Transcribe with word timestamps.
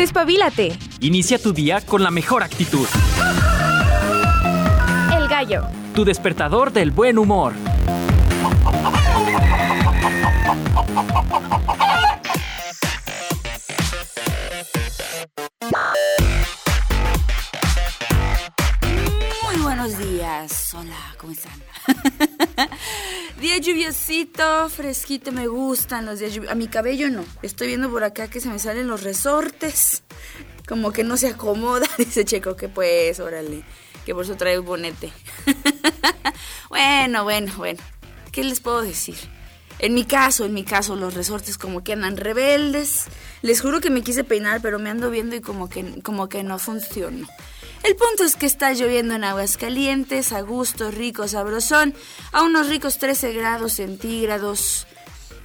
Despabilate. 0.00 0.78
Inicia 1.00 1.38
tu 1.38 1.52
día 1.52 1.82
con 1.82 2.02
la 2.02 2.10
mejor 2.10 2.42
actitud. 2.42 2.86
El 5.14 5.28
gallo. 5.28 5.66
Tu 5.94 6.06
despertador 6.06 6.72
del 6.72 6.90
buen 6.90 7.18
humor. 7.18 7.52
Muy 19.44 19.56
buenos 19.62 19.98
días. 19.98 20.74
Hola, 20.74 21.14
¿cómo 21.18 21.34
están? 21.34 21.52
Día 23.40 23.56
lluviosito, 23.56 24.68
fresquito, 24.68 25.32
me 25.32 25.46
gustan 25.46 26.04
los 26.04 26.18
días 26.18 26.34
lluviosos. 26.34 26.52
A 26.52 26.56
mi 26.56 26.68
cabello 26.68 27.08
no. 27.08 27.24
Estoy 27.40 27.68
viendo 27.68 27.90
por 27.90 28.04
acá 28.04 28.28
que 28.28 28.38
se 28.38 28.50
me 28.50 28.58
salen 28.58 28.86
los 28.86 29.02
resortes. 29.02 30.02
Como 30.68 30.92
que 30.92 31.04
no 31.04 31.16
se 31.16 31.28
acomoda. 31.28 31.86
Dice 31.98 32.26
Checo 32.26 32.54
que 32.54 32.68
pues, 32.68 33.18
órale. 33.18 33.62
Que 34.04 34.14
por 34.14 34.24
eso 34.24 34.36
trae 34.36 34.58
un 34.58 34.66
bonete. 34.66 35.10
bueno, 36.68 37.24
bueno, 37.24 37.50
bueno. 37.56 37.80
¿Qué 38.30 38.44
les 38.44 38.60
puedo 38.60 38.82
decir? 38.82 39.16
En 39.78 39.94
mi 39.94 40.04
caso, 40.04 40.44
en 40.44 40.52
mi 40.52 40.62
caso, 40.64 40.94
los 40.94 41.14
resortes 41.14 41.56
como 41.56 41.82
que 41.82 41.94
andan 41.94 42.18
rebeldes. 42.18 43.06
Les 43.40 43.62
juro 43.62 43.80
que 43.80 43.88
me 43.88 44.02
quise 44.02 44.22
peinar, 44.22 44.60
pero 44.60 44.78
me 44.78 44.90
ando 44.90 45.10
viendo 45.10 45.34
y 45.34 45.40
como 45.40 45.70
que, 45.70 46.02
como 46.02 46.28
que 46.28 46.42
no 46.42 46.58
funcionó. 46.58 47.26
El 47.82 47.96
punto 47.96 48.24
es 48.24 48.36
que 48.36 48.46
está 48.46 48.72
lloviendo 48.72 49.14
en 49.14 49.24
Aguascalientes, 49.24 50.32
a 50.32 50.42
gusto, 50.42 50.90
rico, 50.90 51.26
sabrosón, 51.28 51.94
a 52.30 52.42
unos 52.42 52.68
ricos 52.68 52.98
13 52.98 53.32
grados 53.32 53.74
centígrados. 53.74 54.86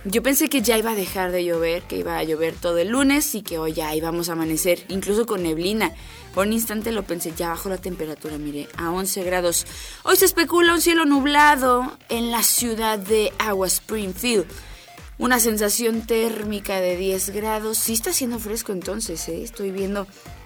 Yo 0.04 0.22
pensé 0.22 0.50
que 0.50 0.62
ya 0.62 0.78
iba 0.78 0.92
a 0.92 0.96
dejar 0.96 1.32
de 1.32 1.46
llover, 1.46 1.84
que 1.84 1.98
iba 1.98 2.18
a 2.18 2.24
llover 2.24 2.54
todo 2.54 2.78
el 2.78 2.90
lunes 2.90 3.34
y 3.34 3.42
que 3.42 3.58
hoy 3.58 3.74
ya 3.74 3.96
íbamos 3.96 4.30
a 4.30 4.34
amanecer, 4.34 4.86
incluso 4.90 5.26
con 5.26 5.44
neblina. 5.44 5.94
Por 6.34 6.46
un 6.46 6.54
instante 6.54 6.92
lo 6.92 7.04
pensé, 7.04 7.34
ya 7.36 7.50
bajó 7.50 7.70
la 7.70 7.78
temperatura, 7.78 8.38
mire, 8.38 8.68
a 8.78 8.92
11 8.92 9.24
grados. 9.24 9.66
Hoy 10.04 10.18
se 10.18 10.26
especula 10.26 10.74
un 10.74 10.82
cielo 10.82 11.06
nublado 11.06 11.98
en 12.10 12.30
la 12.30 12.44
ciudad 12.44 13.00
de 13.00 13.32
Agua 13.40 13.68
Springfield. 13.68 14.46
Una 15.18 15.40
sensación 15.40 16.06
térmica 16.06 16.82
de 16.82 16.98
10 16.98 17.30
grados. 17.30 17.78
Sí 17.78 17.94
está 17.94 18.10
haciendo 18.10 18.38
fresco 18.38 18.74
entonces, 18.74 19.28
¿eh? 19.30 19.42
Estoy 19.42 19.72
viendo 19.72 20.06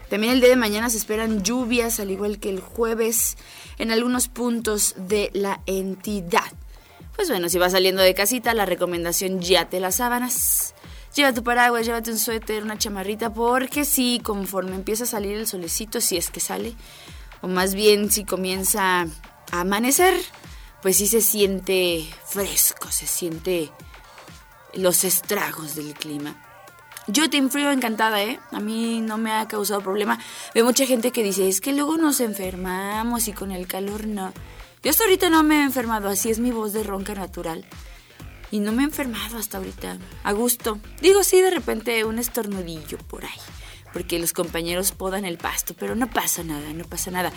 también 0.09 0.33
el 0.33 0.39
día 0.39 0.49
de 0.49 0.55
mañana 0.55 0.89
se 0.89 0.97
esperan 0.97 1.43
lluvias, 1.43 1.99
al 1.99 2.11
igual 2.11 2.39
que 2.39 2.49
el 2.49 2.59
jueves, 2.59 3.37
en 3.77 3.91
algunos 3.91 4.27
puntos 4.27 4.95
de 4.97 5.29
la 5.33 5.61
entidad. 5.65 6.51
Pues 7.15 7.29
bueno, 7.29 7.49
si 7.49 7.57
vas 7.57 7.73
saliendo 7.73 8.01
de 8.01 8.13
casita, 8.13 8.53
la 8.53 8.65
recomendación 8.65 9.39
ya 9.41 9.69
te 9.69 9.79
las 9.79 9.95
sábanas. 9.95 10.73
Lleva 11.15 11.33
tu 11.33 11.43
paraguas, 11.43 11.85
llévate 11.85 12.11
un 12.11 12.17
suéter, 12.17 12.63
una 12.63 12.77
chamarrita, 12.77 13.33
porque 13.33 13.85
si 13.85 14.19
conforme 14.19 14.75
empieza 14.75 15.03
a 15.03 15.07
salir 15.07 15.37
el 15.37 15.47
solecito, 15.47 16.01
si 16.01 16.17
es 16.17 16.29
que 16.29 16.39
sale, 16.39 16.75
o 17.41 17.47
más 17.47 17.75
bien 17.75 18.09
si 18.11 18.23
comienza 18.23 19.01
a 19.51 19.59
amanecer, 19.59 20.13
pues 20.81 20.97
sí 20.97 21.07
se 21.07 21.21
siente 21.21 22.07
fresco, 22.25 22.91
se 22.91 23.05
siente 23.05 23.69
los 24.73 25.03
estragos 25.03 25.75
del 25.75 25.93
clima. 25.93 26.48
Yo 27.11 27.27
Team 27.27 27.49
Frío 27.49 27.71
encantada, 27.71 28.21
¿eh? 28.21 28.39
A 28.51 28.59
mí 28.59 29.01
no 29.01 29.17
me 29.17 29.31
ha 29.31 29.47
causado 29.47 29.81
problema. 29.81 30.19
Veo 30.53 30.63
mucha 30.63 30.85
gente 30.85 31.11
que 31.11 31.23
dice, 31.23 31.47
es 31.47 31.59
que 31.59 31.73
luego 31.73 31.97
nos 31.97 32.19
enfermamos 32.19 33.27
y 33.27 33.33
con 33.33 33.51
el 33.51 33.65
calor 33.65 34.05
no. 34.05 34.31
Yo 34.83 34.91
hasta 34.91 35.05
ahorita 35.05 35.31
no 35.31 35.41
me 35.41 35.55
he 35.55 35.63
enfermado, 35.63 36.07
así 36.07 36.29
es 36.29 36.37
mi 36.37 36.51
voz 36.51 36.71
de 36.71 36.83
ronca 36.83 37.15
natural. 37.15 37.65
Y 38.51 38.59
no 38.59 38.73
me 38.73 38.83
he 38.83 38.85
enfermado 38.85 39.39
hasta 39.39 39.57
ahorita, 39.57 39.97
a 40.23 40.31
gusto. 40.33 40.77
Digo, 41.01 41.23
sí, 41.23 41.41
de 41.41 41.49
repente 41.49 42.03
un 42.05 42.19
estornudillo 42.19 42.99
por 42.99 43.25
ahí, 43.25 43.41
porque 43.91 44.19
los 44.19 44.31
compañeros 44.31 44.91
podan 44.91 45.25
el 45.25 45.39
pasto, 45.39 45.73
pero 45.79 45.95
no 45.95 46.11
pasa 46.11 46.43
nada, 46.43 46.71
no 46.73 46.83
pasa 46.83 47.09
nada. 47.09 47.31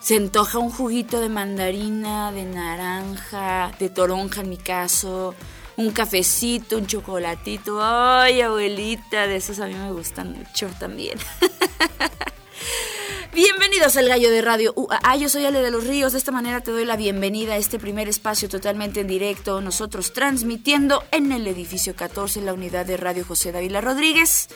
Se 0.00 0.16
antoja 0.16 0.58
un 0.58 0.70
juguito 0.70 1.20
de 1.20 1.30
mandarina, 1.30 2.30
de 2.30 2.44
naranja, 2.44 3.72
de 3.80 3.88
toronja 3.88 4.42
en 4.42 4.50
mi 4.50 4.56
caso, 4.56 5.34
un 5.76 5.90
cafecito, 5.90 6.76
un 6.76 6.86
chocolatito. 6.86 7.78
Ay, 7.82 8.40
abuelita, 8.40 9.26
de 9.26 9.36
esos 9.36 9.60
a 9.60 9.66
mí 9.66 9.74
me 9.74 9.92
gustan 9.92 10.32
mucho 10.32 10.68
también. 10.78 11.18
Bienvenidos 13.34 13.96
al 13.96 14.08
Gallo 14.08 14.30
de 14.30 14.42
Radio 14.42 14.72
UAA, 14.76 15.16
yo 15.16 15.28
soy 15.28 15.44
Ale 15.44 15.60
de 15.60 15.72
los 15.72 15.84
Ríos, 15.84 16.12
de 16.12 16.18
esta 16.18 16.30
manera 16.30 16.60
te 16.60 16.70
doy 16.70 16.84
la 16.84 16.96
bienvenida 16.96 17.54
a 17.54 17.56
este 17.56 17.80
primer 17.80 18.08
espacio 18.08 18.48
totalmente 18.48 19.00
en 19.00 19.08
directo, 19.08 19.60
nosotros 19.60 20.12
transmitiendo 20.12 21.02
en 21.10 21.32
el 21.32 21.44
edificio 21.48 21.96
14, 21.96 22.42
la 22.42 22.52
unidad 22.52 22.86
de 22.86 22.96
Radio 22.96 23.24
José 23.24 23.50
Dávila 23.50 23.80
Rodríguez. 23.80 24.48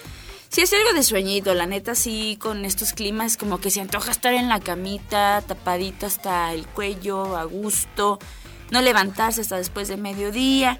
Si 0.48 0.60
es 0.60 0.72
algo 0.72 0.92
de 0.92 1.02
sueñito, 1.02 1.52
la 1.54 1.66
neta 1.66 1.96
sí, 1.96 2.38
con 2.40 2.64
estos 2.64 2.92
climas 2.92 3.36
como 3.36 3.58
que 3.58 3.72
se 3.72 3.80
antoja 3.80 4.12
estar 4.12 4.32
en 4.32 4.48
la 4.48 4.60
camita, 4.60 5.42
tapadito 5.44 6.06
hasta 6.06 6.54
el 6.54 6.64
cuello, 6.68 7.36
a 7.36 7.42
gusto, 7.44 8.20
no 8.70 8.80
levantarse 8.80 9.40
hasta 9.40 9.56
después 9.56 9.88
de 9.88 9.96
mediodía. 9.96 10.78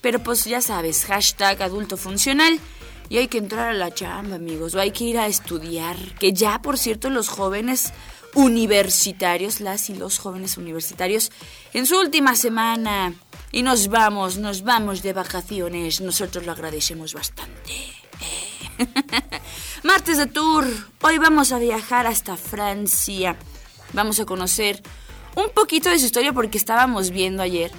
Pero 0.00 0.22
pues 0.22 0.44
ya 0.44 0.60
sabes, 0.60 1.04
hashtag 1.04 1.62
adulto 1.62 1.96
funcional. 1.96 2.58
Y 3.10 3.16
hay 3.16 3.28
que 3.28 3.38
entrar 3.38 3.68
a 3.68 3.72
la 3.74 3.92
chamba, 3.92 4.36
amigos, 4.36 4.74
o 4.74 4.80
hay 4.80 4.90
que 4.90 5.04
ir 5.04 5.18
a 5.18 5.26
estudiar. 5.26 5.96
Que 6.18 6.32
ya, 6.32 6.60
por 6.60 6.76
cierto, 6.76 7.08
los 7.08 7.28
jóvenes 7.28 7.92
universitarios, 8.34 9.60
las 9.60 9.88
y 9.88 9.94
los 9.94 10.18
jóvenes 10.18 10.58
universitarios, 10.58 11.32
en 11.72 11.86
su 11.86 11.98
última 11.98 12.36
semana, 12.36 13.14
y 13.50 13.62
nos 13.62 13.88
vamos, 13.88 14.36
nos 14.36 14.62
vamos 14.62 15.02
de 15.02 15.12
vacaciones, 15.14 16.00
nosotros 16.00 16.44
lo 16.44 16.52
agradecemos 16.52 17.14
bastante. 17.14 17.72
Eh. 17.72 18.86
Martes 19.82 20.18
de 20.18 20.26
tour, 20.26 20.66
hoy 21.02 21.18
vamos 21.18 21.52
a 21.52 21.58
viajar 21.58 22.06
hasta 22.06 22.36
Francia. 22.36 23.36
Vamos 23.92 24.20
a 24.20 24.26
conocer 24.26 24.82
un 25.34 25.50
poquito 25.50 25.88
de 25.88 25.98
su 25.98 26.06
historia 26.06 26.32
porque 26.32 26.58
estábamos 26.58 27.10
viendo 27.10 27.42
ayer 27.42 27.72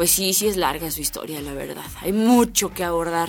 pues 0.00 0.12
sí, 0.12 0.32
sí 0.32 0.48
es 0.48 0.56
larga 0.56 0.90
su 0.90 1.02
historia, 1.02 1.42
la 1.42 1.52
verdad. 1.52 1.84
Hay 2.00 2.14
mucho 2.14 2.72
que 2.72 2.84
abordar. 2.84 3.28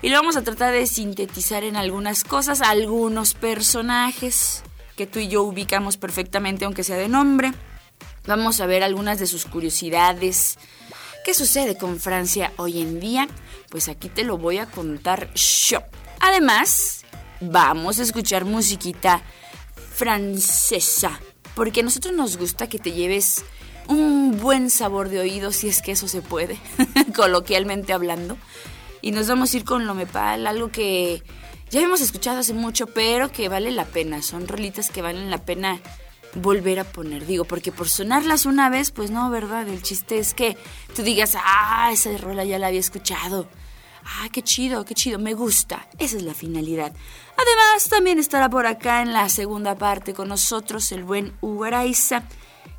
Y 0.00 0.08
lo 0.08 0.16
vamos 0.16 0.38
a 0.38 0.42
tratar 0.42 0.72
de 0.72 0.86
sintetizar 0.86 1.64
en 1.64 1.76
algunas 1.76 2.24
cosas, 2.24 2.62
algunos 2.62 3.34
personajes 3.34 4.62
que 4.96 5.06
tú 5.06 5.18
y 5.18 5.28
yo 5.28 5.42
ubicamos 5.42 5.98
perfectamente, 5.98 6.64
aunque 6.64 6.82
sea 6.82 6.96
de 6.96 7.10
nombre. 7.10 7.52
Vamos 8.26 8.58
a 8.62 8.64
ver 8.64 8.82
algunas 8.82 9.18
de 9.18 9.26
sus 9.26 9.44
curiosidades. 9.44 10.58
¿Qué 11.26 11.34
sucede 11.34 11.76
con 11.76 12.00
Francia 12.00 12.54
hoy 12.56 12.80
en 12.80 13.00
día? 13.00 13.28
Pues 13.68 13.90
aquí 13.90 14.08
te 14.08 14.24
lo 14.24 14.38
voy 14.38 14.56
a 14.56 14.64
contar 14.64 15.30
yo. 15.34 15.80
Además, 16.20 17.04
vamos 17.42 17.98
a 17.98 18.02
escuchar 18.04 18.46
musiquita 18.46 19.20
francesa, 19.92 21.20
porque 21.54 21.80
a 21.80 21.82
nosotros 21.82 22.14
nos 22.14 22.38
gusta 22.38 22.66
que 22.66 22.78
te 22.78 22.92
lleves 22.92 23.44
un 23.88 24.38
buen 24.38 24.70
sabor 24.70 25.08
de 25.08 25.20
oído, 25.20 25.50
si 25.52 25.68
es 25.68 25.82
que 25.82 25.92
eso 25.92 26.08
se 26.08 26.22
puede, 26.22 26.58
coloquialmente 27.16 27.92
hablando. 27.92 28.36
Y 29.00 29.10
nos 29.10 29.28
vamos 29.28 29.52
a 29.52 29.56
ir 29.56 29.64
con 29.64 29.86
Lomepal, 29.86 30.46
algo 30.46 30.68
que 30.68 31.22
ya 31.70 31.80
hemos 31.80 32.00
escuchado 32.00 32.38
hace 32.38 32.54
mucho, 32.54 32.86
pero 32.86 33.30
que 33.30 33.48
vale 33.48 33.70
la 33.70 33.84
pena. 33.84 34.22
Son 34.22 34.48
rolitas 34.48 34.90
que 34.90 35.02
valen 35.02 35.30
la 35.30 35.44
pena 35.44 35.80
volver 36.34 36.80
a 36.80 36.84
poner. 36.84 37.26
Digo, 37.26 37.44
porque 37.44 37.72
por 37.72 37.88
sonarlas 37.88 38.46
una 38.46 38.70
vez, 38.70 38.90
pues 38.90 39.10
no, 39.10 39.30
¿verdad? 39.30 39.68
El 39.68 39.82
chiste 39.82 40.18
es 40.18 40.34
que 40.34 40.56
tú 40.94 41.02
digas, 41.02 41.34
ah, 41.36 41.90
esa 41.92 42.16
rola 42.18 42.44
ya 42.44 42.58
la 42.58 42.68
había 42.68 42.80
escuchado. 42.80 43.48
Ah, 44.04 44.28
qué 44.32 44.42
chido, 44.42 44.84
qué 44.84 44.94
chido, 44.94 45.18
me 45.18 45.34
gusta. 45.34 45.86
Esa 45.98 46.16
es 46.16 46.22
la 46.22 46.34
finalidad. 46.34 46.92
Además, 47.36 47.88
también 47.90 48.18
estará 48.18 48.48
por 48.48 48.66
acá 48.66 49.02
en 49.02 49.12
la 49.12 49.28
segunda 49.28 49.76
parte 49.76 50.14
con 50.14 50.28
nosotros 50.28 50.90
el 50.92 51.04
buen 51.04 51.34
Hugo 51.42 51.66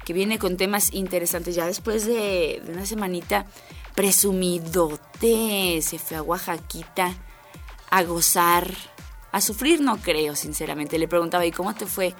que 0.09 0.13
viene 0.13 0.39
con 0.39 0.57
temas 0.57 0.91
interesantes. 0.91 1.53
Ya 1.53 1.67
después 1.67 2.07
de, 2.07 2.63
una 2.67 2.87
semanita 2.87 3.45
presumidote, 3.93 5.83
se 5.83 5.99
fue 5.99 6.17
a 6.17 6.23
Oaxaquita 6.23 7.13
a 7.91 8.01
gozar, 8.01 8.73
a 9.31 9.39
sufrir 9.39 9.81
no 9.81 9.97
creo, 9.97 10.35
sinceramente. 10.35 10.97
Le 10.97 11.07
preguntaba, 11.07 11.45
¿y 11.45 11.51
cómo 11.51 11.75
te 11.75 11.85
fue? 11.85 12.15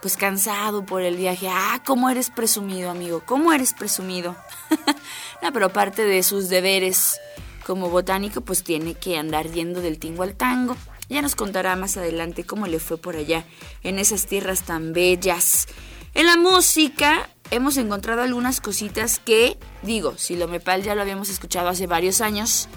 Pues 0.00 0.16
cansado 0.16 0.86
por 0.86 1.02
el 1.02 1.18
viaje. 1.18 1.46
Ah, 1.50 1.82
¿cómo 1.84 2.08
eres 2.08 2.30
presumido, 2.30 2.88
amigo? 2.88 3.22
¿Cómo 3.26 3.52
eres 3.52 3.74
presumido? 3.74 4.34
no, 5.42 5.52
pero 5.52 5.66
aparte 5.66 6.06
de 6.06 6.22
sus 6.22 6.48
deberes 6.48 7.20
como 7.66 7.90
botánico, 7.90 8.40
pues 8.40 8.64
tiene 8.64 8.94
que 8.94 9.18
andar 9.18 9.50
yendo 9.50 9.82
del 9.82 9.98
tingo 9.98 10.22
al 10.22 10.34
tango. 10.34 10.78
Ya 11.10 11.20
nos 11.20 11.34
contará 11.34 11.76
más 11.76 11.98
adelante 11.98 12.44
cómo 12.44 12.66
le 12.66 12.78
fue 12.78 12.96
por 12.96 13.16
allá, 13.16 13.44
en 13.82 13.98
esas 13.98 14.24
tierras 14.24 14.62
tan 14.62 14.94
bellas. 14.94 15.66
En 16.14 16.26
la 16.26 16.36
música, 16.36 17.28
hemos 17.50 17.76
encontrado 17.76 18.22
algunas 18.22 18.60
cositas 18.60 19.18
que, 19.18 19.58
digo, 19.82 20.14
si 20.16 20.36
lo 20.36 20.48
Mepal 20.48 20.82
ya 20.82 20.94
lo 20.94 21.02
habíamos 21.02 21.28
escuchado 21.28 21.68
hace 21.68 21.86
varios 21.86 22.20
años, 22.20 22.68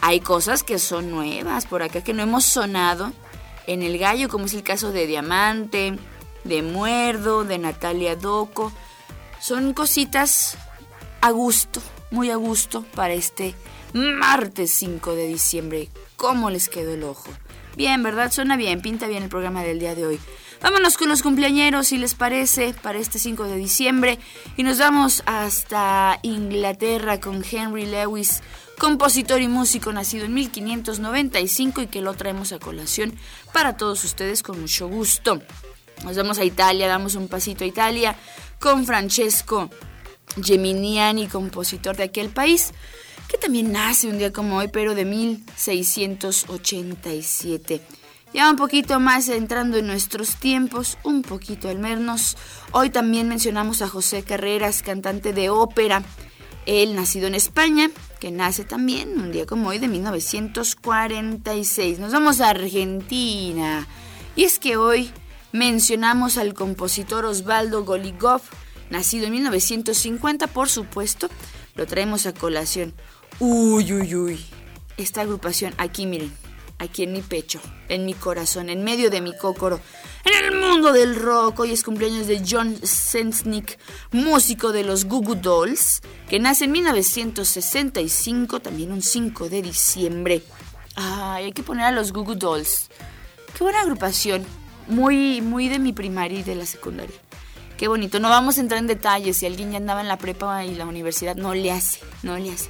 hay 0.00 0.20
cosas 0.20 0.62
que 0.62 0.78
son 0.78 1.10
nuevas 1.10 1.66
por 1.66 1.82
acá 1.82 2.02
que 2.02 2.14
no 2.14 2.22
hemos 2.22 2.44
sonado 2.44 3.12
en 3.66 3.82
el 3.82 3.98
gallo, 3.98 4.28
como 4.28 4.46
es 4.46 4.54
el 4.54 4.62
caso 4.62 4.92
de 4.92 5.06
Diamante, 5.06 5.98
de 6.44 6.62
Muerdo, 6.62 7.44
de 7.44 7.58
Natalia 7.58 8.16
Doco. 8.16 8.72
Son 9.40 9.74
cositas 9.74 10.56
a 11.20 11.30
gusto, 11.30 11.80
muy 12.10 12.30
a 12.30 12.36
gusto 12.36 12.84
para 12.94 13.14
este 13.14 13.54
martes 13.92 14.70
5 14.72 15.14
de 15.14 15.26
diciembre. 15.26 15.88
Cómo 16.20 16.50
les 16.50 16.68
quedó 16.68 16.92
el 16.92 17.02
ojo. 17.02 17.30
Bien, 17.78 18.02
¿verdad? 18.02 18.30
Suena 18.30 18.58
bien, 18.58 18.82
pinta 18.82 19.06
bien 19.06 19.22
el 19.22 19.30
programa 19.30 19.62
del 19.62 19.78
día 19.78 19.94
de 19.94 20.04
hoy. 20.04 20.20
Vámonos 20.60 20.98
con 20.98 21.08
los 21.08 21.22
cumpleañeros, 21.22 21.86
si 21.86 21.96
les 21.96 22.14
parece, 22.14 22.74
para 22.74 22.98
este 22.98 23.18
5 23.18 23.44
de 23.44 23.56
diciembre. 23.56 24.18
Y 24.58 24.62
nos 24.62 24.78
vamos 24.78 25.22
hasta 25.24 26.18
Inglaterra 26.20 27.20
con 27.20 27.42
Henry 27.42 27.86
Lewis, 27.86 28.42
compositor 28.78 29.40
y 29.40 29.48
músico 29.48 29.94
nacido 29.94 30.26
en 30.26 30.34
1595 30.34 31.80
y 31.80 31.86
que 31.86 32.02
lo 32.02 32.12
traemos 32.12 32.52
a 32.52 32.58
colación 32.58 33.14
para 33.54 33.78
todos 33.78 34.04
ustedes 34.04 34.42
con 34.42 34.60
mucho 34.60 34.88
gusto. 34.88 35.40
Nos 36.04 36.18
vamos 36.18 36.38
a 36.38 36.44
Italia, 36.44 36.86
damos 36.86 37.14
un 37.14 37.28
pasito 37.28 37.64
a 37.64 37.66
Italia 37.66 38.14
con 38.58 38.84
Francesco 38.84 39.70
Geminiani, 40.42 41.28
compositor 41.28 41.96
de 41.96 42.04
aquel 42.04 42.28
país 42.28 42.74
que 43.30 43.38
también 43.38 43.72
nace 43.72 44.08
un 44.08 44.18
día 44.18 44.32
como 44.32 44.56
hoy, 44.56 44.66
pero 44.68 44.96
de 44.96 45.04
1687. 45.04 47.80
Ya 48.32 48.48
un 48.50 48.56
poquito 48.56 48.98
más 49.00 49.28
entrando 49.28 49.76
en 49.76 49.86
nuestros 49.86 50.36
tiempos, 50.36 50.96
un 51.04 51.20
poquito 51.22 51.68
al 51.68 51.78
menos. 51.78 52.38
Hoy 52.72 52.88
también 52.90 53.28
mencionamos 53.28 53.82
a 53.82 53.88
José 53.88 54.22
Carreras, 54.22 54.82
cantante 54.82 55.32
de 55.32 55.50
ópera. 55.50 56.02
Él 56.66 56.94
nacido 56.94 57.26
en 57.26 57.34
España, 57.34 57.90
que 58.20 58.30
nace 58.30 58.64
también 58.64 59.18
un 59.18 59.32
día 59.32 59.46
como 59.46 59.70
hoy 59.70 59.78
de 59.78 59.88
1946. 59.88 61.98
Nos 61.98 62.12
vamos 62.12 62.40
a 62.40 62.50
Argentina. 62.50 63.88
Y 64.36 64.44
es 64.44 64.60
que 64.60 64.76
hoy 64.76 65.10
mencionamos 65.52 66.36
al 66.36 66.54
compositor 66.54 67.24
Osvaldo 67.24 67.84
Goligov, 67.84 68.42
nacido 68.90 69.26
en 69.26 69.32
1950, 69.32 70.46
por 70.48 70.68
supuesto. 70.68 71.30
Lo 71.74 71.86
traemos 71.86 72.26
a 72.26 72.34
colación. 72.34 72.92
Uy, 73.42 73.90
uy, 73.94 74.14
uy. 74.14 74.46
Esta 74.98 75.22
agrupación, 75.22 75.72
aquí 75.78 76.04
miren, 76.04 76.30
aquí 76.78 77.04
en 77.04 77.14
mi 77.14 77.22
pecho, 77.22 77.58
en 77.88 78.04
mi 78.04 78.12
corazón, 78.12 78.68
en 78.68 78.84
medio 78.84 79.08
de 79.08 79.22
mi 79.22 79.34
cócoro, 79.34 79.80
en 80.26 80.44
el 80.44 80.60
mundo 80.60 80.92
del 80.92 81.16
rock. 81.16 81.60
Hoy 81.60 81.72
es 81.72 81.82
cumpleaños 81.82 82.26
de 82.26 82.42
John 82.46 82.76
Sensnick, 82.82 83.78
músico 84.12 84.72
de 84.72 84.84
los 84.84 85.06
Goo 85.06 85.22
Goo 85.22 85.36
Dolls, 85.36 86.02
que 86.28 86.38
nace 86.38 86.66
en 86.66 86.72
1965, 86.72 88.60
también 88.60 88.92
un 88.92 89.00
5 89.00 89.48
de 89.48 89.62
diciembre. 89.62 90.42
Ay, 90.96 91.44
hay 91.44 91.52
que 91.52 91.62
poner 91.62 91.86
a 91.86 91.92
los 91.92 92.12
Goo 92.12 92.24
Goo 92.24 92.34
Dolls. 92.34 92.90
Qué 93.56 93.64
buena 93.64 93.80
agrupación. 93.80 94.44
Muy, 94.86 95.40
muy 95.40 95.70
de 95.70 95.78
mi 95.78 95.94
primaria 95.94 96.40
y 96.40 96.42
de 96.42 96.56
la 96.56 96.66
secundaria. 96.66 97.16
Qué 97.78 97.88
bonito. 97.88 98.20
No 98.20 98.28
vamos 98.28 98.58
a 98.58 98.60
entrar 98.60 98.80
en 98.80 98.86
detalles. 98.86 99.38
Si 99.38 99.46
alguien 99.46 99.70
ya 99.70 99.78
andaba 99.78 100.02
en 100.02 100.08
la 100.08 100.18
prepa 100.18 100.66
y 100.66 100.74
la 100.74 100.84
universidad, 100.84 101.36
no 101.36 101.54
le 101.54 101.72
hace, 101.72 102.00
no 102.22 102.36
le 102.36 102.52
hace 102.52 102.68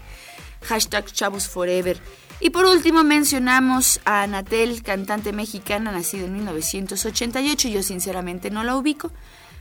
hashtag 0.63 1.07
Chavos 1.13 1.49
Forever. 1.49 2.01
Y 2.41 2.51
por 2.51 2.65
último 2.65 3.05
mencionamos 3.05 4.01
a 4.05 4.23
Anatel, 4.23 4.83
cantante 4.83 5.33
mexicana 5.33 5.93
nacida 5.93 6.25
en 6.25 6.33
1988. 6.35 7.69
Yo 7.69 7.83
sinceramente 7.83 8.51
no 8.51 8.65
la 8.65 8.77
ubico, 8.77 9.13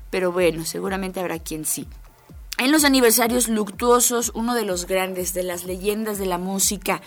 pero 0.09 0.31
bueno, 0.31 0.63
seguramente 0.65 1.19
habrá 1.19 1.39
quien 1.39 1.65
sí. 1.65 1.87
En 2.57 2.71
los 2.71 2.83
aniversarios 2.83 3.47
luctuosos, 3.47 4.31
uno 4.33 4.53
de 4.53 4.65
los 4.65 4.85
grandes, 4.85 5.33
de 5.33 5.43
las 5.43 5.65
leyendas 5.65 6.17
de 6.19 6.25
la 6.25 6.37
música, 6.37 7.01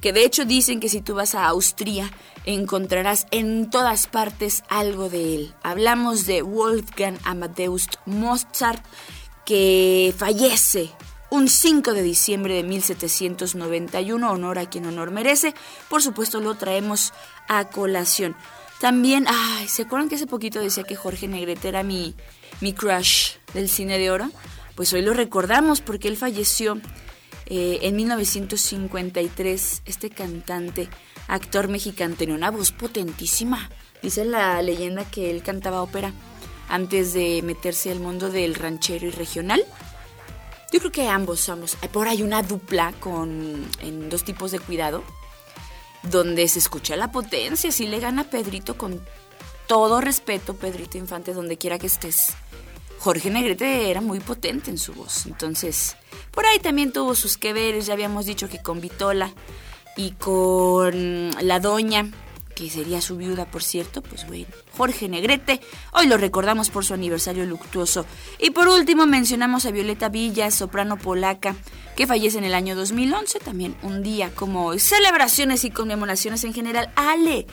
que 0.00 0.12
de 0.12 0.24
hecho 0.24 0.44
dicen 0.44 0.80
que 0.80 0.88
si 0.88 1.00
tú 1.00 1.14
vas 1.14 1.34
a 1.34 1.46
Austria 1.46 2.10
encontrarás 2.44 3.26
en 3.30 3.70
todas 3.70 4.06
partes 4.06 4.62
algo 4.68 5.08
de 5.08 5.34
él. 5.34 5.54
Hablamos 5.62 6.26
de 6.26 6.42
Wolfgang 6.42 7.18
Amadeus 7.24 7.88
Mozart, 8.06 8.84
que 9.44 10.14
fallece 10.16 10.90
un 11.30 11.48
5 11.48 11.92
de 11.92 12.02
diciembre 12.02 12.54
de 12.54 12.62
1791, 12.62 14.30
honor 14.30 14.58
a 14.58 14.68
quien 14.68 14.86
honor 14.86 15.10
merece. 15.10 15.54
Por 15.88 16.02
supuesto 16.02 16.40
lo 16.40 16.54
traemos 16.54 17.12
a 17.48 17.68
colación. 17.68 18.36
También, 18.80 19.26
ay, 19.28 19.66
¿se 19.68 19.82
acuerdan 19.82 20.08
que 20.08 20.14
hace 20.14 20.26
poquito 20.26 20.60
decía 20.60 20.84
que 20.84 20.96
Jorge 20.96 21.26
Negrete 21.26 21.68
era 21.68 21.82
mi, 21.82 22.14
mi 22.60 22.72
crush 22.72 23.32
del 23.52 23.68
cine 23.68 23.98
de 23.98 24.10
oro? 24.10 24.30
Pues 24.76 24.92
hoy 24.92 25.02
lo 25.02 25.12
recordamos 25.14 25.80
porque 25.80 26.06
él 26.06 26.16
falleció 26.16 26.80
eh, 27.46 27.80
en 27.82 27.96
1953. 27.96 29.82
Este 29.84 30.10
cantante, 30.10 30.88
actor 31.26 31.68
mexicano, 31.68 32.14
tenía 32.16 32.36
una 32.36 32.50
voz 32.52 32.70
potentísima. 32.70 33.68
Dice 34.02 34.24
la 34.24 34.62
leyenda 34.62 35.04
que 35.04 35.30
él 35.30 35.42
cantaba 35.42 35.82
ópera 35.82 36.12
antes 36.68 37.12
de 37.14 37.42
meterse 37.42 37.90
al 37.90 37.98
mundo 37.98 38.30
del 38.30 38.54
ranchero 38.54 39.06
y 39.06 39.10
regional. 39.10 39.64
Yo 40.72 40.80
creo 40.80 40.92
que 40.92 41.08
ambos 41.08 41.40
somos. 41.40 41.76
Por 41.92 42.08
ahí 42.08 42.22
una 42.22 42.42
dupla 42.42 42.92
con 43.00 43.66
en 43.80 44.10
dos 44.10 44.24
tipos 44.24 44.50
de 44.50 44.60
cuidado, 44.60 45.02
donde 46.02 46.46
se 46.48 46.58
escucha 46.58 46.96
la 46.96 47.10
potencia. 47.10 47.72
Si 47.72 47.86
le 47.86 48.00
gana 48.00 48.24
Pedrito 48.24 48.76
con 48.76 49.00
todo 49.66 50.00
respeto, 50.00 50.54
Pedrito 50.54 50.98
Infante, 50.98 51.32
donde 51.32 51.56
quiera 51.56 51.78
que 51.78 51.86
estés. 51.86 52.34
Jorge 52.98 53.30
Negrete 53.30 53.90
era 53.90 54.00
muy 54.00 54.20
potente 54.20 54.70
en 54.70 54.78
su 54.78 54.92
voz. 54.92 55.26
Entonces, 55.26 55.96
por 56.32 56.44
ahí 56.46 56.58
también 56.58 56.92
tuvo 56.92 57.14
sus 57.14 57.38
que 57.38 57.52
veres. 57.52 57.86
Ya 57.86 57.94
habíamos 57.94 58.26
dicho 58.26 58.48
que 58.48 58.60
con 58.60 58.80
Vitola 58.80 59.32
y 59.96 60.12
con 60.12 61.30
la 61.40 61.60
Doña 61.60 62.10
que 62.58 62.68
sería 62.68 63.00
su 63.00 63.16
viuda, 63.16 63.44
por 63.44 63.62
cierto, 63.62 64.02
pues 64.02 64.26
bueno, 64.26 64.46
Jorge 64.76 65.08
Negrete. 65.08 65.60
Hoy 65.92 66.08
lo 66.08 66.16
recordamos 66.16 66.70
por 66.70 66.84
su 66.84 66.92
aniversario 66.92 67.46
luctuoso. 67.46 68.04
Y 68.40 68.50
por 68.50 68.66
último 68.66 69.06
mencionamos 69.06 69.64
a 69.64 69.70
Violeta 69.70 70.08
Villa, 70.08 70.50
soprano 70.50 70.96
polaca, 70.96 71.54
que 71.96 72.08
fallece 72.08 72.36
en 72.36 72.42
el 72.42 72.54
año 72.54 72.74
2011, 72.74 73.38
también 73.38 73.76
un 73.82 74.02
día 74.02 74.32
como 74.34 74.66
hoy. 74.66 74.80
Celebraciones 74.80 75.62
y 75.62 75.70
conmemoraciones 75.70 76.42
en 76.42 76.52
general. 76.52 76.90
Ale, 76.96 77.46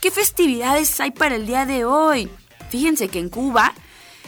¿qué 0.00 0.10
festividades 0.10 0.98
hay 0.98 1.12
para 1.12 1.36
el 1.36 1.46
día 1.46 1.64
de 1.64 1.84
hoy? 1.84 2.28
Fíjense 2.68 3.06
que 3.06 3.20
en 3.20 3.28
Cuba 3.28 3.74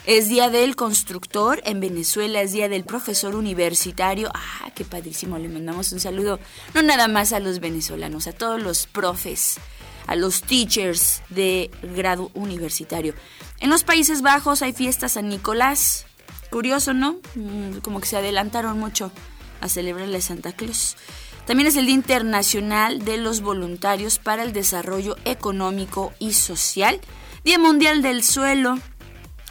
es 0.07 0.29
Día 0.29 0.49
del 0.49 0.77
Constructor, 0.77 1.61
en 1.65 1.81
Venezuela 1.81 2.41
es 2.41 2.53
Día 2.53 2.69
del 2.69 2.85
Profesor 2.85 3.35
Universitario. 3.35 4.31
Ah, 4.33 4.71
qué 4.77 4.85
padrísimo, 4.85 5.39
le 5.39 5.49
mandamos 5.49 5.91
un 5.91 5.99
saludo, 5.99 6.39
no 6.73 6.83
nada 6.83 7.09
más 7.09 7.33
a 7.33 7.41
los 7.41 7.59
venezolanos, 7.59 8.29
a 8.29 8.33
todos 8.33 8.63
los 8.63 8.87
profes 8.87 9.59
a 10.11 10.17
los 10.17 10.43
teachers 10.43 11.23
de 11.29 11.71
grado 11.95 12.33
universitario. 12.35 13.15
En 13.61 13.71
los 13.71 13.85
Países 13.85 14.23
Bajos 14.23 14.61
hay 14.61 14.73
fiestas 14.73 15.13
San 15.13 15.29
Nicolás. 15.29 16.05
Curioso, 16.51 16.93
¿no? 16.93 17.21
Mm, 17.37 17.79
como 17.79 18.01
que 18.01 18.09
se 18.09 18.17
adelantaron 18.17 18.77
mucho 18.77 19.13
a 19.61 19.69
celebrarle 19.69 20.19
a 20.19 20.21
Santa 20.21 20.53
Claus. 20.53 20.97
También 21.47 21.69
es 21.69 21.77
el 21.77 21.87
Día 21.87 21.95
Internacional 21.95 23.05
de 23.05 23.19
los 23.19 23.41
Voluntarios 23.41 24.19
para 24.19 24.43
el 24.43 24.53
Desarrollo 24.53 25.15
Económico 25.25 26.13
y 26.19 26.33
Social. 26.33 27.01
Día 27.45 27.61
Mundial 27.61 28.03
del 28.03 28.25
Suelo. 28.25 28.81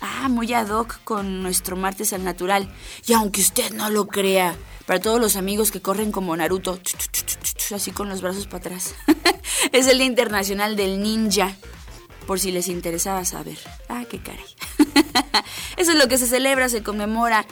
Ah, 0.02 0.28
muy 0.28 0.54
ad 0.54 0.72
hoc 0.72 1.00
con 1.06 1.42
nuestro 1.42 1.78
martes 1.78 2.12
al 2.12 2.26
natural. 2.26 2.70
Y 3.08 3.14
aunque 3.14 3.40
usted 3.40 3.72
no 3.72 3.90
lo 3.90 4.08
crea, 4.08 4.58
para 4.90 5.02
todos 5.02 5.22
los 5.22 5.36
amigos 5.36 5.70
que 5.70 5.84
corren 5.84 6.12
como 6.12 6.36
Naruto, 6.36 6.80
así 7.76 7.92
con 7.92 8.10
los 8.10 8.24
brazos 8.24 8.48
para 8.48 8.58
atrás. 8.58 8.96
es 9.72 9.86
el 9.86 10.00
Día 10.00 10.08
Internacional 10.08 10.76
del 10.76 11.00
Ninja, 11.00 11.56
por 12.26 12.40
si 12.40 12.52
les 12.52 12.68
interesaba 12.68 13.24
saber. 13.24 13.60
Ah, 13.88 14.06
qué 14.10 14.18
caray. 14.18 14.44
Eso 15.78 15.92
es 15.92 15.96
lo 16.00 16.08
que 16.08 16.18
se 16.18 16.26
celebra, 16.26 16.70
se 16.70 16.82
conmemora 16.82 17.46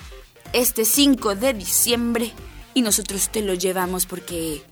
este 0.52 0.84
5 0.84 1.36
de 1.36 1.54
diciembre 1.54 2.34
y 2.74 2.82
nosotros 2.82 3.30
te 3.30 3.44
lo 3.44 3.54
llevamos 3.54 4.08
porque 4.08 4.64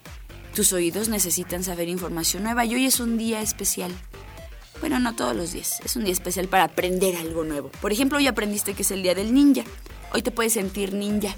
tus 0.56 0.74
oídos 0.74 1.08
necesitan 1.08 1.64
saber 1.64 1.88
información 1.88 2.42
nueva 2.42 2.66
y 2.66 2.74
hoy 2.74 2.86
es 2.88 3.00
un 3.00 3.20
día 3.20 3.44
especial. 3.44 3.92
Bueno, 4.80 5.00
no 5.00 5.16
todos 5.16 5.36
los 5.36 5.52
días, 5.52 5.82
es 5.86 5.96
un 5.98 6.06
día 6.06 6.14
especial 6.14 6.48
para 6.48 6.64
aprender 6.64 7.16
algo 7.16 7.44
nuevo. 7.44 7.70
Por 7.80 7.92
ejemplo, 7.92 8.18
hoy 8.18 8.26
aprendiste 8.26 8.74
que 8.74 8.82
es 8.82 8.90
el 8.90 9.04
día 9.04 9.14
del 9.14 9.36
ninja. 9.36 9.66
Hoy 10.14 10.24
te 10.24 10.32
puedes 10.32 10.54
sentir 10.54 10.94
ninja 10.94 11.36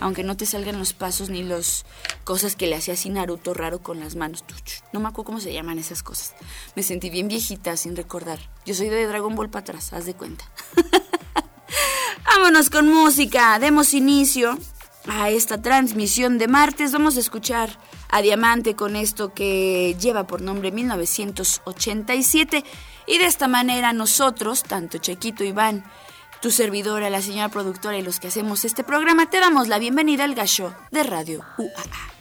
aunque 0.00 0.24
no 0.24 0.36
te 0.36 0.46
salgan 0.46 0.78
los 0.78 0.92
pasos 0.92 1.30
ni 1.30 1.42
las 1.42 1.84
cosas 2.24 2.56
que 2.56 2.66
le 2.66 2.76
hacía 2.76 2.94
así 2.94 3.08
Naruto 3.08 3.54
raro 3.54 3.82
con 3.82 4.00
las 4.00 4.16
manos. 4.16 4.44
No 4.92 5.00
me 5.00 5.08
acuerdo 5.08 5.24
cómo 5.24 5.40
se 5.40 5.52
llaman 5.52 5.78
esas 5.78 6.02
cosas. 6.02 6.34
Me 6.74 6.82
sentí 6.82 7.10
bien 7.10 7.28
viejita 7.28 7.76
sin 7.76 7.96
recordar. 7.96 8.38
Yo 8.64 8.74
soy 8.74 8.88
de 8.88 9.06
Dragon 9.06 9.34
Ball 9.34 9.50
para 9.50 9.62
atrás, 9.62 9.92
haz 9.92 10.06
de 10.06 10.14
cuenta. 10.14 10.44
Vámonos 12.26 12.70
con 12.70 12.88
música. 12.88 13.58
Demos 13.58 13.94
inicio 13.94 14.58
a 15.08 15.30
esta 15.30 15.62
transmisión 15.62 16.38
de 16.38 16.48
martes. 16.48 16.92
Vamos 16.92 17.16
a 17.16 17.20
escuchar 17.20 17.78
a 18.10 18.20
Diamante 18.22 18.76
con 18.76 18.96
esto 18.96 19.32
que 19.32 19.96
lleva 19.98 20.26
por 20.26 20.42
nombre 20.42 20.72
1987. 20.72 22.64
Y 23.06 23.18
de 23.18 23.26
esta 23.26 23.48
manera 23.48 23.92
nosotros, 23.92 24.62
tanto 24.62 24.98
Chequito 24.98 25.44
Iván 25.44 25.84
tu 26.46 26.52
servidora, 26.52 27.10
la 27.10 27.22
señora 27.22 27.48
productora 27.48 27.98
y 27.98 28.02
los 28.02 28.20
que 28.20 28.28
hacemos 28.28 28.64
este 28.64 28.84
programa, 28.84 29.28
te 29.28 29.40
damos 29.40 29.66
la 29.66 29.80
bienvenida 29.80 30.22
al 30.22 30.36
gallo 30.36 30.72
de 30.92 31.02
Radio 31.02 31.44
UAA. 31.58 32.16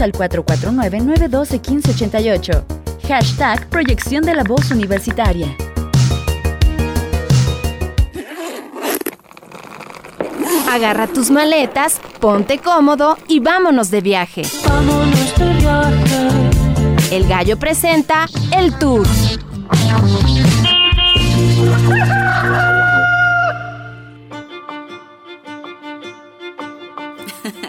Al 0.00 0.12
449-912-1588. 0.12 2.64
Hashtag 3.08 3.68
Proyección 3.68 4.22
de 4.22 4.34
la 4.34 4.44
Voz 4.44 4.70
Universitaria. 4.70 5.48
Agarra 10.70 11.08
tus 11.08 11.30
maletas, 11.30 11.98
ponte 12.20 12.58
cómodo 12.58 13.16
y 13.26 13.40
vámonos 13.40 13.90
de 13.90 14.02
viaje. 14.02 14.42
Vámonos 14.68 15.34
de 15.36 15.54
viaje. 15.54 16.50
El 17.10 17.26
gallo 17.26 17.58
presenta 17.58 18.26
el 18.52 18.78
tour. 18.78 19.04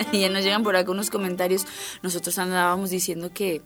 ya 0.20 0.30
nos 0.30 0.44
llegan 0.44 0.64
por 0.64 0.76
acá 0.76 0.92
unos 0.92 1.10
comentarios. 1.10 1.66
Nosotros 2.02 2.38
andábamos 2.38 2.90
diciendo 2.90 3.32
que 3.34 3.62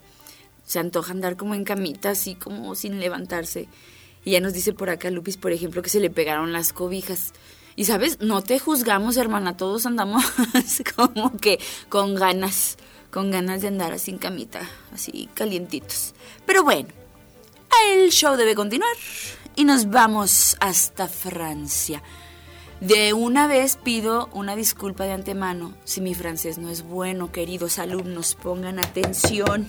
se 0.66 0.80
antoja 0.80 1.12
andar 1.12 1.38
como 1.38 1.56
en 1.56 1.64
camita, 1.64 2.12
así 2.12 2.36
como 2.36 2.76
sin 2.76 3.00
levantarse. 3.00 3.68
Y 4.26 4.32
ya 4.32 4.40
nos 4.40 4.54
dice 4.54 4.74
por 4.74 4.90
acá 4.90 5.10
Lupis, 5.12 5.38
por 5.38 5.52
ejemplo, 5.52 5.82
que 5.82 5.90
se 5.90 6.00
le 6.00 6.10
pegaron 6.10 6.54
las 6.54 6.74
cobijas. 6.74 7.34
Y 7.76 7.86
sabes, 7.86 8.20
no 8.22 8.42
te 8.42 8.60
juzgamos, 8.60 9.18
hermana, 9.18 9.58
todos 9.58 9.86
andamos 9.86 10.24
como 10.96 11.38
que 11.38 11.60
con 11.90 12.16
ganas, 12.16 12.78
con 13.12 13.32
ganas 13.32 13.62
de 13.62 13.70
andar 13.70 13.94
así 13.94 14.12
en 14.12 14.20
camita, 14.20 14.62
así 14.94 15.28
calientitos. 15.34 16.14
Pero 16.46 16.64
bueno, 16.64 16.90
el 17.92 18.12
show 18.12 18.36
debe 18.36 18.56
continuar 18.56 18.96
y 19.56 19.66
nos 19.66 19.90
vamos 19.90 20.56
hasta 20.60 21.08
Francia. 21.08 22.02
De 22.84 23.14
una 23.14 23.48
vez 23.48 23.78
pido 23.78 24.30
una 24.34 24.58
disculpa 24.58 25.06
de 25.06 25.14
antemano 25.14 25.74
si 25.86 26.02
mi 26.02 26.14
francés 26.14 26.58
no 26.58 26.70
es 26.70 26.84
bueno, 26.84 27.32
queridos 27.32 27.80
alumnos, 27.80 28.36
pongan 28.36 28.78
atención. 28.78 29.66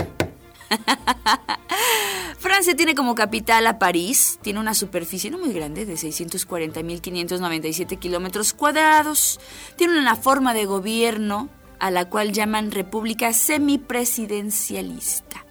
Francia 2.40 2.74
tiene 2.74 2.96
como 2.96 3.14
capital 3.14 3.68
a 3.68 3.78
París, 3.78 4.40
tiene 4.42 4.58
una 4.58 4.74
superficie 4.74 5.30
no 5.30 5.38
muy 5.38 5.52
grande 5.52 5.86
de 5.86 5.94
640.597 5.94 8.00
kilómetros 8.00 8.52
cuadrados, 8.52 9.38
tiene 9.76 9.96
una 9.96 10.16
forma 10.16 10.52
de 10.52 10.66
gobierno 10.66 11.50
a 11.78 11.92
la 11.92 12.10
cual 12.10 12.32
llaman 12.32 12.72
república 12.72 13.32
semipresidencialista. 13.32 15.44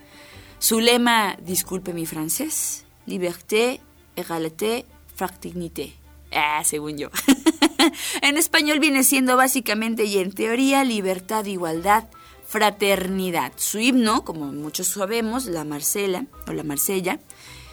Su 0.60 0.82
lema, 0.82 1.38
disculpe 1.42 1.94
mi 1.94 2.06
francés, 2.06 2.84
liberté, 3.06 3.80
égalité, 4.18 4.86
fraternité. 5.16 6.03
Ah, 6.36 6.64
según 6.64 6.98
yo. 6.98 7.10
en 8.22 8.38
español 8.38 8.80
viene 8.80 9.04
siendo 9.04 9.38
básicamente 9.38 10.06
y 10.06 10.18
en 10.20 10.32
teoría 10.32 10.84
libertad, 10.84 11.46
igualdad, 11.46 12.06
fraternidad. 12.48 13.54
Su 13.56 13.80
himno, 13.80 14.24
como 14.24 14.52
muchos 14.52 14.88
sabemos, 14.88 15.46
la 15.46 15.64
Marcela 15.64 16.26
o 16.48 16.54
la 16.54 16.64
Marsella, 16.64 17.20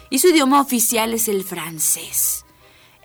y 0.09 0.19
su 0.19 0.29
idioma 0.29 0.61
oficial 0.61 1.13
es 1.13 1.27
el 1.27 1.43
francés. 1.43 2.45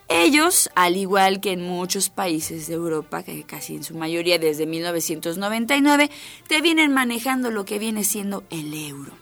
Ellos, 0.08 0.70
al 0.76 0.96
igual 0.96 1.40
que 1.40 1.52
en 1.52 1.62
muchos 1.62 2.10
países 2.10 2.68
de 2.68 2.74
Europa, 2.74 3.24
que 3.24 3.42
casi 3.42 3.74
en 3.74 3.82
su 3.82 3.94
mayoría 3.96 4.38
desde 4.38 4.64
1999, 4.64 6.10
te 6.46 6.60
vienen 6.60 6.92
manejando 6.92 7.50
lo 7.50 7.64
que 7.64 7.80
viene 7.80 8.04
siendo 8.04 8.44
el 8.50 8.72
euro. 8.72 9.12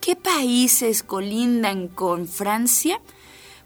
¿Qué 0.00 0.14
países 0.14 1.02
colindan 1.02 1.88
con 1.88 2.28
Francia? 2.28 3.00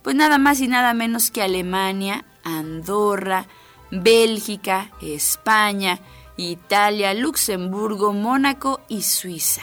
Pues 0.06 0.14
nada 0.14 0.38
más 0.38 0.60
y 0.60 0.68
nada 0.68 0.94
menos 0.94 1.32
que 1.32 1.42
Alemania, 1.42 2.24
Andorra, 2.44 3.48
Bélgica, 3.90 4.92
España, 5.02 5.98
Italia, 6.36 7.12
Luxemburgo, 7.12 8.12
Mónaco 8.12 8.80
y 8.86 9.02
Suiza. 9.02 9.62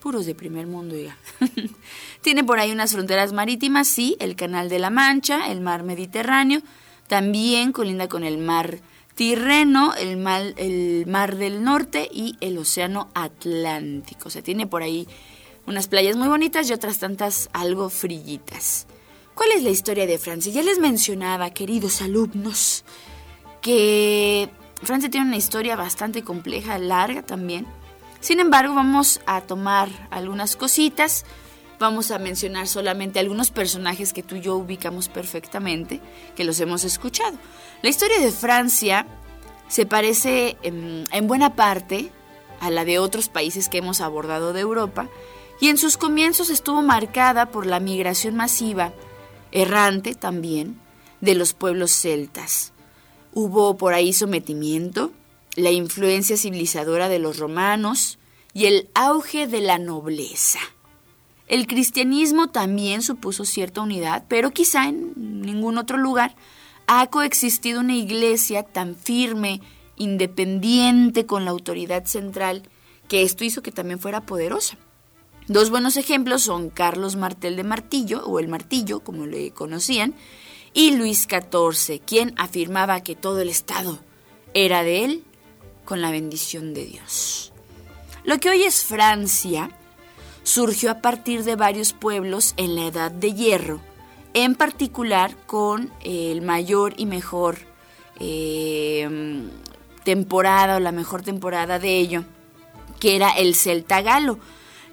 Puros 0.00 0.26
de 0.26 0.34
primer 0.34 0.66
mundo, 0.66 0.96
ya. 0.98 1.16
Tiene 2.20 2.44
por 2.44 2.58
ahí 2.58 2.72
unas 2.72 2.92
fronteras 2.92 3.32
marítimas, 3.32 3.88
sí, 3.88 4.18
el 4.20 4.36
Canal 4.36 4.68
de 4.68 4.80
la 4.80 4.90
Mancha, 4.90 5.50
el 5.50 5.62
mar 5.62 5.82
Mediterráneo, 5.82 6.60
también 7.08 7.72
colinda 7.72 8.06
con 8.06 8.22
el 8.22 8.36
mar 8.36 8.80
Tirreno, 9.14 9.94
el 9.94 10.18
mar, 10.18 10.42
el 10.58 11.06
mar 11.06 11.36
del 11.36 11.64
Norte 11.64 12.06
y 12.12 12.36
el 12.42 12.58
Océano 12.58 13.08
Atlántico. 13.14 14.28
O 14.28 14.30
sea, 14.30 14.42
tiene 14.42 14.66
por 14.66 14.82
ahí 14.82 15.08
unas 15.66 15.88
playas 15.88 16.16
muy 16.16 16.28
bonitas 16.28 16.68
y 16.68 16.74
otras 16.74 16.98
tantas 16.98 17.48
algo 17.54 17.88
frillitas. 17.88 18.88
¿Cuál 19.34 19.50
es 19.50 19.64
la 19.64 19.70
historia 19.70 20.06
de 20.06 20.18
Francia? 20.18 20.52
Ya 20.52 20.62
les 20.62 20.78
mencionaba, 20.78 21.50
queridos 21.50 22.02
alumnos, 22.02 22.84
que 23.60 24.48
Francia 24.82 25.10
tiene 25.10 25.26
una 25.26 25.36
historia 25.36 25.74
bastante 25.74 26.22
compleja, 26.22 26.78
larga 26.78 27.22
también. 27.22 27.66
Sin 28.20 28.38
embargo, 28.38 28.74
vamos 28.74 29.20
a 29.26 29.40
tomar 29.40 29.88
algunas 30.10 30.54
cositas, 30.54 31.24
vamos 31.80 32.12
a 32.12 32.20
mencionar 32.20 32.68
solamente 32.68 33.18
algunos 33.18 33.50
personajes 33.50 34.12
que 34.12 34.22
tú 34.22 34.36
y 34.36 34.40
yo 34.40 34.54
ubicamos 34.54 35.08
perfectamente, 35.08 36.00
que 36.36 36.44
los 36.44 36.60
hemos 36.60 36.84
escuchado. 36.84 37.36
La 37.82 37.88
historia 37.88 38.20
de 38.20 38.30
Francia 38.30 39.04
se 39.66 39.84
parece 39.84 40.56
en, 40.62 41.08
en 41.10 41.26
buena 41.26 41.56
parte 41.56 42.12
a 42.60 42.70
la 42.70 42.84
de 42.84 43.00
otros 43.00 43.28
países 43.28 43.68
que 43.68 43.78
hemos 43.78 44.00
abordado 44.00 44.52
de 44.52 44.60
Europa, 44.60 45.08
y 45.60 45.70
en 45.70 45.76
sus 45.76 45.96
comienzos 45.96 46.50
estuvo 46.50 46.82
marcada 46.82 47.46
por 47.50 47.66
la 47.66 47.80
migración 47.80 48.36
masiva 48.36 48.92
errante 49.54 50.14
también, 50.14 50.78
de 51.22 51.34
los 51.34 51.54
pueblos 51.54 51.92
celtas. 51.92 52.74
Hubo 53.32 53.78
por 53.78 53.94
ahí 53.94 54.12
sometimiento, 54.12 55.12
la 55.56 55.70
influencia 55.70 56.36
civilizadora 56.36 57.08
de 57.08 57.18
los 57.18 57.38
romanos 57.38 58.18
y 58.52 58.66
el 58.66 58.90
auge 58.94 59.46
de 59.46 59.60
la 59.60 59.78
nobleza. 59.78 60.58
El 61.46 61.66
cristianismo 61.66 62.48
también 62.48 63.02
supuso 63.02 63.44
cierta 63.44 63.80
unidad, 63.80 64.24
pero 64.28 64.50
quizá 64.50 64.88
en 64.88 65.12
ningún 65.42 65.78
otro 65.78 65.98
lugar 65.98 66.34
ha 66.86 67.06
coexistido 67.06 67.80
una 67.80 67.94
iglesia 67.94 68.62
tan 68.62 68.96
firme, 68.96 69.60
independiente 69.96 71.26
con 71.26 71.44
la 71.44 71.52
autoridad 71.52 72.04
central, 72.04 72.62
que 73.08 73.22
esto 73.22 73.44
hizo 73.44 73.62
que 73.62 73.72
también 73.72 74.00
fuera 74.00 74.22
poderosa. 74.22 74.76
Dos 75.46 75.68
buenos 75.68 75.98
ejemplos 75.98 76.42
son 76.42 76.70
Carlos 76.70 77.16
Martel 77.16 77.56
de 77.56 77.64
Martillo, 77.64 78.24
o 78.24 78.38
el 78.38 78.48
Martillo, 78.48 79.00
como 79.00 79.26
le 79.26 79.50
conocían, 79.50 80.14
y 80.72 80.92
Luis 80.92 81.28
XIV, 81.28 82.00
quien 82.00 82.32
afirmaba 82.38 83.02
que 83.02 83.14
todo 83.14 83.40
el 83.40 83.50
Estado 83.50 83.98
era 84.54 84.82
de 84.82 85.04
él 85.04 85.24
con 85.84 86.00
la 86.00 86.10
bendición 86.10 86.72
de 86.72 86.86
Dios. 86.86 87.52
Lo 88.24 88.38
que 88.38 88.48
hoy 88.48 88.62
es 88.62 88.84
Francia 88.84 89.70
surgió 90.44 90.90
a 90.90 91.02
partir 91.02 91.44
de 91.44 91.56
varios 91.56 91.92
pueblos 91.92 92.54
en 92.56 92.74
la 92.74 92.86
Edad 92.86 93.10
de 93.10 93.34
Hierro, 93.34 93.80
en 94.32 94.54
particular 94.54 95.36
con 95.46 95.92
el 96.00 96.40
mayor 96.40 96.94
y 96.96 97.04
mejor 97.04 97.58
eh, 98.18 99.42
temporada 100.04 100.76
o 100.76 100.80
la 100.80 100.90
mejor 100.90 101.20
temporada 101.20 101.78
de 101.78 101.98
ello, 101.98 102.24
que 102.98 103.14
era 103.14 103.32
el 103.32 103.54
Celta 103.54 104.00
Galo 104.00 104.38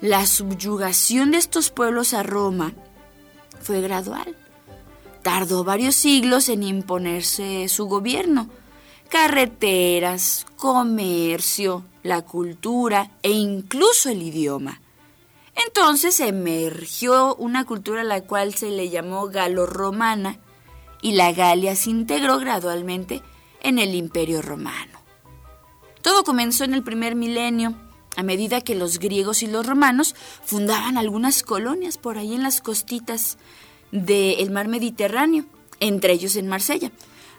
la 0.02 0.26
subyugación 0.26 1.32
de 1.32 1.38
estos 1.38 1.70
pueblos 1.70 2.14
a 2.14 2.24
Roma 2.24 2.74
fue 3.62 3.82
gradual. 3.82 4.36
Tardó 5.22 5.64
varios 5.64 5.96
siglos 5.96 6.50
en 6.50 6.64
imponerse 6.64 7.68
su 7.70 7.86
gobierno. 7.86 8.50
Carreteras, 9.10 10.48
comercio, 10.56 11.86
la 12.02 12.24
cultura 12.24 13.12
e 13.22 13.30
incluso 13.30 14.10
el 14.10 14.24
idioma. 14.24 14.82
Entonces 15.68 16.20
emergió 16.20 17.36
una 17.36 17.66
cultura 17.66 18.02
a 18.02 18.06
la 18.06 18.22
cual 18.22 18.56
se 18.56 18.72
le 18.72 18.90
llamó 18.90 19.28
galo-romana 19.28 20.40
y 21.04 21.12
la 21.12 21.32
Galia 21.34 21.76
se 21.76 21.92
integró 21.92 22.40
gradualmente 22.40 23.22
en 23.62 23.78
el 23.78 23.94
imperio 23.94 24.42
romano. 24.42 25.00
Todo 26.02 26.24
comenzó 26.24 26.64
en 26.64 26.74
el 26.74 26.84
primer 26.84 27.16
milenio 27.16 27.76
a 28.16 28.24
medida 28.24 28.62
que 28.62 28.76
los 28.76 29.00
griegos 29.00 29.44
y 29.44 29.48
los 29.48 29.66
romanos 29.66 30.16
fundaban 30.44 30.98
algunas 30.98 31.44
colonias 31.44 31.98
por 31.98 32.18
ahí 32.18 32.34
en 32.34 32.44
las 32.44 32.62
costitas 32.62 33.38
del 33.92 34.52
mar 34.52 34.68
Mediterráneo, 34.68 35.46
entre 35.80 36.14
ellos 36.14 36.36
en 36.36 36.48
Marsella. 36.48 36.92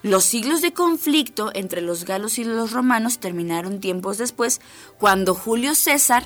Los 0.02 0.24
siglos 0.24 0.62
de 0.62 0.72
conflicto 0.72 1.50
entre 1.54 1.80
los 1.80 2.04
galos 2.04 2.38
y 2.38 2.44
los 2.44 2.72
romanos 2.72 3.18
terminaron 3.18 3.80
tiempos 3.80 4.18
después, 4.18 4.61
cuando 4.98 5.35
Julio 5.35 5.74
César 5.74 6.24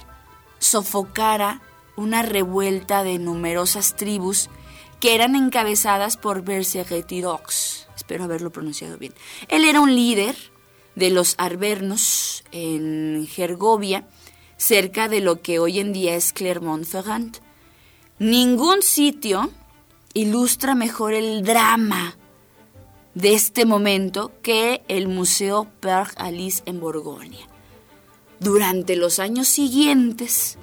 sofocara 0.59 1.61
una 1.97 2.23
revuelta 2.23 3.03
de 3.03 3.19
numerosas 3.19 3.97
tribus 3.97 4.49
que 5.01 5.15
eran 5.15 5.37
encabezadas 5.37 6.17
por 6.17 6.43
Vercingetorix. 6.43 7.87
Espero 7.95 8.25
haberlo 8.25 8.51
pronunciado 8.51 8.97
bien. 8.97 9.13
Él 9.49 9.65
era 9.65 9.81
un 9.81 9.95
líder 9.95 10.37
de 10.95 11.11
los 11.11 11.35
arvernos 11.37 12.45
en 12.53 13.27
Gergovia 13.31 14.07
cerca 14.57 15.09
de 15.09 15.21
lo 15.21 15.43
que 15.43 15.59
hoy 15.59 15.81
en 15.81 15.93
día 15.93 16.15
es 16.15 16.33
Clermont-Ferrand. 16.33 17.39
Ningún 18.19 18.83
sitio 18.83 19.51
ilustra 20.15 20.75
mejor 20.75 21.13
el 21.13 21.43
drama 21.43 22.17
de 23.15 23.35
este 23.35 23.65
momento 23.65 24.33
que 24.43 24.83
el 24.89 25.09
Museo 25.09 25.67
Père 25.81 26.13
Alice 26.17 26.63
en 26.67 26.81
Borgoña. 26.81 27.47
Durante 28.41 28.97
los 28.97 29.19
años 29.19 29.49
siguientes, 29.49 30.59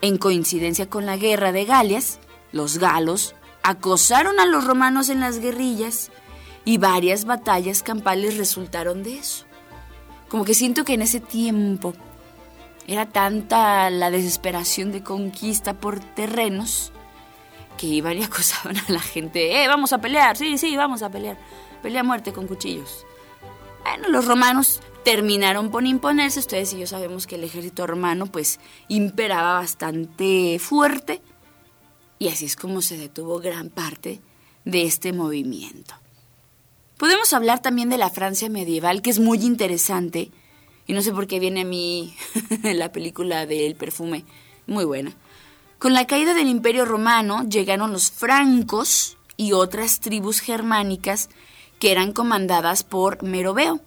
en 0.00 0.18
coincidencia 0.18 0.88
con 0.88 1.06
la 1.06 1.16
guerra 1.16 1.52
de 1.52 1.64
Galias, 1.64 2.18
los 2.52 2.78
galos 2.78 3.34
acosaron 3.62 4.38
a 4.40 4.46
los 4.46 4.64
romanos 4.64 5.08
en 5.08 5.20
las 5.20 5.38
guerrillas 5.38 6.10
y 6.64 6.78
varias 6.78 7.24
batallas 7.24 7.82
campales 7.82 8.36
resultaron 8.36 9.02
de 9.02 9.18
eso. 9.18 9.44
Como 10.28 10.44
que 10.44 10.54
siento 10.54 10.84
que 10.84 10.94
en 10.94 11.02
ese 11.02 11.20
tiempo 11.20 11.94
era 12.86 13.06
tanta 13.06 13.90
la 13.90 14.10
desesperación 14.10 14.92
de 14.92 15.02
conquista 15.02 15.74
por 15.74 16.00
terrenos 16.00 16.92
que 17.76 17.86
iban 17.86 18.18
y 18.18 18.24
acosaban 18.24 18.76
a 18.76 18.84
la 18.88 19.00
gente. 19.00 19.62
¡Eh, 19.62 19.68
vamos 19.68 19.92
a 19.92 19.98
pelear! 19.98 20.36
Sí, 20.36 20.58
sí, 20.58 20.76
vamos 20.76 21.02
a 21.02 21.10
pelear. 21.10 21.38
Pelea 21.82 22.00
a 22.00 22.04
muerte 22.04 22.32
con 22.32 22.46
cuchillos. 22.46 23.06
Bueno, 23.82 24.08
los 24.08 24.26
romanos 24.26 24.80
terminaron 25.04 25.70
por 25.70 25.84
imponerse. 25.84 26.40
Ustedes 26.40 26.72
y 26.72 26.78
yo 26.78 26.86
sabemos 26.86 27.26
que 27.26 27.34
el 27.34 27.44
ejército 27.44 27.86
romano 27.86 28.26
pues 28.26 28.60
imperaba 28.88 29.54
bastante 29.54 30.58
fuerte 30.58 31.20
y 32.18 32.28
así 32.28 32.46
es 32.46 32.56
como 32.56 32.80
se 32.80 32.96
detuvo 32.96 33.38
gran 33.38 33.68
parte 33.68 34.20
de 34.64 34.84
este 34.84 35.12
movimiento. 35.12 35.94
Podemos 36.96 37.32
hablar 37.32 37.60
también 37.60 37.90
de 37.90 37.98
la 37.98 38.08
Francia 38.08 38.48
medieval, 38.48 39.02
que 39.02 39.10
es 39.10 39.18
muy 39.18 39.44
interesante, 39.44 40.30
y 40.86 40.92
no 40.92 41.02
sé 41.02 41.12
por 41.12 41.26
qué 41.26 41.38
viene 41.40 41.62
a 41.62 41.64
mí 41.64 42.14
la 42.62 42.92
película 42.92 43.46
del 43.46 43.74
perfume, 43.74 44.24
muy 44.66 44.84
buena. 44.84 45.12
Con 45.78 45.92
la 45.92 46.06
caída 46.06 46.34
del 46.34 46.48
Imperio 46.48 46.84
Romano 46.84 47.44
llegaron 47.48 47.92
los 47.92 48.10
francos 48.10 49.16
y 49.36 49.52
otras 49.52 50.00
tribus 50.00 50.40
germánicas 50.40 51.28
que 51.78 51.92
eran 51.92 52.12
comandadas 52.12 52.84
por 52.84 53.22
Meroveo, 53.22 53.80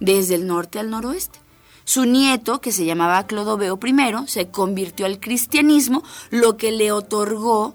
desde 0.00 0.34
el 0.34 0.46
norte 0.46 0.78
al 0.78 0.90
noroeste. 0.90 1.40
Su 1.84 2.04
nieto, 2.04 2.60
que 2.60 2.70
se 2.70 2.84
llamaba 2.84 3.26
Clodoveo 3.26 3.78
I, 3.84 4.28
se 4.28 4.48
convirtió 4.48 5.06
al 5.06 5.18
cristianismo, 5.18 6.04
lo 6.30 6.56
que 6.56 6.70
le 6.70 6.92
otorgó, 6.92 7.74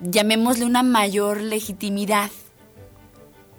llamémosle 0.00 0.64
una 0.64 0.82
mayor 0.82 1.40
legitimidad 1.40 2.30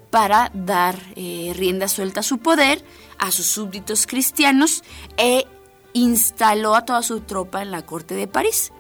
para 0.10 0.52
dar 0.54 1.00
eh, 1.16 1.54
rienda 1.56 1.88
suelta 1.88 2.22
a 2.22 2.24
su 2.24 2.40
poder, 2.40 2.84
a 3.20 3.32
sus 3.32 3.46
súbditos 3.46 4.08
cristianos 4.08 4.84
e 5.18 5.46
instaló 5.94 6.76
a 6.76 6.86
toda 6.86 7.04
su 7.04 7.22
tropa 7.22 7.62
en 7.62 7.72
la 7.72 7.86
corte 7.86 8.16
de 8.16 8.28
París. 8.28 8.72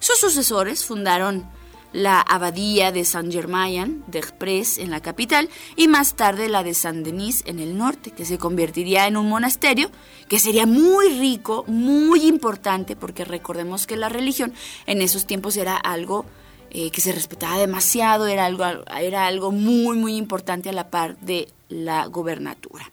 Sus 0.00 0.18
sucesores 0.18 0.84
fundaron 0.84 1.48
la 1.94 2.20
abadía 2.20 2.90
de 2.90 3.04
Saint-Germain 3.04 4.02
d'Express 4.08 4.78
en 4.78 4.90
la 4.90 5.00
capital 5.00 5.48
y 5.76 5.86
más 5.86 6.14
tarde 6.14 6.48
la 6.48 6.64
de 6.64 6.74
Saint-Denis 6.74 7.44
en 7.46 7.60
el 7.60 7.78
norte, 7.78 8.10
que 8.10 8.24
se 8.24 8.36
convertiría 8.36 9.06
en 9.06 9.16
un 9.16 9.28
monasterio 9.28 9.90
que 10.28 10.40
sería 10.40 10.66
muy 10.66 11.08
rico, 11.20 11.64
muy 11.68 12.26
importante, 12.26 12.96
porque 12.96 13.24
recordemos 13.24 13.86
que 13.86 13.96
la 13.96 14.08
religión 14.08 14.52
en 14.86 15.02
esos 15.02 15.24
tiempos 15.24 15.56
era 15.56 15.76
algo 15.76 16.26
eh, 16.70 16.90
que 16.90 17.00
se 17.00 17.12
respetaba 17.12 17.58
demasiado, 17.58 18.26
era 18.26 18.46
algo, 18.46 18.64
era 19.00 19.26
algo 19.26 19.52
muy, 19.52 19.96
muy 19.96 20.16
importante 20.16 20.70
a 20.70 20.72
la 20.72 20.90
par 20.90 21.16
de 21.20 21.48
la 21.68 22.06
gobernatura. 22.06 22.90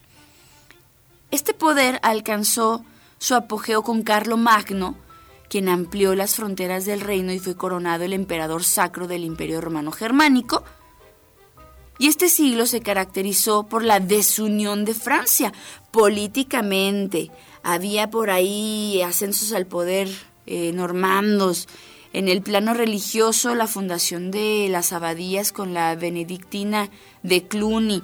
Este 1.31 1.53
poder 1.53 1.99
alcanzó 2.03 2.83
su 3.17 3.35
apogeo 3.35 3.83
con 3.83 4.03
Carlo 4.03 4.35
Magno, 4.35 4.95
quien 5.49 5.69
amplió 5.69 6.13
las 6.13 6.35
fronteras 6.35 6.85
del 6.85 7.01
reino 7.01 7.31
y 7.31 7.39
fue 7.39 7.55
coronado 7.55 8.03
el 8.03 8.13
emperador 8.13 8.63
sacro 8.63 9.07
del 9.07 9.23
Imperio 9.23 9.61
Romano 9.61 9.91
Germánico. 9.91 10.63
Y 11.99 12.07
este 12.07 12.29
siglo 12.29 12.65
se 12.65 12.81
caracterizó 12.81 13.63
por 13.63 13.83
la 13.83 13.99
desunión 13.99 14.85
de 14.85 14.93
Francia 14.93 15.53
políticamente. 15.91 17.31
Había 17.63 18.09
por 18.09 18.29
ahí 18.29 19.01
ascensos 19.01 19.53
al 19.53 19.67
poder 19.67 20.09
eh, 20.47 20.71
normandos. 20.73 21.67
En 22.11 22.27
el 22.27 22.41
plano 22.41 22.73
religioso, 22.73 23.55
la 23.55 23.67
fundación 23.67 24.31
de 24.31 24.67
las 24.69 24.91
abadías 24.91 25.51
con 25.51 25.73
la 25.73 25.95
benedictina 25.95 26.89
de 27.23 27.47
Cluny. 27.47 28.03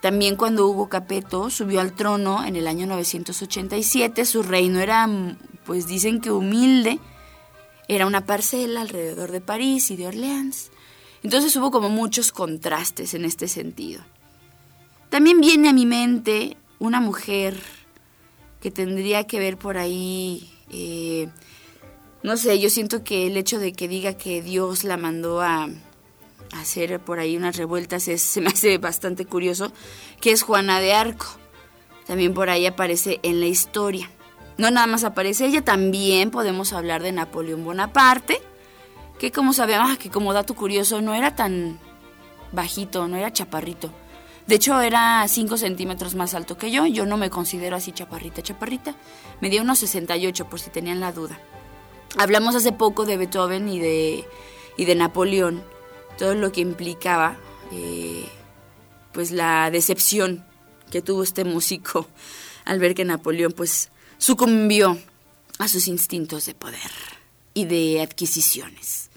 También 0.00 0.36
cuando 0.36 0.66
Hugo 0.66 0.88
Capeto 0.88 1.50
subió 1.50 1.80
al 1.80 1.94
trono 1.94 2.44
en 2.44 2.56
el 2.56 2.66
año 2.66 2.86
987, 2.86 4.24
su 4.24 4.42
reino 4.42 4.80
era 4.80 5.08
pues 5.64 5.86
dicen 5.86 6.20
que 6.20 6.30
humilde 6.30 6.98
era 7.86 8.06
una 8.06 8.24
parcela 8.24 8.80
alrededor 8.80 9.30
de 9.30 9.40
París 9.40 9.90
y 9.90 9.96
de 9.96 10.06
Orleans. 10.06 10.70
Entonces 11.22 11.54
hubo 11.56 11.70
como 11.70 11.90
muchos 11.90 12.32
contrastes 12.32 13.14
en 13.14 13.24
este 13.24 13.46
sentido. 13.46 14.02
También 15.10 15.40
viene 15.40 15.68
a 15.68 15.72
mi 15.72 15.86
mente 15.86 16.56
una 16.78 17.00
mujer 17.00 17.60
que 18.60 18.70
tendría 18.70 19.26
que 19.26 19.38
ver 19.38 19.58
por 19.58 19.76
ahí, 19.76 20.50
eh, 20.70 21.28
no 22.22 22.36
sé, 22.36 22.58
yo 22.58 22.70
siento 22.70 23.02
que 23.02 23.26
el 23.26 23.36
hecho 23.36 23.58
de 23.58 23.72
que 23.72 23.88
diga 23.88 24.14
que 24.14 24.40
Dios 24.40 24.84
la 24.84 24.96
mandó 24.96 25.40
a, 25.40 25.68
hacer 26.52 27.00
por 27.00 27.18
ahí 27.18 27.36
unas 27.36 27.56
revueltas 27.56 28.08
es, 28.08 28.22
se 28.22 28.40
me 28.40 28.48
hace 28.48 28.78
bastante 28.78 29.24
curioso, 29.24 29.72
que 30.20 30.32
es 30.32 30.42
Juana 30.42 30.80
de 30.80 30.92
Arco. 30.92 31.26
También 32.06 32.34
por 32.34 32.50
ahí 32.50 32.66
aparece 32.66 33.20
en 33.22 33.40
la 33.40 33.46
historia. 33.46 34.10
No 34.58 34.70
nada 34.70 34.86
más 34.86 35.04
aparece 35.04 35.46
ella, 35.46 35.62
también 35.62 36.30
podemos 36.30 36.72
hablar 36.72 37.02
de 37.02 37.12
Napoleón 37.12 37.64
Bonaparte, 37.64 38.40
que 39.18 39.30
como 39.30 39.52
sabemos, 39.52 39.90
ah, 39.90 39.96
que 39.96 40.10
como 40.10 40.32
dato 40.32 40.54
curioso, 40.54 41.00
no 41.00 41.14
era 41.14 41.34
tan 41.34 41.78
bajito, 42.52 43.06
no 43.08 43.16
era 43.16 43.32
chaparrito. 43.32 43.90
De 44.46 44.56
hecho, 44.56 44.80
era 44.80 45.26
5 45.28 45.56
centímetros 45.56 46.14
más 46.14 46.34
alto 46.34 46.58
que 46.58 46.70
yo. 46.70 46.84
Yo 46.86 47.06
no 47.06 47.16
me 47.16 47.30
considero 47.30 47.76
así 47.76 47.92
chaparrita, 47.92 48.42
chaparrita. 48.42 48.96
Me 49.40 49.48
dio 49.48 49.62
unos 49.62 49.78
68, 49.78 50.48
por 50.48 50.58
si 50.58 50.70
tenían 50.70 50.98
la 50.98 51.12
duda. 51.12 51.38
Hablamos 52.18 52.56
hace 52.56 52.72
poco 52.72 53.06
de 53.06 53.16
Beethoven 53.16 53.68
y 53.68 53.78
de, 53.78 54.24
y 54.76 54.84
de 54.86 54.94
Napoleón. 54.96 55.62
Todo 56.20 56.34
lo 56.34 56.52
que 56.52 56.60
implicaba, 56.60 57.38
eh, 57.72 58.26
pues, 59.14 59.30
la 59.30 59.70
decepción 59.70 60.44
que 60.90 61.00
tuvo 61.00 61.22
este 61.22 61.44
músico 61.44 62.06
al 62.66 62.78
ver 62.78 62.94
que 62.94 63.06
Napoleón, 63.06 63.52
pues, 63.52 63.88
sucumbió 64.18 64.98
a 65.58 65.66
sus 65.66 65.88
instintos 65.88 66.44
de 66.44 66.54
poder 66.54 66.90
y 67.54 67.64
de 67.64 68.02
adquisiciones. 68.02 69.08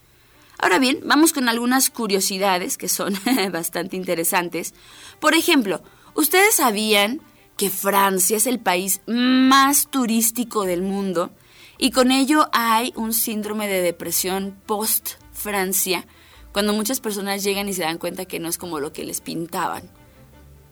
Ahora 0.58 0.80
bien, 0.80 1.02
vamos 1.04 1.34
con 1.34 1.50
algunas 1.50 1.90
curiosidades 1.90 2.78
que 2.78 2.88
son 2.88 3.20
bastante 3.52 3.98
interesantes. 3.98 4.74
Por 5.20 5.34
ejemplo, 5.34 5.84
¿ustedes 6.14 6.56
sabían 6.56 7.20
que 7.58 7.70
Francia 7.70 8.38
es 8.38 8.48
el 8.48 8.62
país 8.62 9.02
más 9.08 9.92
turístico 9.92 10.64
del 10.64 10.84
mundo? 10.84 11.32
Y 11.78 11.92
con 11.92 12.12
ello 12.12 12.48
hay 12.54 12.94
un 12.96 13.12
síndrome 13.12 13.68
de 13.68 13.82
depresión 13.82 14.58
post-Francia, 14.66 16.06
cuando 16.54 16.72
muchas 16.72 17.02
personas 17.02 17.44
llegan 17.44 17.68
y 17.68 17.74
se 17.74 17.82
dan 17.82 17.98
cuenta 17.98 18.26
que 18.26 18.40
no 18.40 18.48
es 18.48 18.58
como 18.58 18.80
lo 18.80 18.94
que 18.94 19.04
les 19.04 19.20
pintaban. 19.20 19.84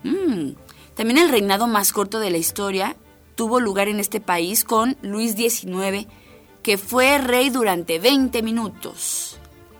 Mm. 0.03 0.51
También 0.95 1.17
el 1.17 1.29
reinado 1.29 1.67
más 1.67 1.91
corto 1.91 2.19
de 2.19 2.29
la 2.29 2.37
historia 2.37 2.95
tuvo 3.35 3.59
lugar 3.59 3.87
en 3.87 3.99
este 3.99 4.21
país 4.21 4.63
con 4.63 4.95
Luis 5.01 5.35
XIX, 5.35 6.07
que 6.61 6.77
fue 6.77 7.17
rey 7.17 7.49
durante 7.49 7.99
20 7.99 8.43
minutos. 8.43 9.37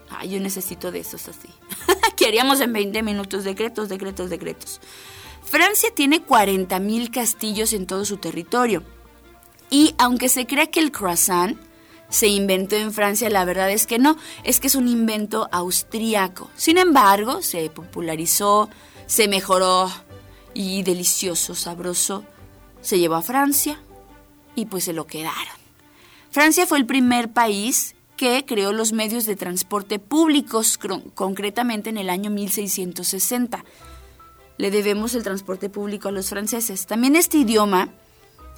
Ay, 0.10 0.32
yo 0.32 0.40
necesito 0.40 0.92
de 0.92 1.00
esos 1.00 1.28
así. 1.28 1.48
¿Qué 2.18 2.26
haríamos 2.26 2.60
en 2.60 2.74
20 2.74 3.04
minutos? 3.04 3.44
Decretos, 3.44 3.88
decretos, 3.88 4.30
decretos. 4.30 4.82
Francia 5.44 5.90
tiene 5.94 6.26
40.000 6.26 7.12
castillos 7.12 7.74
en 7.74 7.86
todo 7.86 8.06
su 8.06 8.18
territorio. 8.18 8.84
Y 9.70 9.96
aunque 9.98 10.30
se 10.30 10.48
cree 10.48 10.70
que 10.70 10.80
el 10.80 10.92
croissant 10.92 11.58
se 12.12 12.28
inventó 12.28 12.76
en 12.76 12.94
Francia, 12.94 13.30
la 13.32 13.46
verdad 13.46 13.72
es 13.72 13.88
que 13.88 13.98
no, 13.98 14.18
es 14.44 14.60
que 14.60 14.68
es 14.68 14.76
un 14.76 14.88
invento 14.88 15.50
austríaco. 15.52 16.52
Sin 16.56 16.78
embargo, 16.78 17.42
se 17.42 17.70
popularizó, 17.72 18.70
se 19.08 19.28
mejoró 19.28 19.90
y 20.54 20.84
delicioso, 20.84 21.56
sabroso 21.56 22.24
se 22.82 23.00
llevó 23.00 23.16
a 23.16 23.22
Francia 23.22 23.80
y 24.56 24.66
pues 24.66 24.84
se 24.84 24.94
lo 24.94 25.08
quedaron. 25.08 25.56
Francia 26.30 26.68
fue 26.68 26.78
el 26.78 26.86
primer 26.86 27.32
país 27.32 27.96
que 28.18 28.46
creó 28.46 28.72
los 28.74 28.94
medios 28.94 29.26
de 29.26 29.36
transporte 29.36 29.98
públicos, 29.98 30.78
concretamente 31.16 31.90
en 31.90 31.98
el 31.98 32.10
año 32.10 32.30
1660. 32.30 33.64
Le 34.58 34.70
debemos 34.72 35.16
el 35.16 35.24
transporte 35.24 35.70
público 35.70 36.10
a 36.10 36.12
los 36.12 36.30
franceses. 36.30 36.86
También 36.86 37.16
este 37.16 37.38
idioma, 37.38 37.90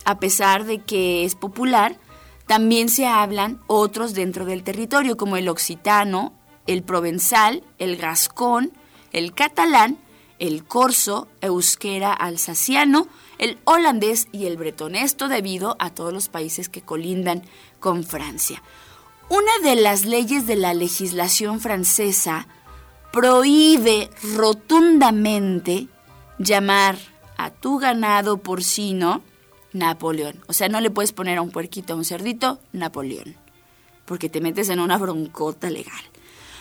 a 0.06 0.20
pesar 0.20 0.66
de 0.66 0.80
que 0.80 1.24
es 1.24 1.36
popular, 1.36 1.98
también 2.48 2.90
se 2.90 3.08
hablan 3.08 3.62
otros 3.68 4.14
dentro 4.14 4.46
del 4.46 4.64
territorio, 4.64 5.18
como 5.18 5.38
el 5.38 5.50
occitano, 5.50 6.34
el 6.68 6.84
provenzal, 6.84 7.64
el 7.78 7.98
gascón, 7.98 8.74
el 9.12 9.34
catalán, 9.34 9.98
el 10.40 10.66
corso, 10.66 11.28
euskera 11.42 12.14
alsaciano, 12.14 13.08
el 13.38 13.58
holandés 13.64 14.28
y 14.32 14.46
el 14.46 14.58
bretón. 14.58 14.96
Esto 14.96 15.28
debido 15.28 15.76
a 15.80 15.90
todos 15.90 16.12
los 16.14 16.28
países 16.30 16.70
que 16.70 16.82
colindan 16.82 17.44
con 17.80 18.04
Francia. 18.04 18.62
Una 19.30 19.52
de 19.64 19.76
las 19.76 20.06
leyes 20.06 20.46
de 20.46 20.56
la 20.56 20.74
legislación 20.74 21.60
francesa 21.60 22.48
prohíbe 23.12 24.10
rotundamente 24.36 25.88
llamar 26.40 26.98
a 27.38 27.52
tu 27.52 27.78
ganado 27.80 28.38
porcino 28.38 29.22
Napoleón. 29.74 30.40
O 30.48 30.54
sea, 30.54 30.70
no 30.70 30.80
le 30.80 30.92
puedes 30.92 31.12
poner 31.12 31.38
a 31.38 31.42
un 31.42 31.52
puerquito, 31.52 31.94
a 31.94 31.96
un 31.98 32.06
cerdito, 32.06 32.60
Napoleón, 32.72 33.36
porque 34.06 34.30
te 34.30 34.42
metes 34.42 34.70
en 34.70 34.80
una 34.80 34.98
broncota 34.98 35.70
legal. 35.70 36.02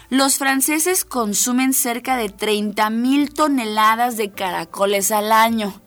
Los 0.08 0.36
franceses 0.36 1.04
consumen 1.04 1.72
cerca 1.72 2.16
de 2.16 2.28
30 2.28 2.90
mil 2.90 3.32
toneladas 3.32 4.16
de 4.16 4.30
caracoles 4.30 5.10
al 5.10 5.32
año. 5.32 5.80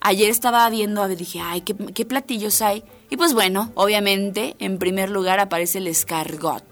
Ayer 0.00 0.30
estaba 0.30 0.68
viendo, 0.68 1.06
dije, 1.08 1.40
ay, 1.40 1.60
¿qué, 1.60 1.74
¿qué, 1.74 2.04
platillos 2.04 2.60
hay? 2.60 2.84
Y 3.08 3.16
pues 3.16 3.34
bueno, 3.34 3.70
obviamente, 3.74 4.56
en 4.58 4.78
primer 4.78 5.10
lugar 5.10 5.38
aparece 5.38 5.78
el 5.78 5.86
escargot. 5.86 6.64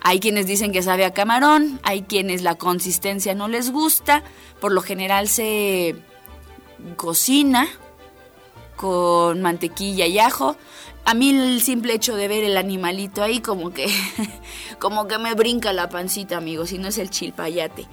Hay 0.00 0.20
quienes 0.20 0.46
dicen 0.46 0.70
que 0.70 0.82
sabe 0.82 1.04
a 1.04 1.12
camarón, 1.12 1.80
hay 1.82 2.02
quienes 2.02 2.42
la 2.42 2.54
consistencia 2.54 3.34
no 3.34 3.48
les 3.48 3.72
gusta, 3.72 4.22
por 4.60 4.70
lo 4.70 4.82
general 4.82 5.28
se 5.28 5.96
cocina 6.96 7.66
con 8.76 9.42
mantequilla 9.42 10.06
y 10.06 10.18
ajo. 10.18 10.56
A 11.04 11.14
mí 11.14 11.30
el 11.30 11.62
simple 11.62 11.94
hecho 11.94 12.16
de 12.16 12.28
ver 12.28 12.44
el 12.44 12.56
animalito 12.56 13.22
ahí 13.22 13.40
como 13.40 13.72
que 13.72 13.86
como 14.78 15.06
que 15.06 15.18
me 15.18 15.34
brinca 15.34 15.72
la 15.72 15.88
pancita, 15.88 16.36
amigos, 16.36 16.70
si 16.70 16.78
no 16.78 16.88
es 16.88 16.98
el 16.98 17.10
chilpayate. 17.10 17.86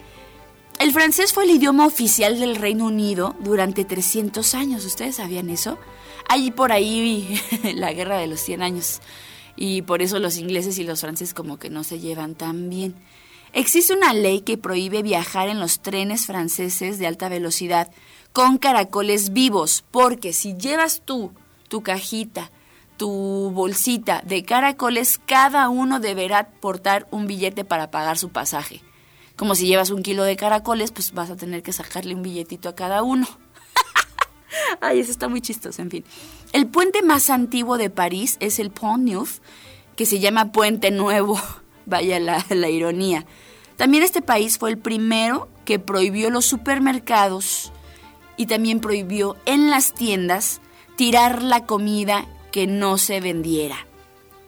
El 0.80 0.92
francés 0.92 1.32
fue 1.32 1.44
el 1.44 1.52
idioma 1.52 1.86
oficial 1.86 2.40
del 2.40 2.56
Reino 2.56 2.86
Unido 2.86 3.36
durante 3.40 3.86
300 3.86 4.54
años, 4.56 4.86
¿ustedes 4.86 5.16
sabían 5.16 5.50
eso? 5.50 5.78
Hay 6.28 6.52
por 6.52 6.72
ahí 6.72 7.40
la 7.76 7.94
guerra 7.94 8.18
de 8.18 8.28
los 8.28 8.40
100 8.42 8.64
años 8.64 9.00
y 9.56 9.84
por 9.84 10.02
eso 10.02 10.20
los 10.20 10.38
ingleses 10.38 10.78
y 10.80 10.84
los 10.84 11.02
franceses 11.02 11.34
como 11.34 11.58
que 11.58 11.70
no 11.70 11.84
se 11.84 12.00
llevan 12.00 12.36
tan 12.36 12.70
bien. 12.70 12.96
Existe 13.54 13.94
una 13.94 14.14
ley 14.14 14.42
que 14.42 14.58
prohíbe 14.58 15.04
viajar 15.04 15.48
en 15.48 15.60
los 15.60 15.80
trenes 15.80 16.26
franceses 16.26 16.98
de 16.98 17.06
alta 17.06 17.30
velocidad 17.30 17.92
con 18.34 18.58
caracoles 18.58 19.32
vivos, 19.32 19.86
porque 19.92 20.34
si 20.34 20.58
llevas 20.58 21.02
tú 21.06 21.32
tu 21.74 21.82
cajita, 21.82 22.52
tu 22.98 23.52
bolsita 23.52 24.22
de 24.26 24.46
caracoles, 24.46 25.20
cada 25.26 25.70
uno 25.70 26.00
deberá 26.00 26.52
portar 26.52 27.08
un 27.10 27.26
billete 27.26 27.66
para 27.66 27.90
pagar 27.90 28.20
su 28.20 28.30
pasaje. 28.30 28.84
Como 29.36 29.56
si 29.56 29.66
llevas 29.66 29.90
un 29.90 30.04
kilo 30.04 30.24
de 30.24 30.36
caracoles, 30.36 30.92
pues 30.92 31.14
vas 31.14 31.32
a 31.32 31.36
tener 31.36 31.64
que 31.64 31.74
sacarle 31.74 32.14
un 32.14 32.22
billetito 32.22 32.70
a 32.70 32.76
cada 32.76 33.02
uno. 33.02 33.28
Ay, 34.82 35.00
eso 35.00 35.10
está 35.10 35.28
muy 35.28 35.42
chistoso, 35.42 35.82
en 35.82 35.90
fin. 35.90 36.06
El 36.52 36.68
puente 36.68 37.02
más 37.02 37.32
antiguo 37.32 37.80
de 37.80 37.90
París 37.90 38.38
es 38.40 38.60
el 38.60 38.70
Pont 38.70 39.04
Neuf, 39.04 39.40
que 39.96 40.06
se 40.06 40.20
llama 40.20 40.52
Puente 40.52 40.92
Nuevo. 40.92 41.42
Vaya 41.88 42.20
la, 42.20 42.46
la 42.50 42.70
ironía. 42.70 43.26
También 43.78 44.04
este 44.04 44.22
país 44.22 44.60
fue 44.60 44.70
el 44.70 44.78
primero 44.78 45.50
que 45.66 45.80
prohibió 45.80 46.30
los 46.30 46.46
supermercados 46.46 47.73
y 48.38 48.46
también 48.48 48.80
prohibió 48.80 49.36
en 49.46 49.70
las 49.70 49.94
tiendas 49.94 50.62
tirar 50.96 51.42
la 51.42 51.66
comida 51.66 52.26
que 52.52 52.68
no 52.68 52.98
se 52.98 53.20
vendiera. 53.20 53.88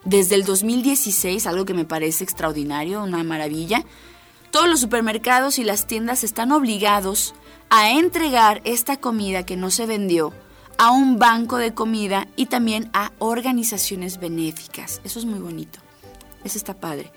Desde 0.04 0.36
el 0.36 0.44
2016, 0.44 1.46
algo 1.46 1.64
que 1.64 1.74
me 1.74 1.84
parece 1.84 2.22
extraordinario, 2.22 3.02
una 3.02 3.24
maravilla, 3.24 3.84
todos 4.50 4.68
los 4.68 4.80
supermercados 4.80 5.58
y 5.58 5.64
las 5.64 5.86
tiendas 5.86 6.22
están 6.22 6.52
obligados 6.52 7.34
a 7.68 7.90
entregar 7.90 8.62
esta 8.64 8.96
comida 8.96 9.44
que 9.44 9.56
no 9.56 9.70
se 9.70 9.86
vendió 9.86 10.32
a 10.78 10.90
un 10.90 11.18
banco 11.18 11.56
de 11.56 11.74
comida 11.74 12.28
y 12.36 12.46
también 12.46 12.88
a 12.92 13.12
organizaciones 13.18 14.20
benéficas. 14.20 15.00
Eso 15.04 15.18
es 15.18 15.24
muy 15.24 15.40
bonito. 15.40 15.80
Eso 16.44 16.58
está 16.58 16.74
padre. 16.74 17.10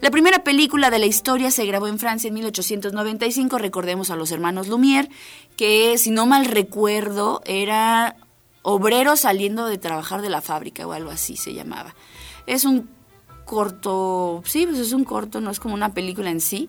La 0.00 0.10
primera 0.10 0.44
película 0.44 0.90
de 0.90 0.98
la 0.98 1.06
historia 1.06 1.50
se 1.50 1.64
grabó 1.64 1.88
en 1.88 1.98
Francia 1.98 2.28
en 2.28 2.34
1895, 2.34 3.56
recordemos 3.56 4.10
a 4.10 4.16
los 4.16 4.30
hermanos 4.30 4.68
Lumière, 4.68 5.08
que 5.56 5.96
si 5.96 6.10
no 6.10 6.26
mal 6.26 6.44
recuerdo 6.44 7.40
era 7.46 8.16
obrero 8.62 9.16
saliendo 9.16 9.66
de 9.66 9.78
trabajar 9.78 10.20
de 10.20 10.28
la 10.28 10.42
fábrica 10.42 10.86
o 10.86 10.92
algo 10.92 11.10
así 11.10 11.36
se 11.36 11.54
llamaba. 11.54 11.94
Es 12.46 12.64
un 12.64 12.90
corto, 13.46 14.42
sí, 14.44 14.66
pues 14.66 14.78
es 14.78 14.92
un 14.92 15.04
corto, 15.04 15.40
no 15.40 15.50
es 15.50 15.60
como 15.60 15.74
una 15.74 15.94
película 15.94 16.30
en 16.30 16.42
sí, 16.42 16.68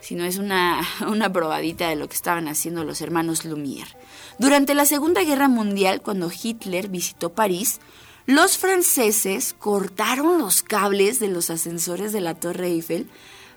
sino 0.00 0.24
es 0.24 0.36
una, 0.36 0.80
una 1.08 1.32
probadita 1.32 1.88
de 1.88 1.96
lo 1.96 2.08
que 2.08 2.16
estaban 2.16 2.46
haciendo 2.46 2.84
los 2.84 3.00
hermanos 3.00 3.46
Lumière. 3.46 3.96
Durante 4.38 4.74
la 4.74 4.84
Segunda 4.84 5.22
Guerra 5.22 5.48
Mundial, 5.48 6.02
cuando 6.02 6.30
Hitler 6.30 6.88
visitó 6.88 7.30
París, 7.30 7.80
los 8.26 8.58
franceses 8.58 9.54
cortaron 9.58 10.38
los 10.38 10.62
cables 10.62 11.20
de 11.20 11.28
los 11.28 11.50
ascensores 11.50 12.12
de 12.12 12.20
la 12.20 12.34
Torre 12.34 12.68
Eiffel 12.68 13.08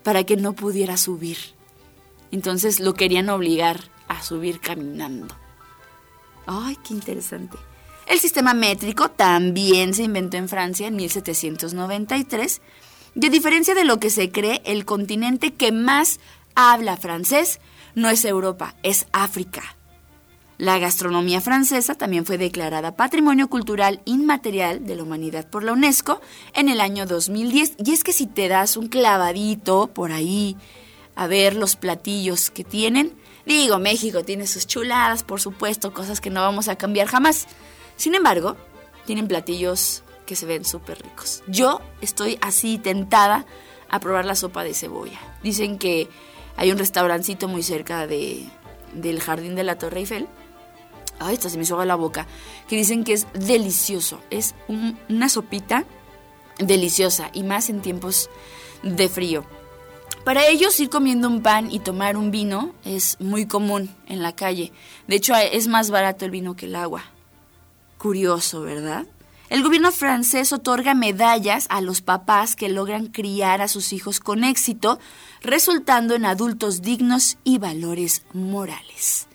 para 0.03 0.23
que 0.23 0.35
no 0.35 0.53
pudiera 0.53 0.97
subir. 0.97 1.37
Entonces 2.31 2.79
lo 2.79 2.93
querían 2.93 3.29
obligar 3.29 3.91
a 4.07 4.23
subir 4.23 4.59
caminando. 4.59 5.35
Ay, 6.45 6.77
qué 6.85 6.93
interesante. 6.93 7.57
El 8.07 8.19
sistema 8.19 8.53
métrico 8.53 9.09
también 9.09 9.93
se 9.93 10.03
inventó 10.03 10.37
en 10.37 10.49
Francia 10.49 10.87
en 10.87 10.95
1793. 10.95 12.61
De 13.15 13.29
diferencia 13.29 13.75
de 13.75 13.85
lo 13.85 13.99
que 13.99 14.09
se 14.09 14.31
cree, 14.31 14.61
el 14.65 14.85
continente 14.85 15.53
que 15.53 15.71
más 15.71 16.19
habla 16.55 16.97
francés 16.97 17.59
no 17.95 18.09
es 18.09 18.25
Europa, 18.25 18.75
es 18.83 19.05
África. 19.11 19.77
La 20.63 20.79
gastronomía 20.79 21.41
francesa 21.41 21.93
también 21.95 22.25
fue 22.25 22.37
declarada 22.37 22.95
Patrimonio 22.95 23.49
Cultural 23.49 23.99
Inmaterial 24.05 24.85
de 24.85 24.95
la 24.95 25.03
Humanidad 25.03 25.45
por 25.45 25.61
la 25.61 25.73
UNESCO 25.73 26.21
en 26.53 26.69
el 26.69 26.79
año 26.79 27.05
2010. 27.05 27.73
Y 27.83 27.91
es 27.91 28.05
que 28.05 28.13
si 28.13 28.27
te 28.27 28.47
das 28.47 28.77
un 28.77 28.87
clavadito 28.87 29.87
por 29.87 30.13
ahí 30.13 30.55
a 31.15 31.27
ver 31.27 31.57
los 31.57 31.75
platillos 31.75 32.49
que 32.49 32.63
tienen, 32.63 33.11
digo, 33.45 33.77
México 33.77 34.23
tiene 34.23 34.47
sus 34.47 34.65
chuladas, 34.65 35.23
por 35.23 35.41
supuesto, 35.41 35.93
cosas 35.93 36.21
que 36.21 36.29
no 36.29 36.39
vamos 36.39 36.69
a 36.69 36.77
cambiar 36.77 37.07
jamás. 37.07 37.45
Sin 37.97 38.15
embargo, 38.15 38.55
tienen 39.05 39.27
platillos 39.27 40.03
que 40.25 40.37
se 40.37 40.45
ven 40.45 40.63
súper 40.63 41.03
ricos. 41.03 41.43
Yo 41.45 41.81
estoy 41.99 42.37
así 42.39 42.77
tentada 42.77 43.45
a 43.89 43.99
probar 43.99 44.23
la 44.23 44.35
sopa 44.37 44.63
de 44.63 44.73
cebolla. 44.73 45.19
Dicen 45.43 45.77
que 45.77 46.07
hay 46.55 46.71
un 46.71 46.77
restaurancito 46.77 47.49
muy 47.49 47.63
cerca 47.63 48.07
de, 48.07 48.47
del 48.93 49.19
jardín 49.19 49.55
de 49.55 49.65
la 49.65 49.77
Torre 49.77 49.99
Eiffel 49.99 50.29
ay, 51.25 51.35
esta 51.35 51.49
se 51.49 51.57
me 51.57 51.63
hizo 51.63 51.83
la 51.83 51.95
boca, 51.95 52.27
que 52.67 52.75
dicen 52.75 53.03
que 53.03 53.13
es 53.13 53.27
delicioso. 53.33 54.19
Es 54.29 54.55
una 54.67 55.29
sopita 55.29 55.85
deliciosa 56.59 57.29
y 57.33 57.43
más 57.43 57.69
en 57.69 57.81
tiempos 57.81 58.29
de 58.83 59.09
frío. 59.09 59.45
Para 60.23 60.47
ellos 60.47 60.79
ir 60.79 60.89
comiendo 60.89 61.27
un 61.27 61.41
pan 61.41 61.69
y 61.69 61.79
tomar 61.79 62.15
un 62.15 62.31
vino 62.31 62.73
es 62.85 63.17
muy 63.19 63.45
común 63.45 63.93
en 64.07 64.21
la 64.21 64.33
calle. 64.33 64.71
De 65.07 65.17
hecho, 65.17 65.35
es 65.35 65.67
más 65.67 65.89
barato 65.89 66.23
el 66.23 66.31
vino 66.31 66.55
que 66.55 66.67
el 66.67 66.75
agua. 66.75 67.03
Curioso, 67.97 68.61
¿verdad? 68.61 69.05
El 69.49 69.63
gobierno 69.63 69.91
francés 69.91 70.53
otorga 70.53 70.93
medallas 70.93 71.67
a 71.69 71.81
los 71.81 72.01
papás 72.01 72.55
que 72.55 72.69
logran 72.69 73.07
criar 73.07 73.61
a 73.61 73.67
sus 73.67 73.91
hijos 73.91 74.19
con 74.19 74.43
éxito, 74.43 74.97
resultando 75.41 76.15
en 76.15 76.25
adultos 76.25 76.81
dignos 76.81 77.37
y 77.43 77.57
valores 77.57 78.23
morales 78.33 79.27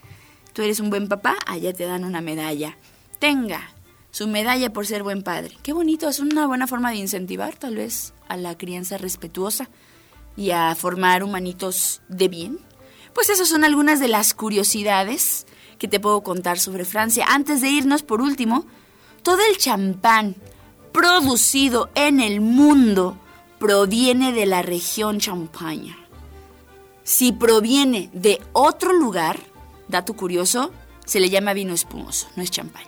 tú 0.58 0.64
eres 0.64 0.80
un 0.80 0.90
buen 0.90 1.06
papá, 1.06 1.36
allá 1.46 1.72
te 1.72 1.84
dan 1.84 2.02
una 2.02 2.20
medalla. 2.20 2.76
Tenga 3.20 3.70
su 4.10 4.26
medalla 4.26 4.72
por 4.72 4.86
ser 4.86 5.04
buen 5.04 5.22
padre. 5.22 5.56
Qué 5.62 5.72
bonito, 5.72 6.08
es 6.08 6.18
una 6.18 6.48
buena 6.48 6.66
forma 6.66 6.90
de 6.90 6.96
incentivar 6.96 7.54
tal 7.54 7.76
vez 7.76 8.12
a 8.26 8.36
la 8.36 8.58
crianza 8.58 8.98
respetuosa 8.98 9.68
y 10.36 10.50
a 10.50 10.74
formar 10.74 11.22
humanitos 11.22 12.02
de 12.08 12.26
bien. 12.26 12.58
Pues 13.14 13.30
esas 13.30 13.48
son 13.48 13.62
algunas 13.62 14.00
de 14.00 14.08
las 14.08 14.34
curiosidades 14.34 15.46
que 15.78 15.86
te 15.86 16.00
puedo 16.00 16.22
contar 16.22 16.58
sobre 16.58 16.84
Francia. 16.84 17.26
Antes 17.28 17.60
de 17.60 17.68
irnos, 17.68 18.02
por 18.02 18.20
último, 18.20 18.66
todo 19.22 19.38
el 19.48 19.58
champán 19.58 20.34
producido 20.90 21.88
en 21.94 22.18
el 22.18 22.40
mundo 22.40 23.16
proviene 23.60 24.32
de 24.32 24.46
la 24.46 24.62
región 24.62 25.20
Champaña. 25.20 25.96
Si 27.04 27.30
proviene 27.30 28.10
de 28.12 28.42
otro 28.52 28.92
lugar, 28.92 29.38
dato 29.88 30.14
curioso, 30.14 30.72
se 31.04 31.20
le 31.20 31.30
llama 31.30 31.54
vino 31.54 31.74
espumoso, 31.74 32.28
no 32.36 32.42
es 32.42 32.50
champaña. 32.50 32.86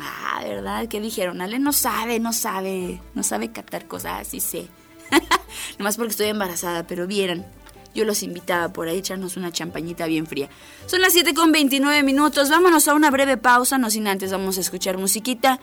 Ah, 0.00 0.40
¿verdad? 0.44 0.86
¿Qué 0.88 1.00
dijeron? 1.00 1.40
Ale 1.40 1.58
no 1.58 1.72
sabe, 1.72 2.20
no 2.20 2.32
sabe, 2.32 3.00
no 3.14 3.22
sabe 3.22 3.50
captar 3.50 3.86
cosas, 3.86 4.20
así 4.20 4.40
sé. 4.40 4.68
Nomás 5.78 5.96
porque 5.96 6.12
estoy 6.12 6.28
embarazada, 6.28 6.86
pero 6.86 7.06
vieran, 7.06 7.46
yo 7.94 8.04
los 8.04 8.22
invitaba 8.22 8.72
por 8.72 8.88
ahí 8.88 8.96
a 8.96 8.98
echarnos 9.00 9.36
una 9.36 9.50
champañita 9.50 10.06
bien 10.06 10.26
fría. 10.26 10.48
Son 10.86 11.00
las 11.00 11.12
7 11.14 11.34
con 11.34 11.50
29 11.50 12.02
minutos, 12.02 12.48
vámonos 12.48 12.86
a 12.86 12.94
una 12.94 13.10
breve 13.10 13.36
pausa, 13.36 13.78
no 13.78 13.90
sin 13.90 14.06
antes 14.06 14.30
vamos 14.30 14.56
a 14.58 14.60
escuchar 14.60 14.98
musiquita. 14.98 15.58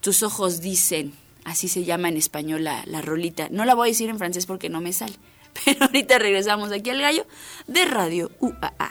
Tus 0.00 0.22
ojos 0.22 0.60
dicen, 0.60 1.14
así 1.44 1.68
se 1.68 1.84
llama 1.84 2.08
en 2.08 2.16
español 2.16 2.64
la, 2.64 2.84
la 2.86 3.02
rolita. 3.02 3.48
No 3.50 3.64
la 3.64 3.74
voy 3.74 3.88
a 3.88 3.92
decir 3.92 4.08
en 4.08 4.18
francés 4.18 4.46
porque 4.46 4.68
no 4.68 4.80
me 4.80 4.92
sale. 4.92 5.14
Pero 5.64 5.86
ahorita 5.86 6.18
regresamos 6.18 6.70
aquí 6.70 6.90
al 6.90 7.00
gallo 7.00 7.26
de 7.66 7.84
Radio 7.86 8.30
UAA. 8.38 8.90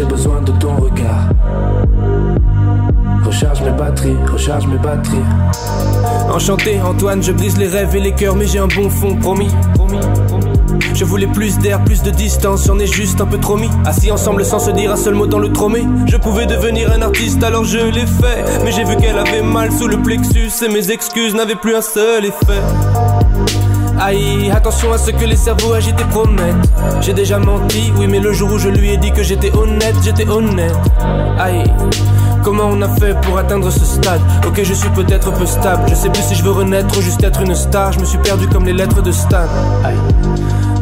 J'ai 0.00 0.06
besoin 0.06 0.40
de 0.40 0.52
ton 0.52 0.76
regard. 0.76 1.28
Recharge 3.22 3.60
mes 3.62 3.72
batteries, 3.72 4.16
recharge 4.32 4.66
mes 4.66 4.78
batteries. 4.78 5.18
Enchanté, 6.32 6.80
Antoine, 6.80 7.22
je 7.22 7.32
brise 7.32 7.58
les 7.58 7.68
rêves 7.68 7.94
et 7.94 8.00
les 8.00 8.12
cœurs, 8.12 8.34
mais 8.34 8.46
j'ai 8.46 8.60
un 8.60 8.66
bon 8.66 8.88
fond, 8.88 9.14
promis. 9.16 9.48
promis. 9.74 10.00
Je 10.94 11.04
voulais 11.04 11.26
plus 11.26 11.58
d'air, 11.58 11.84
plus 11.84 12.02
de 12.02 12.10
distance, 12.10 12.66
j'en 12.66 12.78
ai 12.78 12.86
juste 12.86 13.20
un 13.20 13.26
peu 13.26 13.38
trop 13.38 13.58
mis. 13.58 13.68
Assis 13.84 14.10
ensemble 14.10 14.44
sans 14.44 14.58
se 14.58 14.70
dire 14.70 14.90
un 14.90 14.96
seul 14.96 15.14
mot 15.14 15.26
dans 15.26 15.38
le 15.38 15.52
tromé. 15.52 15.84
Je 16.06 16.16
pouvais 16.16 16.46
devenir 16.46 16.90
un 16.92 17.02
artiste, 17.02 17.42
alors 17.42 17.64
je 17.64 17.78
l'ai 17.78 18.06
fait. 18.06 18.64
Mais 18.64 18.72
j'ai 18.72 18.84
vu 18.84 18.96
qu'elle 18.96 19.18
avait 19.18 19.42
mal 19.42 19.70
sous 19.70 19.86
le 19.86 19.98
plexus 19.98 20.50
et 20.64 20.68
mes 20.68 20.90
excuses 20.90 21.34
n'avaient 21.34 21.56
plus 21.56 21.74
un 21.74 21.82
seul 21.82 22.24
effet. 22.24 23.19
Aïe, 24.02 24.50
attention 24.50 24.92
à 24.94 24.98
ce 24.98 25.10
que 25.10 25.26
les 25.26 25.36
cerveaux 25.36 25.74
agités 25.74 26.04
promettent. 26.04 26.56
J'ai 27.02 27.12
déjà 27.12 27.38
menti, 27.38 27.92
oui, 27.98 28.06
mais 28.08 28.18
le 28.18 28.32
jour 28.32 28.50
où 28.50 28.58
je 28.58 28.70
lui 28.70 28.90
ai 28.90 28.96
dit 28.96 29.12
que 29.12 29.22
j'étais 29.22 29.54
honnête, 29.54 29.94
j'étais 30.02 30.26
honnête. 30.26 30.74
Aïe. 31.38 31.70
Comment 32.42 32.64
on 32.64 32.80
a 32.80 32.88
fait 32.88 33.14
pour 33.20 33.36
atteindre 33.36 33.70
ce 33.70 33.84
stade? 33.84 34.22
Ok, 34.46 34.62
je 34.62 34.72
suis 34.72 34.88
peut-être 34.90 35.30
peu 35.32 35.44
stable. 35.44 35.82
Je 35.86 35.94
sais 35.94 36.08
plus 36.08 36.22
si 36.22 36.34
je 36.34 36.42
veux 36.42 36.50
renaître 36.50 36.96
ou 36.96 37.02
juste 37.02 37.22
être 37.22 37.42
une 37.42 37.54
star. 37.54 37.92
Je 37.92 38.00
me 38.00 38.06
suis 38.06 38.16
perdu 38.18 38.48
comme 38.48 38.64
les 38.64 38.72
lettres 38.72 39.02
de 39.02 39.12
Stan. 39.12 39.44
Aïe. 39.84 39.96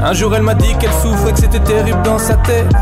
Un 0.01 0.13
jour, 0.13 0.33
elle 0.37 0.43
m'a 0.43 0.55
dit 0.55 0.73
qu'elle 0.79 0.93
souffrait, 0.93 1.33
que 1.33 1.41
c'était 1.41 1.59
terrible 1.59 2.01
dans 2.05 2.19
sa 2.19 2.35
tête. 2.35 2.73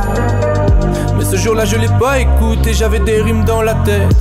Mais 1.16 1.24
ce 1.24 1.36
jour-là, 1.36 1.64
je 1.64 1.76
l'ai 1.76 1.88
pas 1.98 2.18
écouté, 2.18 2.74
j'avais 2.74 3.00
des 3.00 3.22
rimes 3.22 3.44
dans 3.46 3.62
la 3.62 3.72
tête. 3.72 4.14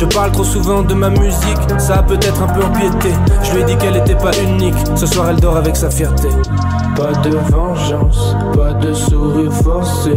Je 0.00 0.06
parle 0.06 0.32
trop 0.32 0.44
souvent 0.44 0.80
de 0.80 0.94
ma 0.94 1.10
musique, 1.10 1.60
ça 1.76 1.96
a 1.96 2.02
peut-être 2.02 2.42
un 2.42 2.46
peu 2.46 2.64
empiété. 2.64 3.10
Je 3.42 3.52
lui 3.52 3.60
ai 3.60 3.64
dit 3.66 3.76
qu'elle 3.76 3.96
était 3.96 4.14
pas 4.14 4.30
unique, 4.42 4.74
ce 4.94 5.04
soir 5.04 5.28
elle 5.28 5.38
dort 5.38 5.58
avec 5.58 5.76
sa 5.76 5.90
fierté. 5.90 6.28
Pas 6.96 7.12
de 7.20 7.36
vengeance, 7.50 8.34
pas 8.56 8.72
de 8.72 8.94
sourire 8.94 9.52
forcé. 9.52 10.12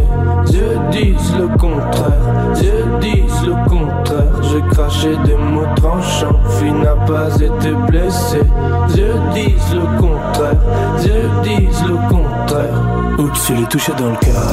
Dieu 0.46 0.78
disent 0.90 1.34
le 1.38 1.48
contraire, 1.58 2.18
Dieu 2.54 2.72
disent 3.02 3.42
le 3.46 3.68
contraire. 3.68 4.32
J'ai 4.50 4.62
craché 4.74 5.10
des 5.26 5.36
mots 5.36 5.66
tranchants, 5.76 6.40
fille 6.58 6.72
n'a 6.72 6.94
pas 7.06 7.36
été 7.36 7.72
blessée. 7.86 8.40
Dieu 8.88 9.12
disent 9.34 9.74
le 9.74 10.00
contraire, 10.00 10.60
Dieu 11.02 11.28
disent 11.42 11.84
le 11.86 11.96
contraire. 12.08 12.80
Oups, 13.18 13.48
je 13.48 13.52
l'ai 13.52 13.66
touché 13.66 13.92
dans 13.98 14.08
le 14.08 14.16
cœur. 14.16 14.50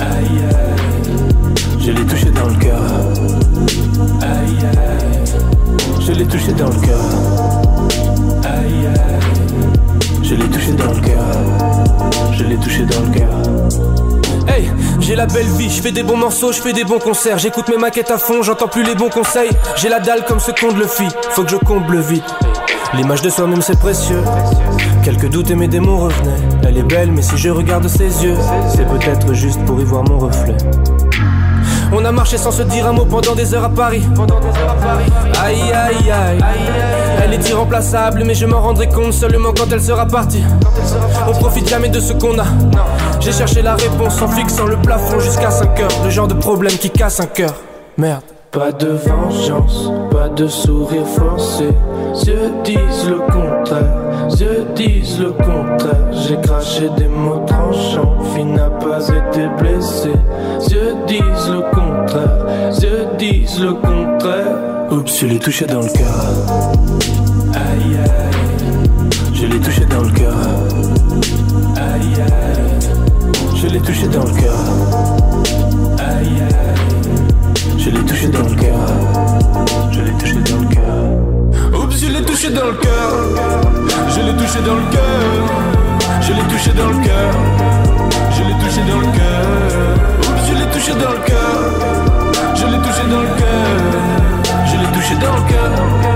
Aïe 0.00 0.42
aïe, 0.50 1.46
je 1.78 1.92
l'ai 1.92 2.04
touché 2.04 2.32
dans 2.32 2.48
le 2.48 2.56
cœur. 2.56 3.01
Je 6.04 6.12
l'ai 6.12 6.26
touché 6.26 6.52
dans 6.52 6.68
le 6.68 6.80
cœur. 6.80 7.00
Aïe 8.44 8.86
aïe, 8.86 9.20
je 10.22 10.34
l'ai 10.34 10.48
touché 10.48 10.72
dans 10.72 10.92
le 10.92 11.00
cœur. 11.00 11.24
Je 12.32 12.44
l'ai 12.44 12.56
touché 12.56 12.84
dans 12.84 13.00
le 13.00 13.18
cœur. 13.18 14.48
Hey, 14.48 14.70
j'ai 15.00 15.14
la 15.14 15.26
belle 15.26 15.46
vie, 15.46 15.70
je 15.70 15.80
fais 15.80 15.92
des 15.92 16.02
bons 16.02 16.16
morceaux, 16.16 16.52
je 16.52 16.60
fais 16.60 16.72
des 16.72 16.84
bons 16.84 16.98
concerts, 16.98 17.38
j'écoute 17.38 17.68
mes 17.68 17.76
maquettes 17.76 18.10
à 18.10 18.18
fond, 18.18 18.42
j'entends 18.42 18.68
plus 18.68 18.82
les 18.82 18.94
bons 18.94 19.10
conseils. 19.10 19.50
J'ai 19.76 19.88
la 19.88 20.00
dalle 20.00 20.24
comme 20.24 20.40
ce 20.40 20.50
qu'on 20.50 20.74
le 20.74 20.86
fit, 20.86 21.08
faut 21.30 21.44
que 21.44 21.50
je 21.50 21.56
comble 21.56 22.00
vite. 22.00 22.24
L'image 22.94 23.22
de 23.22 23.30
soi-même 23.30 23.62
c'est 23.62 23.78
précieux. 23.78 24.22
Quelques 25.04 25.30
doutes 25.30 25.50
et 25.50 25.54
mes 25.54 25.68
démons 25.68 25.98
revenaient. 25.98 26.40
Elle 26.66 26.78
est 26.78 26.82
belle, 26.82 27.12
mais 27.12 27.22
si 27.22 27.36
je 27.36 27.48
regarde 27.48 27.86
ses 27.88 28.24
yeux, 28.24 28.36
c'est 28.74 28.88
peut-être 28.88 29.32
juste 29.34 29.64
pour 29.64 29.80
y 29.80 29.84
voir 29.84 30.04
mon 30.04 30.18
reflet. 30.18 30.56
On 31.94 32.04
a 32.04 32.12
marché 32.12 32.38
sans 32.38 32.50
se 32.50 32.62
dire 32.62 32.86
un 32.86 32.92
mot 32.92 33.04
pendant 33.04 33.34
des 33.34 33.54
heures 33.54 33.64
à 33.64 33.68
Paris. 33.68 34.02
Aïe 35.42 35.60
aïe 35.72 36.10
aïe. 36.10 36.38
Elle 37.22 37.34
est 37.34 37.48
irremplaçable, 37.48 38.22
mais 38.24 38.34
je 38.34 38.46
m'en 38.46 38.60
rendrai 38.60 38.88
compte 38.88 39.12
seulement 39.12 39.52
quand 39.56 39.70
elle 39.70 39.82
sera 39.82 40.06
partie. 40.06 40.42
On 41.28 41.32
profite 41.32 41.68
jamais 41.68 41.88
de 41.88 42.00
ce 42.00 42.12
qu'on 42.14 42.38
a. 42.38 42.46
J'ai 43.20 43.32
cherché 43.32 43.62
la 43.62 43.74
réponse 43.74 44.20
en 44.22 44.28
fixant 44.28 44.66
le 44.66 44.76
plafond 44.76 45.20
jusqu'à 45.20 45.50
5 45.50 45.80
heures. 45.80 45.90
Le 46.04 46.10
genre 46.10 46.28
de 46.28 46.34
problème 46.34 46.72
qui 46.72 46.90
casse 46.90 47.20
un 47.20 47.26
cœur. 47.26 47.54
Merde. 47.98 48.22
Pas 48.50 48.72
de 48.72 48.88
vengeance, 48.88 49.90
pas 50.10 50.28
de 50.28 50.46
sourire 50.46 51.06
forcé. 51.06 51.68
Dieu 52.22 52.52
disent 52.64 53.08
le 53.08 53.18
contraire, 53.20 54.01
Dieu 54.36 54.66
disent 54.74 55.20
le 55.20 55.32
contraire. 55.32 56.12
J'ai 56.12 56.40
craché 56.40 56.88
des 56.96 57.08
mots 57.08 57.44
tranchants, 57.46 58.18
fille 58.34 58.44
n'a 58.44 58.70
pas 58.70 59.06
été 59.06 59.48
blessée. 59.58 60.12
Dieu 60.68 60.94
disent 61.06 61.50
le 61.50 61.62
contraire, 61.74 62.46
Dieu 62.78 63.06
disent 63.18 63.60
le 63.60 63.74
contraire. 63.74 64.90
Oups, 64.90 65.20
je 65.20 65.26
l'ai 65.26 65.38
touché 65.38 65.66
dans 65.66 65.80
le 65.80 65.88
cœur. 65.88 66.24
Aïe 67.54 67.96
aïe, 67.98 69.10
je 69.34 69.46
l'ai 69.46 69.60
touché 69.60 69.84
dans 69.86 70.02
le 70.02 70.10
cœur. 70.10 70.34
Aïe 71.76 72.20
aïe, 72.20 73.56
je 73.56 73.66
l'ai 73.68 73.80
touché 73.80 74.06
dans 74.08 74.24
le 74.24 74.32
cœur. 74.40 74.64
Aïe 75.98 76.40
aïe, 76.40 77.78
je 77.78 77.90
l'ai 77.90 78.04
touché 78.04 78.28
dans 78.28 78.48
le 78.48 78.54
cœur. 78.54 79.90
Je 79.90 80.00
l'ai 80.00 80.12
touché 80.12 80.34
dans 80.34 80.60
le 80.60 80.74
cœur. 80.74 81.21
Je 81.94 82.06
l'ai 82.06 82.22
touché 82.22 82.50
dans 82.50 82.66
le 82.66 82.72
cœur. 82.72 83.10
Je 84.08 84.20
l'ai 84.20 84.34
touché 84.34 84.60
dans 84.66 84.74
le 84.74 84.82
cœur. 84.90 85.02
Je 86.20 86.32
l'ai 86.32 86.42
touché 86.42 86.70
dans 86.72 86.88
le 86.88 87.04
cœur. 87.04 87.34
Je 88.30 88.42
l'ai 88.42 88.54
touché 88.60 88.80
dans 88.90 89.00
le 89.00 89.06
cœur. 89.06 89.44
Je 90.46 90.52
l'ai 90.54 90.66
touché 90.72 90.92
dans 90.92 91.10
le 91.10 91.18
cœur. 91.26 92.54
Je 92.54 92.66
l'ai 92.66 92.78
touché 92.78 93.02
dans 93.10 93.20
le 93.20 93.32
cœur. 93.40 93.66
Je 94.66 94.76
l'ai 94.76 94.92
touché 94.92 95.14
dans 95.16 95.36
le 95.36 95.42
cœur. 95.50 96.11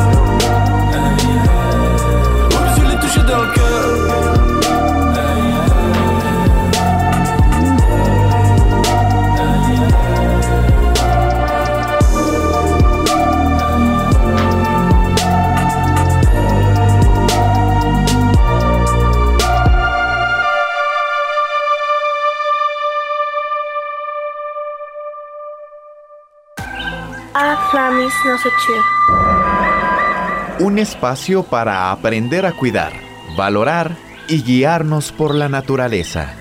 Un 30.60 30.78
espacio 30.78 31.42
para 31.42 31.90
aprender 31.90 32.46
a 32.46 32.52
cuidar, 32.52 32.92
valorar 33.36 33.96
y 34.28 34.42
guiarnos 34.42 35.10
por 35.12 35.34
la 35.34 35.48
naturaleza. 35.48 36.34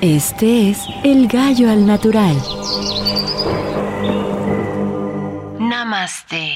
Este 0.00 0.70
es 0.70 0.80
El 1.02 1.28
Gallo 1.28 1.70
al 1.70 1.86
Natural. 1.86 2.36
Namaste. 5.58 6.52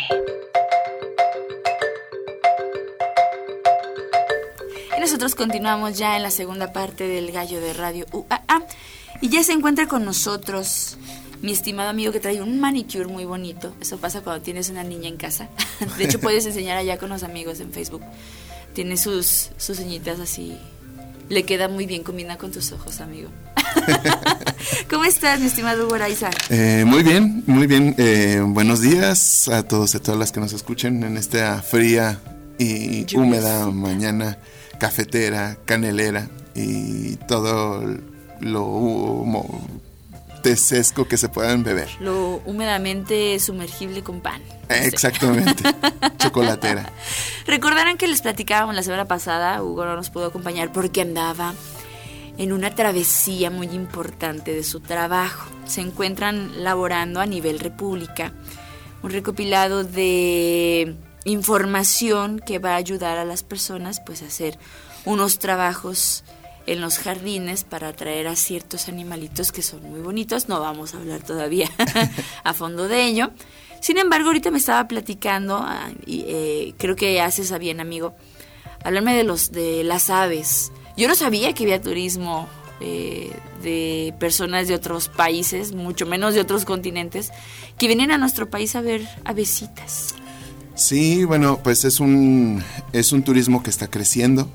Y 4.96 5.00
nosotros 5.00 5.34
continuamos 5.34 5.96
ya 5.96 6.16
en 6.16 6.22
la 6.22 6.30
segunda 6.30 6.72
parte 6.72 7.08
del 7.08 7.32
Gallo 7.32 7.60
de 7.60 7.72
Radio 7.72 8.06
UAA. 8.12 8.62
Y 9.22 9.30
ya 9.30 9.42
se 9.42 9.52
encuentra 9.52 9.86
con 9.86 10.04
nosotros 10.04 10.98
mi 11.42 11.52
estimado 11.52 11.88
amigo 11.88 12.12
que 12.12 12.20
trae 12.20 12.42
un 12.42 12.60
manicure 12.60 13.06
muy 13.06 13.24
bonito. 13.24 13.74
Eso 13.80 13.98
pasa 13.98 14.20
cuando 14.20 14.42
tienes 14.42 14.68
una 14.70 14.84
niña 14.84 15.08
en 15.08 15.16
casa. 15.16 15.48
De 15.98 16.04
hecho, 16.04 16.20
puedes 16.20 16.46
enseñar 16.46 16.76
allá 16.76 16.98
con 16.98 17.08
los 17.08 17.22
amigos 17.22 17.60
en 17.60 17.72
Facebook. 17.72 18.02
Tiene 18.74 18.96
sus, 18.96 19.50
sus 19.56 19.78
uñitas 19.80 20.20
así. 20.20 20.56
Le 21.28 21.44
queda 21.44 21.68
muy 21.68 21.86
bien, 21.86 22.02
combina 22.02 22.36
con 22.36 22.50
tus 22.50 22.72
ojos, 22.72 23.00
amigo. 23.00 23.30
¿Cómo 24.90 25.04
estás, 25.04 25.38
mi 25.40 25.46
estimado 25.46 25.86
Hugo? 25.86 25.96
Eh, 26.50 26.84
muy 26.86 27.02
bien, 27.02 27.44
muy 27.46 27.66
bien. 27.66 27.94
Eh, 27.98 28.42
buenos 28.44 28.80
días 28.80 29.48
a 29.48 29.62
todos 29.62 29.94
y 29.94 29.98
a 29.98 30.02
todas 30.02 30.18
las 30.18 30.32
que 30.32 30.40
nos 30.40 30.52
escuchen 30.52 31.04
en 31.04 31.16
esta 31.16 31.62
fría 31.62 32.20
y 32.58 33.06
húmeda 33.16 33.70
mañana 33.70 34.38
cafetera, 34.78 35.56
canelera 35.64 36.28
y 36.54 37.16
todo 37.16 37.84
lo 38.40 38.64
humo 38.64 39.79
tesesco 40.42 41.06
que 41.06 41.16
se 41.16 41.28
puedan 41.28 41.62
beber. 41.62 41.88
Lo 42.00 42.40
húmedamente 42.44 43.38
sumergible 43.38 44.02
con 44.02 44.20
pan. 44.20 44.42
Exactamente. 44.68 45.62
Chocolatera. 46.18 46.92
Recordarán 47.46 47.96
que 47.96 48.08
les 48.08 48.22
platicábamos 48.22 48.74
la 48.74 48.82
semana 48.82 49.06
pasada, 49.06 49.62
Hugo 49.62 49.84
no 49.84 49.96
nos 49.96 50.10
pudo 50.10 50.26
acompañar 50.26 50.72
porque 50.72 51.02
andaba 51.02 51.54
en 52.38 52.52
una 52.52 52.74
travesía 52.74 53.50
muy 53.50 53.68
importante 53.68 54.54
de 54.54 54.64
su 54.64 54.80
trabajo. 54.80 55.50
Se 55.66 55.80
encuentran 55.80 56.64
laborando 56.64 57.20
a 57.20 57.26
nivel 57.26 57.58
república 57.58 58.32
un 59.02 59.10
recopilado 59.10 59.84
de 59.84 60.96
información 61.24 62.38
que 62.38 62.58
va 62.58 62.72
a 62.72 62.76
ayudar 62.76 63.18
a 63.18 63.24
las 63.24 63.42
personas 63.42 64.00
pues 64.04 64.22
a 64.22 64.26
hacer 64.26 64.58
unos 65.04 65.38
trabajos 65.38 66.24
en 66.70 66.80
los 66.80 66.98
jardines 66.98 67.64
para 67.64 67.88
atraer 67.88 68.28
a 68.28 68.36
ciertos 68.36 68.88
animalitos 68.88 69.50
que 69.50 69.60
son 69.60 69.82
muy 69.82 70.00
bonitos. 70.00 70.48
No 70.48 70.60
vamos 70.60 70.94
a 70.94 70.98
hablar 70.98 71.20
todavía 71.20 71.68
a 72.44 72.54
fondo 72.54 72.86
de 72.86 73.06
ello. 73.06 73.32
Sin 73.80 73.98
embargo, 73.98 74.28
ahorita 74.28 74.52
me 74.52 74.58
estaba 74.58 74.86
platicando, 74.86 75.56
ah, 75.56 75.90
y 76.06 76.24
eh, 76.28 76.74
creo 76.78 76.94
que 76.94 77.20
haces 77.20 77.50
a 77.50 77.58
bien, 77.58 77.80
amigo, 77.80 78.14
hablarme 78.84 79.16
de, 79.16 79.24
los, 79.24 79.50
de 79.50 79.82
las 79.82 80.10
aves. 80.10 80.70
Yo 80.96 81.08
no 81.08 81.16
sabía 81.16 81.54
que 81.54 81.64
había 81.64 81.80
turismo 81.80 82.46
eh, 82.80 83.32
de 83.64 84.14
personas 84.20 84.68
de 84.68 84.74
otros 84.74 85.08
países, 85.08 85.72
mucho 85.72 86.06
menos 86.06 86.34
de 86.34 86.40
otros 86.40 86.64
continentes, 86.64 87.32
que 87.78 87.88
vienen 87.88 88.12
a 88.12 88.18
nuestro 88.18 88.48
país 88.48 88.76
a 88.76 88.80
ver 88.80 89.08
avesitas. 89.24 90.14
Sí, 90.80 91.24
bueno, 91.24 91.60
pues 91.62 91.84
es 91.84 92.00
un, 92.00 92.64
es 92.94 93.12
un 93.12 93.22
turismo 93.22 93.62
que 93.62 93.68
está 93.68 93.88
creciendo. 93.88 94.48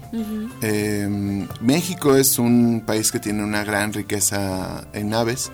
Eh, 0.64 1.48
México 1.62 2.16
es 2.16 2.40
un 2.40 2.82
país 2.84 3.12
que 3.12 3.20
tiene 3.20 3.44
una 3.44 3.64
gran 3.64 3.94
riqueza 3.94 4.88
en 4.94 5.14
aves 5.14 5.52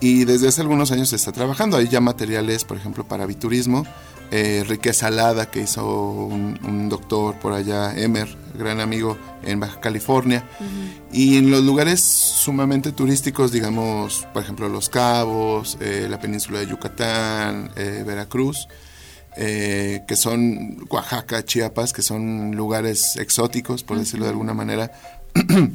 y 0.00 0.24
desde 0.24 0.48
hace 0.48 0.60
algunos 0.60 0.90
años 0.90 1.10
se 1.10 1.16
está 1.16 1.30
trabajando. 1.30 1.76
Hay 1.76 1.86
ya 1.86 2.00
materiales, 2.00 2.64
por 2.64 2.76
ejemplo, 2.76 3.06
para 3.06 3.22
aviturismo, 3.22 3.86
eh, 4.32 4.64
riqueza 4.66 5.06
alada 5.06 5.52
que 5.52 5.60
hizo 5.60 5.86
un, 5.86 6.58
un 6.64 6.88
doctor 6.88 7.36
por 7.36 7.52
allá, 7.52 7.96
Emer, 7.96 8.36
gran 8.58 8.80
amigo 8.80 9.16
en 9.44 9.60
Baja 9.60 9.80
California. 9.80 10.44
Y 11.12 11.36
en 11.36 11.52
los 11.52 11.62
lugares 11.62 12.00
sumamente 12.00 12.90
turísticos, 12.90 13.52
digamos, 13.52 14.26
por 14.32 14.42
ejemplo, 14.42 14.68
Los 14.68 14.88
Cabos, 14.88 15.78
eh, 15.80 16.08
la 16.10 16.18
península 16.18 16.58
de 16.58 16.66
Yucatán, 16.66 17.70
eh, 17.76 18.02
Veracruz, 18.04 18.66
eh, 19.36 20.02
que 20.06 20.16
son 20.16 20.86
Oaxaca, 20.90 21.44
Chiapas, 21.44 21.92
que 21.92 22.02
son 22.02 22.54
lugares 22.54 23.16
exóticos, 23.16 23.82
por 23.82 23.98
decirlo 23.98 24.26
de 24.26 24.32
alguna 24.32 24.54
manera. 24.54 24.92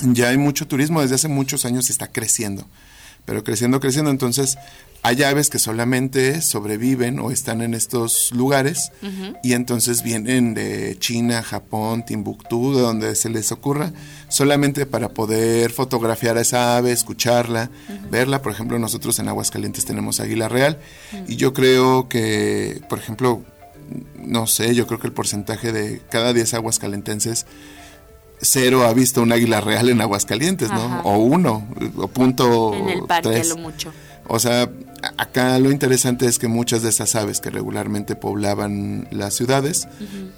ya 0.00 0.28
hay 0.28 0.38
mucho 0.38 0.66
turismo, 0.66 1.02
desde 1.02 1.16
hace 1.16 1.28
muchos 1.28 1.64
años 1.64 1.90
está 1.90 2.08
creciendo, 2.08 2.66
pero 3.24 3.44
creciendo, 3.44 3.80
creciendo. 3.80 4.10
Entonces, 4.10 4.58
hay 5.02 5.22
aves 5.22 5.48
que 5.48 5.58
solamente 5.58 6.40
sobreviven 6.42 7.18
o 7.20 7.30
están 7.30 7.62
en 7.62 7.74
estos 7.74 8.32
lugares 8.32 8.90
y 9.42 9.52
entonces 9.52 10.02
vienen 10.02 10.54
de 10.54 10.96
China, 10.98 11.42
Japón, 11.42 12.04
Timbuktu, 12.04 12.74
de 12.74 12.82
donde 12.82 13.14
se 13.14 13.30
les 13.30 13.52
ocurra, 13.52 13.92
solamente 14.28 14.86
para 14.86 15.10
poder 15.10 15.70
fotografiar 15.70 16.36
a 16.36 16.40
esa 16.40 16.76
ave, 16.76 16.92
escucharla, 16.92 17.70
verla. 18.10 18.42
Por 18.42 18.52
ejemplo, 18.52 18.78
nosotros 18.78 19.18
en 19.18 19.28
Aguascalientes 19.28 19.84
tenemos 19.84 20.20
águila 20.20 20.48
real 20.48 20.78
y 21.26 21.36
yo 21.36 21.52
creo 21.52 22.08
que, 22.08 22.82
por 22.88 22.98
ejemplo, 22.98 23.42
no 24.16 24.46
sé, 24.46 24.74
yo 24.74 24.86
creo 24.86 24.98
que 24.98 25.06
el 25.06 25.12
porcentaje 25.12 25.72
de 25.72 26.02
cada 26.10 26.32
10 26.32 26.54
aguascalentenses 26.54 27.46
cero 28.40 28.84
ha 28.84 28.92
visto 28.92 29.22
un 29.22 29.32
águila 29.32 29.60
real 29.60 29.88
en 29.88 30.00
Aguascalientes, 30.00 30.70
¿no? 30.70 30.84
Ajá. 30.84 31.00
O 31.04 31.18
uno, 31.18 31.66
o 31.96 32.08
punto 32.08 32.72
En 32.74 32.88
el 32.88 33.02
parque, 33.02 33.30
tres. 33.30 33.48
lo 33.48 33.56
mucho. 33.56 33.92
O 34.28 34.38
sea, 34.38 34.70
acá 35.16 35.58
lo 35.58 35.70
interesante 35.70 36.26
es 36.26 36.38
que 36.38 36.48
muchas 36.48 36.82
de 36.82 36.90
esas 36.90 37.14
aves 37.14 37.40
que 37.40 37.50
regularmente 37.50 38.14
poblaban 38.14 39.08
las 39.10 39.34
ciudades, 39.34 39.88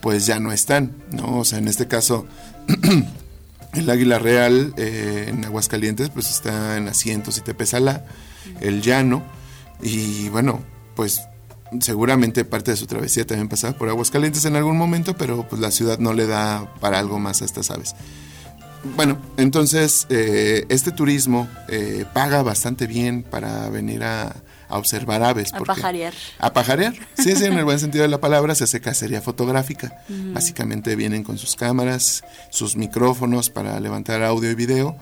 pues 0.00 0.26
ya 0.26 0.38
no 0.38 0.52
están, 0.52 0.92
¿no? 1.10 1.38
O 1.38 1.44
sea, 1.44 1.58
en 1.58 1.68
este 1.68 1.88
caso, 1.88 2.26
el 3.74 3.90
águila 3.90 4.18
real 4.18 4.74
eh, 4.76 5.26
en 5.28 5.44
Aguascalientes, 5.44 6.10
pues 6.10 6.30
está 6.30 6.76
en 6.76 6.88
asientos 6.88 7.36
y 7.38 7.40
Tepezalá, 7.40 8.04
el 8.60 8.80
llano, 8.80 9.24
y 9.82 10.28
bueno, 10.28 10.60
pues 10.94 11.22
seguramente 11.80 12.44
parte 12.44 12.72
de 12.72 12.76
su 12.76 12.86
travesía 12.86 13.26
también 13.26 13.48
pasaba 13.48 13.76
por 13.76 13.88
Aguascalientes 13.88 14.44
en 14.44 14.56
algún 14.56 14.76
momento, 14.76 15.16
pero 15.16 15.48
pues 15.48 15.60
la 15.60 15.70
ciudad 15.70 15.98
no 15.98 16.12
le 16.12 16.26
da 16.26 16.74
para 16.80 16.98
algo 16.98 17.18
más 17.18 17.42
a 17.42 17.44
estas 17.44 17.70
aves. 17.70 17.94
Bueno, 18.82 19.18
entonces 19.36 20.06
eh, 20.08 20.64
este 20.68 20.90
turismo 20.90 21.48
eh, 21.68 22.04
paga 22.12 22.42
bastante 22.42 22.86
bien 22.86 23.22
para 23.22 23.68
venir 23.68 24.02
a, 24.04 24.34
a 24.68 24.78
observar 24.78 25.22
aves. 25.22 25.52
A 25.52 25.58
porque- 25.58 25.74
pajarear. 25.74 26.14
A 26.38 26.52
pajarear, 26.52 26.94
sí, 27.18 27.36
sí, 27.36 27.44
en 27.44 27.58
el 27.58 27.64
buen 27.66 27.78
sentido 27.78 28.02
de 28.02 28.08
la 28.08 28.20
palabra, 28.20 28.54
se 28.54 28.64
hace 28.64 28.80
cacería 28.80 29.20
fotográfica. 29.20 30.02
Básicamente 30.08 30.96
vienen 30.96 31.24
con 31.24 31.36
sus 31.38 31.56
cámaras, 31.56 32.24
sus 32.50 32.76
micrófonos 32.76 33.50
para 33.50 33.78
levantar 33.80 34.22
audio 34.22 34.50
y 34.50 34.54
video. 34.54 34.96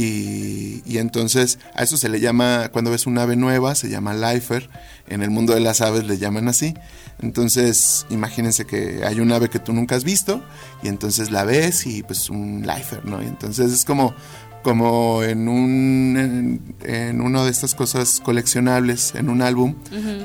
Y, 0.00 0.80
y 0.86 0.98
entonces 0.98 1.58
a 1.74 1.82
eso 1.82 1.96
se 1.96 2.08
le 2.08 2.20
llama, 2.20 2.68
cuando 2.72 2.92
ves 2.92 3.08
un 3.08 3.18
ave 3.18 3.34
nueva, 3.34 3.74
se 3.74 3.88
llama 3.88 4.14
lifer. 4.14 4.70
En 5.08 5.24
el 5.24 5.30
mundo 5.30 5.54
de 5.54 5.60
las 5.60 5.80
aves 5.80 6.04
le 6.04 6.18
llaman 6.18 6.46
así. 6.46 6.74
Entonces, 7.20 8.06
imagínense 8.08 8.64
que 8.64 9.00
hay 9.04 9.18
un 9.18 9.32
ave 9.32 9.48
que 9.48 9.58
tú 9.58 9.72
nunca 9.72 9.96
has 9.96 10.04
visto 10.04 10.40
y 10.84 10.88
entonces 10.88 11.32
la 11.32 11.44
ves 11.44 11.84
y 11.84 12.04
pues 12.04 12.30
un 12.30 12.62
lifer, 12.64 13.04
¿no? 13.04 13.20
Y 13.20 13.26
entonces 13.26 13.72
es 13.72 13.84
como, 13.84 14.14
como 14.62 15.24
en 15.24 15.48
un 15.48 16.16
en, 16.16 16.76
en 16.88 17.20
una 17.20 17.42
de 17.42 17.50
estas 17.50 17.74
cosas 17.74 18.20
coleccionables, 18.22 19.16
en 19.16 19.28
un 19.28 19.42
álbum, 19.42 19.74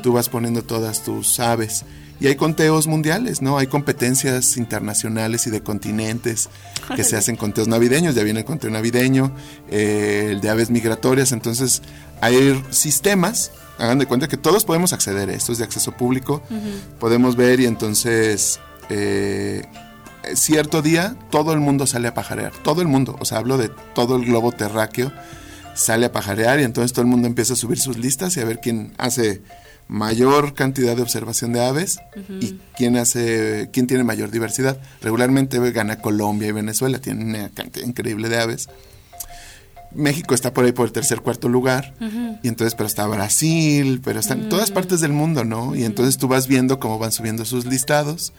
tú 0.04 0.14
vas 0.14 0.30
poniendo 0.30 0.64
todas 0.64 1.04
tus 1.04 1.40
aves. 1.40 1.84
Y 2.24 2.28
hay 2.28 2.36
conteos 2.38 2.88
mundiales, 2.88 3.42
¿no? 3.42 3.58
Hay 3.58 3.68
competencias 3.68 4.56
internacionales 4.56 5.46
y 5.46 5.50
de 5.50 5.62
continentes 5.62 6.48
que 6.96 7.04
se 7.04 7.18
hacen 7.18 7.36
conteos 7.36 7.68
navideños. 7.68 8.16
Ya 8.16 8.24
viene 8.24 8.40
el 8.40 8.46
conteo 8.46 8.72
navideño, 8.72 9.36
eh, 9.70 10.30
el 10.32 10.40
de 10.40 10.50
aves 10.50 10.70
migratorias. 10.70 11.34
Entonces, 11.34 11.82
hay 12.22 12.64
sistemas. 12.70 13.52
Hagan 13.78 14.00
de 14.00 14.06
cuenta 14.06 14.30
que 14.30 14.38
todos 14.38 14.64
podemos 14.64 14.94
acceder 14.94 15.30
a 15.30 15.34
esto, 15.34 15.52
es 15.52 15.58
de 15.58 15.66
acceso 15.66 15.92
público. 15.92 16.42
Podemos 16.98 17.36
ver 17.36 17.60
y 17.60 17.66
entonces, 17.66 18.62
eh, 18.90 19.64
cierto 20.34 20.82
día, 20.82 21.18
todo 21.30 21.52
el 21.52 21.60
mundo 21.60 21.86
sale 21.88 22.08
a 22.08 22.14
pajarear. 22.14 22.54
Todo 22.64 22.82
el 22.82 22.88
mundo, 22.88 23.18
o 23.20 23.26
sea, 23.26 23.40
hablo 23.40 23.58
de 23.58 23.70
todo 23.94 24.16
el 24.16 24.24
globo 24.24 24.54
terráqueo, 24.54 25.12
sale 25.76 26.06
a 26.06 26.14
pajarear 26.14 26.62
y 26.62 26.64
entonces 26.64 26.94
todo 26.94 27.02
el 27.02 27.10
mundo 27.10 27.28
empieza 27.28 27.52
a 27.52 27.58
subir 27.58 27.82
sus 27.82 27.98
listas 27.98 28.38
y 28.38 28.40
a 28.40 28.46
ver 28.46 28.62
quién 28.62 28.94
hace 28.98 29.42
mayor 29.88 30.54
cantidad 30.54 30.96
de 30.96 31.02
observación 31.02 31.54
de 31.54 31.64
aves 31.64 32.00
y 32.42 32.58
quién 32.76 32.98
hace 32.98 33.70
quién 33.74 33.88
tiene 33.88 34.04
mayor 34.04 34.32
diversidad. 34.32 34.78
Regularmente 35.02 35.60
gana 35.72 35.98
Colombia 35.98 36.48
y 36.48 36.52
Venezuela, 36.52 37.00
tienen 37.00 37.30
una 37.30 37.50
cantidad 37.50 37.86
increíble 37.86 38.30
de 38.30 38.40
aves. 38.40 38.70
México 39.96 40.34
está 40.34 40.52
por 40.54 40.66
ahí 40.66 40.72
por 40.72 40.88
el 40.88 40.92
tercer, 40.92 41.22
cuarto 41.22 41.48
lugar. 41.50 41.94
Y 42.42 42.48
entonces, 42.48 42.74
pero 42.74 42.88
está 42.88 43.06
Brasil, 43.06 44.02
pero 44.04 44.20
están 44.20 44.42
en 44.44 44.50
todas 44.50 44.72
partes 44.72 45.02
del 45.02 45.12
mundo, 45.14 45.44
¿no? 45.46 45.76
Y 45.76 45.84
entonces 45.86 46.18
tú 46.18 46.28
vas 46.28 46.48
viendo 46.48 46.80
cómo 46.80 46.98
van 46.98 47.12
subiendo 47.12 47.46
sus 47.46 47.66
listados. 47.66 48.34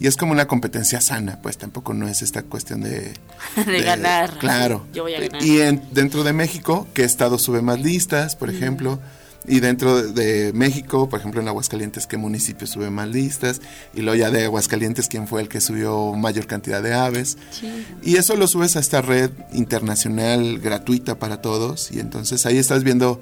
Y 0.00 0.06
es 0.06 0.18
como 0.18 0.32
una 0.32 0.46
competencia 0.46 1.00
sana, 1.00 1.40
pues 1.42 1.56
tampoco 1.56 1.94
no 1.94 2.06
es 2.08 2.20
esta 2.20 2.42
cuestión 2.42 2.82
de... 2.82 3.14
De 3.66 3.80
ganar. 3.82 4.36
Claro. 4.38 4.86
Yo 4.92 5.04
voy 5.04 5.14
a 5.14 5.20
ganar. 5.20 5.42
Y 5.42 5.60
en- 5.62 5.82
dentro 5.92 6.24
de 6.24 6.34
México, 6.34 6.86
¿qué 6.92 7.04
estado 7.04 7.38
sube 7.38 7.62
más 7.62 7.80
listas, 7.80 8.36
por 8.36 8.50
ejemplo? 8.50 9.00
Y 9.48 9.60
dentro 9.60 10.02
de, 10.02 10.12
de 10.12 10.52
México, 10.52 11.08
por 11.08 11.20
ejemplo, 11.20 11.40
en 11.40 11.48
Aguascalientes, 11.48 12.06
¿qué 12.06 12.16
municipio 12.16 12.66
sube 12.66 12.90
más 12.90 13.08
listas? 13.08 13.60
Y 13.94 14.02
luego 14.02 14.16
ya 14.16 14.30
de 14.30 14.44
Aguascalientes, 14.44 15.08
¿quién 15.08 15.26
fue 15.26 15.40
el 15.40 15.48
que 15.48 15.60
subió 15.60 16.14
mayor 16.14 16.46
cantidad 16.46 16.82
de 16.82 16.94
aves? 16.94 17.38
Y 18.02 18.16
eso 18.16 18.36
lo 18.36 18.46
subes 18.46 18.76
a 18.76 18.80
esta 18.80 19.00
red 19.00 19.30
internacional 19.52 20.58
gratuita 20.58 21.18
para 21.18 21.40
todos. 21.40 21.90
Y 21.90 22.00
entonces 22.00 22.46
ahí 22.46 22.58
estás 22.58 22.84
viendo, 22.84 23.20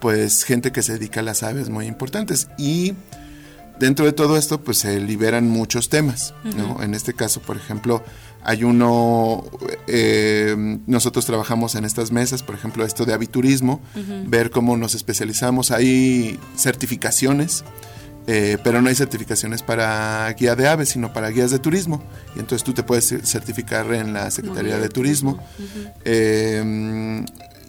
pues, 0.00 0.44
gente 0.44 0.72
que 0.72 0.82
se 0.82 0.94
dedica 0.94 1.20
a 1.20 1.22
las 1.22 1.42
aves 1.42 1.68
muy 1.68 1.86
importantes. 1.86 2.48
Y 2.58 2.94
dentro 3.78 4.06
de 4.06 4.12
todo 4.12 4.36
esto, 4.36 4.62
pues 4.62 4.78
se 4.78 5.00
liberan 5.00 5.48
muchos 5.48 5.88
temas, 5.88 6.34
¿no? 6.44 6.82
En 6.82 6.94
este 6.94 7.14
caso, 7.14 7.40
por 7.40 7.56
ejemplo, 7.56 8.02
hay 8.42 8.62
uno, 8.62 9.44
eh, 9.88 10.78
nosotros 10.86 11.26
trabajamos 11.26 11.74
en 11.74 11.84
estas 11.84 12.12
mesas, 12.12 12.42
por 12.42 12.54
ejemplo, 12.54 12.84
esto 12.84 13.04
de 13.04 13.12
aviturismo, 13.12 13.80
ver 14.26 14.50
cómo 14.50 14.76
nos 14.76 14.94
especializamos. 14.94 15.70
Hay 15.70 16.38
certificaciones, 16.56 17.64
eh, 18.28 18.58
pero 18.62 18.80
no 18.80 18.88
hay 18.88 18.94
certificaciones 18.94 19.62
para 19.62 20.32
guía 20.38 20.54
de 20.54 20.68
aves, 20.68 20.90
sino 20.90 21.12
para 21.12 21.30
guías 21.30 21.50
de 21.50 21.58
turismo. 21.58 22.02
Y 22.36 22.38
entonces 22.38 22.62
tú 22.62 22.72
te 22.72 22.82
puedes 22.82 23.08
certificar 23.24 23.92
en 23.92 24.12
la 24.12 24.30
Secretaría 24.30 24.78
de 24.78 24.88
Turismo. 24.88 25.42
Eh, 26.04 27.24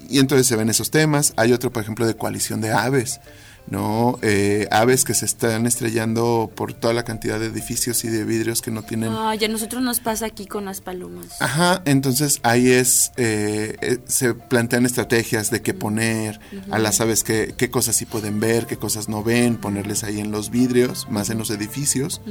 y 0.09 0.19
entonces 0.19 0.47
se 0.47 0.55
ven 0.55 0.69
esos 0.69 0.91
temas. 0.91 1.33
Hay 1.37 1.53
otro, 1.53 1.71
por 1.71 1.81
ejemplo, 1.81 2.05
de 2.05 2.15
coalición 2.15 2.61
de 2.61 2.71
aves. 2.71 3.19
¿No? 3.69 4.17
Eh, 4.21 4.67
aves 4.71 5.03
que 5.03 5.13
se 5.13 5.25
están 5.25 5.65
estrellando 5.65 6.49
por 6.55 6.73
toda 6.73 6.93
la 6.93 7.03
cantidad 7.03 7.39
de 7.39 7.47
edificios 7.47 8.03
y 8.05 8.07
de 8.07 8.23
vidrios 8.23 8.61
que 8.61 8.71
no 8.71 8.83
tienen 8.83 9.09
Ah, 9.11 9.35
ya 9.35 9.47
nosotros 9.47 9.81
nos 9.81 9.99
pasa 9.99 10.25
aquí 10.25 10.45
con 10.45 10.65
las 10.65 10.81
palomas. 10.81 11.41
Ajá, 11.41 11.81
entonces 11.85 12.39
ahí 12.43 12.71
es, 12.71 13.11
eh, 13.17 13.75
eh, 13.81 13.99
se 14.07 14.33
plantean 14.33 14.85
estrategias 14.85 15.51
de 15.51 15.61
qué 15.61 15.73
poner 15.73 16.39
a 16.71 16.79
las 16.79 17.01
aves, 17.01 17.23
qué, 17.23 17.53
qué 17.57 17.69
cosas 17.69 17.95
sí 17.95 18.05
pueden 18.05 18.39
ver, 18.39 18.67
qué 18.67 18.77
cosas 18.77 19.09
no 19.09 19.23
ven, 19.23 19.57
ponerles 19.57 20.03
ahí 20.03 20.19
en 20.19 20.31
los 20.31 20.49
vidrios, 20.49 21.07
más 21.09 21.29
en 21.29 21.37
los 21.37 21.49
edificios, 21.49 22.21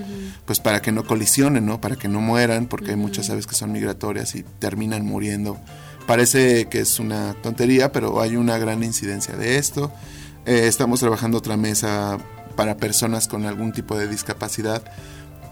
pues 0.44 0.60
para 0.60 0.80
que 0.80 0.92
no 0.92 1.04
colisionen, 1.04 1.66
¿no? 1.66 1.80
Para 1.80 1.96
que 1.96 2.08
no 2.08 2.20
mueran, 2.20 2.66
porque 2.66 2.90
hay 2.90 2.96
muchas 2.96 3.30
aves 3.30 3.46
que 3.46 3.54
son 3.54 3.72
migratorias 3.72 4.34
y 4.34 4.42
terminan 4.58 5.04
muriendo. 5.04 5.58
Parece 6.06 6.66
que 6.66 6.80
es 6.80 7.00
una 7.00 7.34
tontería, 7.42 7.90
pero 7.90 8.20
hay 8.20 8.36
una 8.36 8.58
gran 8.58 8.82
incidencia 8.84 9.36
de 9.36 9.58
esto. 9.58 9.92
Eh, 10.46 10.68
estamos 10.68 11.00
trabajando 11.00 11.38
otra 11.38 11.56
mesa 11.56 12.18
para 12.54 12.76
personas 12.76 13.28
con 13.28 13.44
algún 13.44 13.72
tipo 13.72 13.98
de 13.98 14.08
discapacidad 14.08 14.82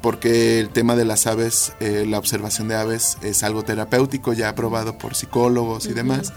porque 0.05 0.61
el 0.61 0.69
tema 0.69 0.97
de 0.97 1.07
las 1.07 1.27
aves, 1.27 1.73
eh, 1.81 2.05
la 2.07 2.19
observación 2.19 2.69
de 2.69 2.77
aves 2.77 3.17
es 3.23 3.43
algo 3.43 3.63
terapéutico 3.63 4.35
ya 4.35 4.51
aprobado 4.51 4.99
por 4.99 5.15
psicólogos 5.15 5.87
y 5.87 5.95
demás. 5.95 6.35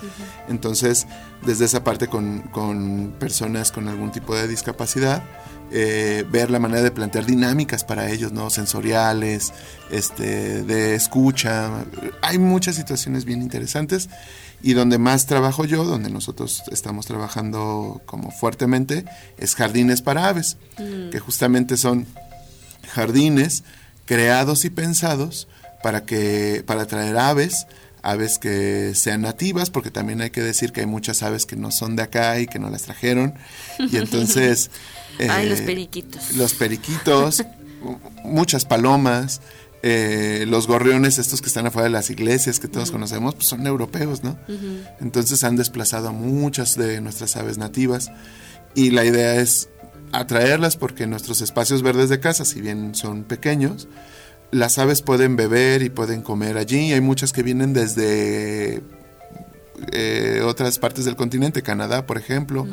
Entonces, 0.48 1.06
desde 1.46 1.66
esa 1.66 1.84
parte 1.84 2.08
con, 2.08 2.44
con 2.44 3.14
personas 3.20 3.74
con 3.74 3.90
algún 3.90 4.14
tipo 4.14 4.34
de 4.34 4.48
discapacidad, 4.48 5.22
eh, 5.70 6.24
ver 6.32 6.50
la 6.50 6.60
manera 6.60 6.82
de 6.82 6.92
plantear 6.92 7.26
dinámicas 7.26 7.84
para 7.84 8.10
ellos, 8.10 8.32
¿no? 8.32 8.50
Sensoriales, 8.50 9.52
este, 9.92 10.64
de 10.64 10.96
escucha. 10.96 11.84
Hay 12.22 12.38
muchas 12.38 12.78
situaciones 12.78 13.26
bien 13.26 13.42
interesantes 13.42 14.08
y 14.62 14.74
donde 14.74 14.98
más 14.98 15.26
trabajo 15.26 15.66
yo, 15.66 15.84
donde 15.84 16.10
nosotros 16.10 16.64
estamos 16.72 17.06
trabajando 17.06 18.02
como 18.06 18.32
fuertemente, 18.32 19.06
es 19.38 19.56
jardines 19.56 20.02
para 20.02 20.28
aves, 20.28 20.58
que 21.12 21.20
justamente 21.20 21.78
son 21.78 22.06
jardines 22.90 23.64
creados 24.06 24.66
y 24.66 24.70
pensados 24.70 25.48
para 25.84 26.06
que 26.06 26.64
para 26.66 26.86
traer 26.86 27.18
aves 27.18 27.68
aves 28.08 28.40
que 28.40 28.94
sean 28.96 29.22
nativas, 29.22 29.70
porque 29.70 29.92
también 29.92 30.22
hay 30.22 30.30
que 30.30 30.42
decir 30.42 30.72
que 30.72 30.80
hay 30.82 30.86
muchas 30.86 31.24
aves 31.24 31.46
que 31.46 31.58
no 31.58 31.72
son 31.72 31.98
de 31.98 32.04
acá 32.04 32.40
y 32.40 32.48
que 32.48 32.58
no 32.58 32.70
las 32.70 32.84
trajeron. 32.84 33.34
Y 33.80 33.98
entonces... 33.98 34.72
Ay, 35.30 35.50
los 35.50 35.60
eh, 35.60 35.64
periquitos. 35.64 36.32
Los 36.34 36.54
periquitos, 36.54 37.44
muchas 38.24 38.64
palomas, 38.64 39.42
eh, 39.84 40.46
los 40.48 40.68
gorriones 40.68 41.20
estos 41.20 41.42
que 41.42 41.48
están 41.48 41.68
afuera 41.68 41.86
de 41.86 41.92
las 41.92 42.10
iglesias 42.10 42.60
que 42.60 42.68
todos 42.68 42.92
conocemos, 42.92 43.36
pues 43.36 43.48
son 43.48 43.66
europeos, 43.68 44.24
¿no? 44.24 44.38
Entonces 45.00 45.44
han 45.44 45.56
desplazado 45.56 46.10
a 46.10 46.12
muchas 46.12 46.76
de 46.76 47.02
nuestras 47.02 47.36
aves 47.36 47.58
nativas 47.58 48.12
y 48.74 48.92
la 48.92 49.06
idea 49.06 49.36
es 49.36 49.70
atraerlas 50.12 50.78
porque 50.78 51.08
nuestros 51.08 51.42
espacios 51.42 51.82
verdes 51.84 52.10
de 52.10 52.20
casa, 52.20 52.46
si 52.46 52.62
bien 52.62 52.96
son 52.96 53.24
pequeños, 53.24 53.88
las 54.52 54.78
aves 54.78 55.02
pueden 55.02 55.36
beber 55.36 55.82
y 55.82 55.90
pueden 55.90 56.22
comer 56.22 56.58
allí. 56.58 56.94
Hay 56.94 57.02
muchas 57.02 57.34
que 57.34 57.44
vienen 57.44 57.74
desde 57.74 58.82
eh, 59.92 60.42
otras 60.44 60.80
partes 60.80 61.06
del 61.06 61.16
continente, 61.16 61.62
Canadá, 61.62 62.06
por 62.06 62.18
ejemplo, 62.18 62.66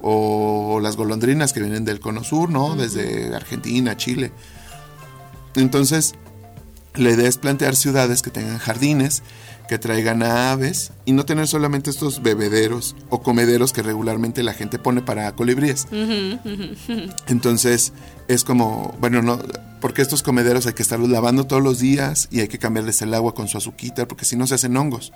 o, 0.00 0.80
las 0.80 0.96
golondrinas 0.96 1.52
que 1.52 1.60
vienen 1.60 1.84
del 1.84 2.00
cono 2.00 2.22
sur, 2.24 2.50
¿no? 2.50 2.76
Desde 2.76 3.34
Argentina, 3.34 3.96
Chile. 3.96 4.32
Entonces, 5.54 6.14
la 6.94 7.10
idea 7.10 7.28
es 7.28 7.38
plantear 7.38 7.76
ciudades 7.76 8.22
que 8.22 8.30
tengan 8.30 8.58
jardines, 8.58 9.22
que 9.68 9.78
traigan 9.78 10.22
a 10.22 10.52
aves 10.52 10.92
y 11.04 11.12
no 11.12 11.24
tener 11.24 11.48
solamente 11.48 11.90
estos 11.90 12.22
bebederos 12.22 12.94
o 13.08 13.22
comederos 13.22 13.72
que 13.72 13.82
regularmente 13.82 14.42
la 14.42 14.52
gente 14.52 14.78
pone 14.78 15.00
para 15.00 15.32
colibríes. 15.32 15.86
Entonces, 17.26 17.92
es 18.28 18.44
como, 18.44 18.94
bueno, 19.00 19.22
no, 19.22 19.38
porque 19.82 20.00
estos 20.00 20.22
comederos 20.22 20.64
hay 20.68 20.74
que 20.74 20.82
estarlos 20.82 21.10
lavando 21.10 21.44
todos 21.44 21.60
los 21.60 21.80
días 21.80 22.28
y 22.30 22.38
hay 22.38 22.46
que 22.46 22.58
cambiarles 22.58 23.02
el 23.02 23.12
agua 23.14 23.34
con 23.34 23.48
su 23.48 23.58
azuquita, 23.58 24.06
porque 24.06 24.24
si 24.24 24.36
no 24.36 24.46
se 24.46 24.54
hacen 24.54 24.76
hongos. 24.76 25.12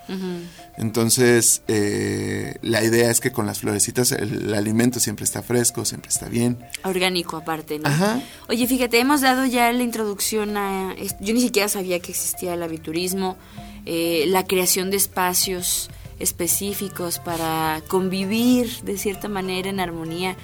Entonces, 0.76 1.62
eh, 1.68 2.56
la 2.62 2.82
idea 2.82 3.08
es 3.12 3.20
que 3.20 3.30
con 3.30 3.46
las 3.46 3.60
florecitas 3.60 4.10
el, 4.10 4.52
alimento 4.54 4.98
siempre 4.98 5.24
está 5.24 5.40
fresco, 5.40 5.84
siempre 5.84 6.08
está 6.08 6.28
bien. 6.28 6.58
Orgánico 6.82 7.36
aparte, 7.36 7.78
¿no? 7.78 7.88
Ajá. 7.88 8.20
Oye, 8.48 8.66
fíjate, 8.66 8.98
hemos 8.98 9.20
dado 9.20 9.46
ya 9.46 9.72
la 9.72 9.84
introducción 9.84 10.56
a... 10.56 10.96
Yo 11.20 11.32
ni 11.32 11.40
siquiera 11.40 11.68
sabía 11.68 12.00
que 12.00 12.10
existía 12.10 12.54
el 12.54 12.62
aviturismo, 12.64 13.36
eh, 13.84 14.24
la 14.26 14.46
creación 14.46 14.90
de 14.90 14.96
espacios 14.96 15.90
específicos 16.18 17.20
para 17.20 17.82
convivir 17.86 18.80
de 18.82 18.98
cierta 18.98 19.28
manera 19.28 19.68
en 19.68 19.78
armonía 19.78 20.36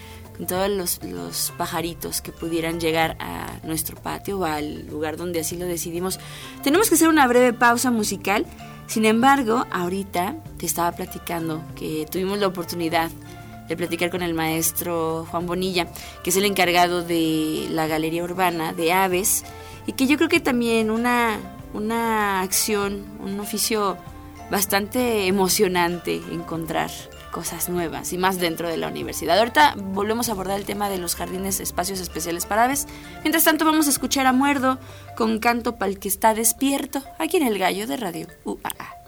todos 0.47 0.68
los, 0.68 1.03
los 1.05 1.53
pajaritos 1.57 2.20
que 2.20 2.32
pudieran 2.32 2.80
llegar 2.80 3.16
a 3.20 3.59
nuestro 3.64 3.97
patio 3.97 4.38
o 4.38 4.45
al 4.45 4.86
lugar 4.86 5.16
donde 5.16 5.40
así 5.40 5.57
lo 5.57 5.66
decidimos. 5.66 6.18
Tenemos 6.62 6.88
que 6.88 6.97
hacer 6.97 7.09
una 7.09 7.26
breve 7.26 7.53
pausa 7.53 7.90
musical. 7.90 8.47
Sin 8.86 9.05
embargo, 9.05 9.66
ahorita 9.70 10.36
te 10.59 10.66
estaba 10.66 10.93
platicando 10.93 11.62
que 11.76 12.07
tuvimos 12.11 12.38
la 12.38 12.49
oportunidad 12.49 13.11
de 13.68 13.76
platicar 13.76 14.11
con 14.11 14.22
el 14.22 14.34
maestro 14.34 15.26
Juan 15.30 15.47
Bonilla, 15.47 15.86
que 16.22 16.30
es 16.30 16.36
el 16.36 16.45
encargado 16.45 17.03
de 17.03 17.66
la 17.70 17.86
Galería 17.86 18.24
Urbana 18.24 18.72
de 18.72 18.93
Aves, 18.93 19.45
y 19.86 19.93
que 19.93 20.07
yo 20.07 20.16
creo 20.16 20.28
que 20.28 20.40
también 20.40 20.90
una, 20.90 21.38
una 21.72 22.40
acción, 22.43 23.05
un 23.20 23.40
oficio 23.40 23.97
bastante 24.51 25.26
emocionante 25.26 26.20
encontrar 26.30 26.90
cosas 27.33 27.68
nuevas 27.68 28.12
y 28.12 28.18
más 28.18 28.39
dentro 28.39 28.68
de 28.68 28.76
la 28.76 28.87
universidad. 28.87 29.37
Ahorita 29.37 29.74
volvemos 29.76 30.28
a 30.28 30.33
abordar 30.33 30.61
el 30.61 30.64
tema 30.64 30.89
de 30.89 30.99
los 30.99 31.16
jardines, 31.16 31.59
espacios 31.59 31.99
especiales 31.99 32.47
para 32.47 32.64
aves. 32.64 32.87
Mientras 33.22 33.43
tanto 33.43 33.64
vamos 33.64 33.89
a 33.89 33.91
escuchar 33.91 34.26
a 34.26 34.33
Muerdo 34.33 34.78
con 35.16 35.41
canto 35.41 35.76
pa'l 35.76 35.99
que 35.99 36.09
está 36.09 36.35
despierto, 36.35 37.03
aquí 37.18 37.39
en 37.39 37.47
el 37.49 37.59
gallo 37.59 37.89
de 37.89 37.97
Radio 37.97 38.28
UAA. 38.45 39.03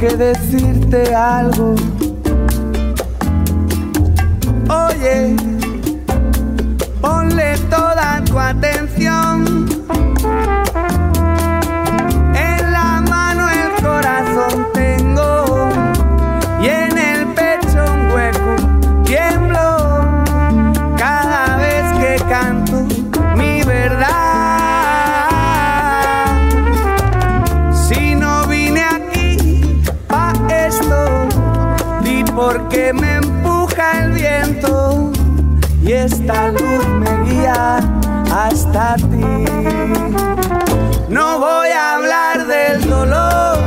Que 0.00 0.16
decirte 0.16 1.14
algo. 1.14 1.74
Oye, 4.70 5.36
ponle 7.02 7.58
toda 7.68 8.22
tu 8.24 8.38
atención. 8.38 9.49
Esta 36.04 36.48
luz 36.48 36.86
me 36.88 37.24
guía 37.24 37.78
hasta 38.32 38.96
ti. 38.96 39.44
No 41.08 41.38
voy 41.38 41.68
a 41.68 41.94
hablar 41.96 42.46
del 42.46 42.88
dolor 42.88 43.58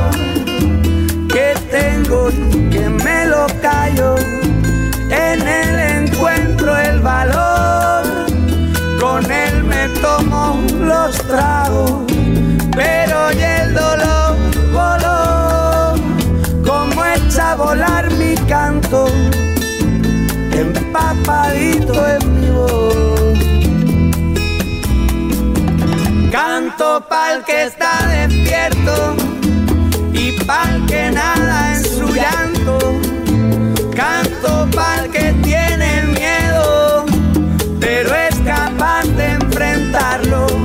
que 1.28 1.54
tengo 1.70 2.30
y 2.30 2.70
que 2.70 2.88
me 2.88 3.26
lo 3.26 3.46
callo. 3.62 4.16
En 5.10 5.46
él 5.46 6.06
encuentro 6.06 6.76
el 6.76 7.00
valor, 7.00 8.04
con 9.00 9.30
él 9.30 9.62
me 9.62 9.88
tomo 10.00 10.60
los 10.80 11.16
tragos, 11.28 12.02
pero 12.74 13.32
y 13.32 13.42
el 13.42 13.74
dolor 13.74 14.36
voló, 14.72 15.94
como 16.66 17.04
echa 17.04 17.52
a 17.52 17.54
volar 17.54 18.10
mi 18.12 18.34
canto, 18.48 19.06
empapadito 20.94 22.06
en 22.06 22.54
voz. 22.54 23.38
Canto 26.30 27.04
pa'l 27.08 27.44
que 27.44 27.64
está 27.64 28.06
despierto 28.06 29.16
y 30.12 30.32
pa'l 30.46 30.86
que 30.86 31.10
nada 31.10 31.74
en 31.74 31.84
su 31.84 32.06
llanto. 32.14 32.78
Canto 33.94 34.68
pa'l 34.74 35.10
que 35.10 35.32
tiene 35.42 36.02
miedo, 36.18 37.04
pero 37.80 38.14
es 38.14 38.36
capaz 38.40 39.04
de 39.16 39.32
enfrentarlo. 39.32 40.63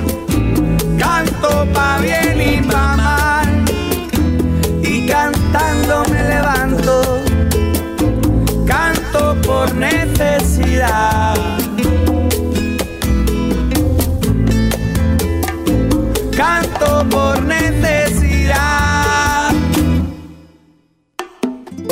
Canto 16.37 17.05
por 17.09 17.43
necesidad. 17.43 19.51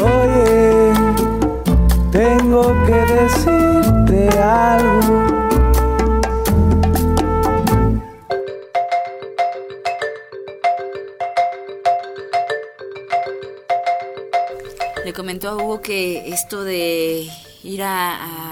Oye, 0.01 0.93
tengo 2.13 2.73
que 2.85 2.95
decirte 3.13 4.29
algo. 4.39 5.17
Le 15.03 15.11
comentó 15.11 15.49
a 15.49 15.55
Hugo 15.55 15.81
que 15.81 16.29
esto 16.29 16.63
de 16.63 17.27
ir 17.63 17.83
a 17.83 18.46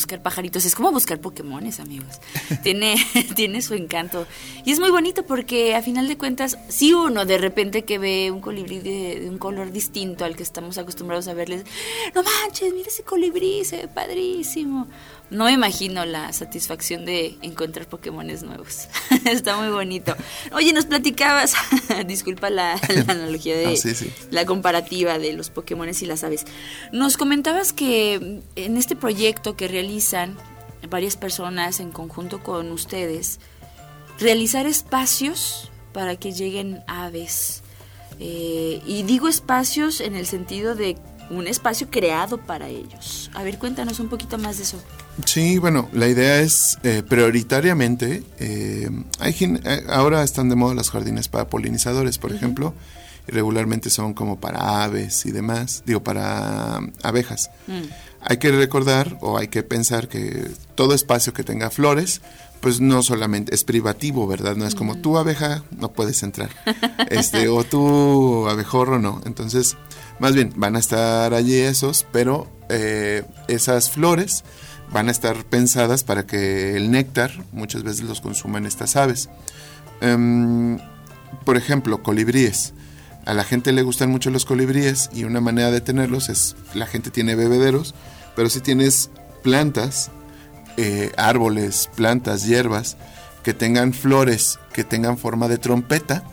buscar 0.00 0.22
pajaritos 0.22 0.64
es 0.64 0.74
como 0.74 0.92
buscar 0.92 1.20
Pokémones, 1.20 1.78
amigos. 1.78 2.20
Tiene, 2.62 2.94
tiene 3.36 3.60
su 3.60 3.74
encanto. 3.74 4.26
Y 4.64 4.72
es 4.72 4.80
muy 4.80 4.90
bonito 4.90 5.24
porque 5.24 5.74
a 5.74 5.82
final 5.82 6.08
de 6.08 6.16
cuentas, 6.16 6.56
si 6.68 6.94
uno 6.94 7.26
de 7.26 7.36
repente 7.36 7.84
que 7.84 7.98
ve 7.98 8.30
un 8.30 8.40
colibrí 8.40 8.78
de, 8.78 9.20
de 9.20 9.28
un 9.28 9.36
color 9.36 9.72
distinto 9.72 10.24
al 10.24 10.36
que 10.36 10.42
estamos 10.42 10.78
acostumbrados 10.78 11.28
a 11.28 11.34
verles, 11.34 11.64
no 12.14 12.22
manches, 12.22 12.72
mira 12.72 12.88
ese 12.88 13.02
colibrí, 13.02 13.64
se 13.64 13.76
ve 13.76 13.88
padrísimo. 13.88 14.88
No 15.30 15.44
me 15.44 15.52
imagino 15.52 16.04
la 16.04 16.32
satisfacción 16.32 17.04
de 17.04 17.36
encontrar 17.42 17.86
Pokémones 17.86 18.42
nuevos. 18.42 18.88
Está 19.26 19.56
muy 19.56 19.68
bonito. 19.68 20.16
Oye, 20.52 20.72
nos 20.72 20.86
platicabas, 20.86 21.54
disculpa 22.06 22.50
la, 22.50 22.80
la 22.88 23.12
analogía 23.12 23.56
de 23.56 23.76
sí, 23.76 23.94
sí. 23.94 24.12
la 24.30 24.44
comparativa 24.44 25.18
de 25.18 25.32
los 25.32 25.50
Pokémones 25.50 26.02
y 26.02 26.06
las 26.06 26.24
aves. 26.24 26.46
Nos 26.92 27.16
comentabas 27.16 27.72
que 27.72 28.40
en 28.56 28.76
este 28.76 28.96
proyecto 28.96 29.56
que 29.56 29.68
realizan 29.68 30.36
varias 30.88 31.16
personas 31.16 31.78
en 31.78 31.90
conjunto 31.90 32.42
con 32.42 32.72
ustedes, 32.72 33.38
realizar 34.18 34.66
espacios 34.66 35.70
para 35.92 36.16
que 36.16 36.32
lleguen 36.32 36.82
aves. 36.86 37.62
Eh, 38.18 38.82
y 38.84 39.02
digo 39.04 39.28
espacios 39.28 40.00
en 40.00 40.14
el 40.14 40.26
sentido 40.26 40.74
de 40.74 40.96
un 41.30 41.46
espacio 41.46 41.88
creado 41.90 42.38
para 42.38 42.68
ellos. 42.68 43.30
A 43.34 43.42
ver, 43.42 43.58
cuéntanos 43.58 44.00
un 44.00 44.08
poquito 44.08 44.36
más 44.36 44.58
de 44.58 44.64
eso. 44.64 44.82
Sí, 45.24 45.58
bueno, 45.58 45.88
la 45.92 46.08
idea 46.08 46.40
es 46.40 46.78
eh, 46.82 47.02
prioritariamente, 47.08 48.22
eh, 48.38 48.90
hay 49.18 49.34
eh, 49.40 49.84
ahora 49.88 50.22
están 50.22 50.48
de 50.48 50.56
moda 50.56 50.74
los 50.74 50.90
jardines 50.90 51.28
para 51.28 51.48
polinizadores, 51.48 52.18
por 52.18 52.32
ejemplo, 52.32 52.74
regularmente 53.28 53.90
son 53.90 54.12
como 54.12 54.40
para 54.40 54.82
aves 54.82 55.24
y 55.24 55.30
demás, 55.30 55.82
digo, 55.86 56.02
para 56.02 56.78
um, 56.78 56.90
abejas. 57.02 57.50
Hay 58.22 58.36
que 58.36 58.50
recordar 58.50 59.18
o 59.20 59.38
hay 59.38 59.48
que 59.48 59.62
pensar 59.62 60.08
que 60.08 60.50
todo 60.74 60.94
espacio 60.94 61.32
que 61.32 61.44
tenga 61.44 61.70
flores, 61.70 62.20
pues 62.60 62.80
no 62.80 63.02
solamente 63.02 63.54
es 63.54 63.64
privativo, 63.64 64.26
¿verdad? 64.26 64.56
No 64.56 64.66
es 64.66 64.74
como 64.74 64.96
tú 64.96 65.16
abeja, 65.16 65.62
no 65.78 65.92
puedes 65.92 66.22
entrar. 66.22 66.50
Este, 67.10 67.48
o 67.48 67.64
tú 67.64 68.46
abejorro, 68.48 69.00
no. 69.00 69.20
Entonces, 69.24 69.76
más 70.20 70.34
bien, 70.34 70.52
van 70.54 70.76
a 70.76 70.78
estar 70.78 71.34
allí 71.34 71.56
esos, 71.56 72.06
pero 72.12 72.48
eh, 72.68 73.24
esas 73.48 73.90
flores 73.90 74.44
van 74.92 75.08
a 75.08 75.10
estar 75.10 75.44
pensadas 75.44 76.04
para 76.04 76.26
que 76.26 76.76
el 76.76 76.90
néctar 76.90 77.32
muchas 77.52 77.82
veces 77.82 78.02
los 78.02 78.20
consuman 78.20 78.66
estas 78.66 78.96
aves. 78.96 79.28
Em, 80.00 80.78
por 81.44 81.56
ejemplo, 81.56 82.02
colibríes. 82.02 82.74
A 83.30 83.34
la 83.34 83.44
gente 83.44 83.70
le 83.72 83.82
gustan 83.82 84.10
mucho 84.10 84.30
los 84.30 84.44
colibríes 84.44 85.08
y 85.14 85.22
una 85.22 85.40
manera 85.40 85.70
de 85.70 85.80
tenerlos 85.80 86.28
es, 86.28 86.56
la 86.74 86.86
gente 86.86 87.10
tiene 87.10 87.36
bebederos, 87.36 87.94
pero 88.34 88.48
si 88.50 88.60
tienes 88.60 89.10
plantas, 89.44 90.10
eh, 90.76 91.12
árboles, 91.16 91.88
plantas, 91.94 92.44
hierbas, 92.46 92.96
que 93.44 93.54
tengan 93.54 93.92
flores, 93.92 94.58
que 94.72 94.82
tengan 94.82 95.16
forma 95.16 95.46
de 95.46 95.58
trompeta, 95.58 96.24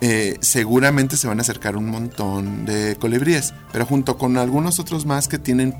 eh, 0.00 0.36
seguramente 0.40 1.16
se 1.16 1.28
van 1.28 1.38
a 1.38 1.42
acercar 1.42 1.76
un 1.76 1.86
montón 1.86 2.64
de 2.64 2.96
colibríes, 2.98 3.54
pero 3.72 3.86
junto 3.86 4.18
con 4.18 4.36
algunos 4.36 4.78
otros 4.80 5.06
más 5.06 5.28
que 5.28 5.38
tienen 5.38 5.74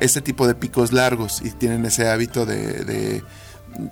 ese 0.00 0.20
tipo 0.22 0.46
de 0.46 0.54
picos 0.54 0.92
largos 0.92 1.42
y 1.44 1.50
tienen 1.50 1.84
ese 1.84 2.08
hábito 2.08 2.46
de, 2.46 2.84
de- 2.84 3.22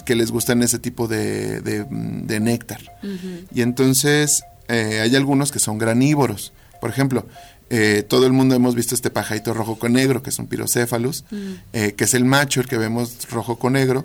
que 0.06 0.14
les 0.14 0.30
gustan 0.30 0.62
ese 0.62 0.78
tipo 0.78 1.08
de, 1.08 1.60
de- 1.60 1.84
de 1.90 2.40
néctar. 2.40 2.80
Y 3.52 3.60
entonces 3.62 4.44
eh, 4.68 5.00
hay 5.02 5.14
algunos 5.16 5.52
que 5.52 5.58
son 5.58 5.78
granívoros. 5.78 6.52
Por 6.80 6.90
ejemplo, 6.90 7.26
eh, 7.70 8.04
todo 8.06 8.26
el 8.26 8.32
mundo 8.32 8.54
hemos 8.54 8.74
visto 8.74 8.94
este 8.94 9.10
pajarito 9.10 9.54
rojo 9.54 9.78
con 9.78 9.94
negro, 9.94 10.22
que 10.22 10.30
es 10.30 10.38
un 10.38 10.46
pirocéfalus, 10.46 11.24
eh, 11.72 11.92
que 11.96 12.04
es 12.04 12.14
el 12.14 12.24
macho, 12.24 12.60
el 12.60 12.68
que 12.68 12.78
vemos 12.78 13.28
rojo 13.30 13.58
con 13.58 13.74
negro. 13.74 14.04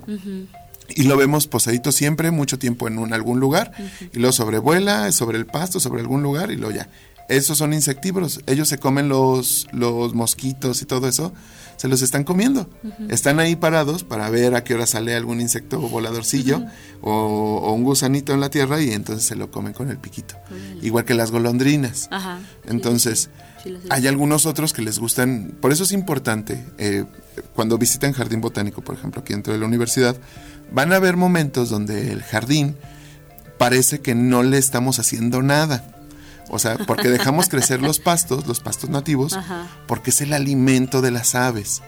Y 0.88 1.04
lo 1.04 1.16
vemos 1.16 1.46
posadito 1.46 1.92
siempre, 1.92 2.32
mucho 2.32 2.58
tiempo 2.58 2.88
en 2.88 2.98
un, 2.98 3.12
algún 3.12 3.38
lugar, 3.38 3.72
y 4.12 4.18
luego 4.18 4.32
sobrevuela 4.32 5.12
sobre 5.12 5.38
el 5.38 5.46
pasto, 5.46 5.78
sobre 5.78 6.00
algún 6.00 6.22
lugar, 6.22 6.50
y 6.50 6.56
luego 6.56 6.74
ya. 6.74 6.88
Esos 7.30 7.58
son 7.58 7.72
insectívoros, 7.72 8.40
ellos 8.46 8.68
se 8.68 8.78
comen 8.78 9.08
los, 9.08 9.66
los 9.72 10.14
mosquitos 10.14 10.82
y 10.82 10.84
todo 10.84 11.08
eso, 11.08 11.32
se 11.76 11.88
los 11.88 12.02
están 12.02 12.24
comiendo. 12.24 12.68
Están 13.08 13.38
ahí 13.38 13.56
parados 13.56 14.04
para 14.04 14.28
ver 14.28 14.54
a 14.54 14.64
qué 14.64 14.74
hora 14.74 14.86
sale 14.86 15.14
algún 15.14 15.40
insecto 15.40 15.80
voladorcillo 15.80 16.64
o, 17.00 17.12
o 17.12 17.72
un 17.72 17.84
gusanito 17.84 18.34
en 18.34 18.40
la 18.40 18.50
tierra 18.50 18.82
y 18.82 18.90
entonces 18.90 19.24
se 19.24 19.36
lo 19.36 19.50
comen 19.50 19.72
con 19.72 19.90
el 19.90 19.98
piquito. 19.98 20.34
Igual 20.82 21.04
que 21.04 21.14
las 21.14 21.30
golondrinas. 21.30 22.08
Ajá. 22.10 22.40
Entonces, 22.66 23.30
Sí, 23.62 23.76
hay 23.90 24.06
algunos 24.06 24.46
otros 24.46 24.72
que 24.72 24.82
les 24.82 24.98
gustan, 24.98 25.54
por 25.60 25.70
eso 25.70 25.84
es 25.84 25.92
importante, 25.92 26.64
eh, 26.78 27.04
cuando 27.54 27.76
visitan 27.76 28.12
Jardín 28.12 28.40
Botánico, 28.40 28.80
por 28.82 28.94
ejemplo, 28.94 29.20
aquí 29.20 29.34
dentro 29.34 29.52
de 29.52 29.58
la 29.58 29.66
universidad, 29.66 30.16
van 30.72 30.92
a 30.92 30.96
haber 30.96 31.16
momentos 31.16 31.68
donde 31.68 32.10
el 32.10 32.22
jardín 32.22 32.76
parece 33.58 34.00
que 34.00 34.14
no 34.14 34.42
le 34.42 34.56
estamos 34.56 34.98
haciendo 34.98 35.42
nada. 35.42 35.99
O 36.50 36.58
sea, 36.58 36.76
porque 36.78 37.08
dejamos 37.08 37.48
crecer 37.50 37.80
los 37.80 38.00
pastos, 38.00 38.46
los 38.46 38.60
pastos 38.60 38.90
nativos, 38.90 39.34
Ajá. 39.34 39.66
porque 39.86 40.10
es 40.10 40.20
el 40.20 40.32
alimento 40.32 41.00
de 41.00 41.10
las 41.10 41.34
aves. 41.34 41.82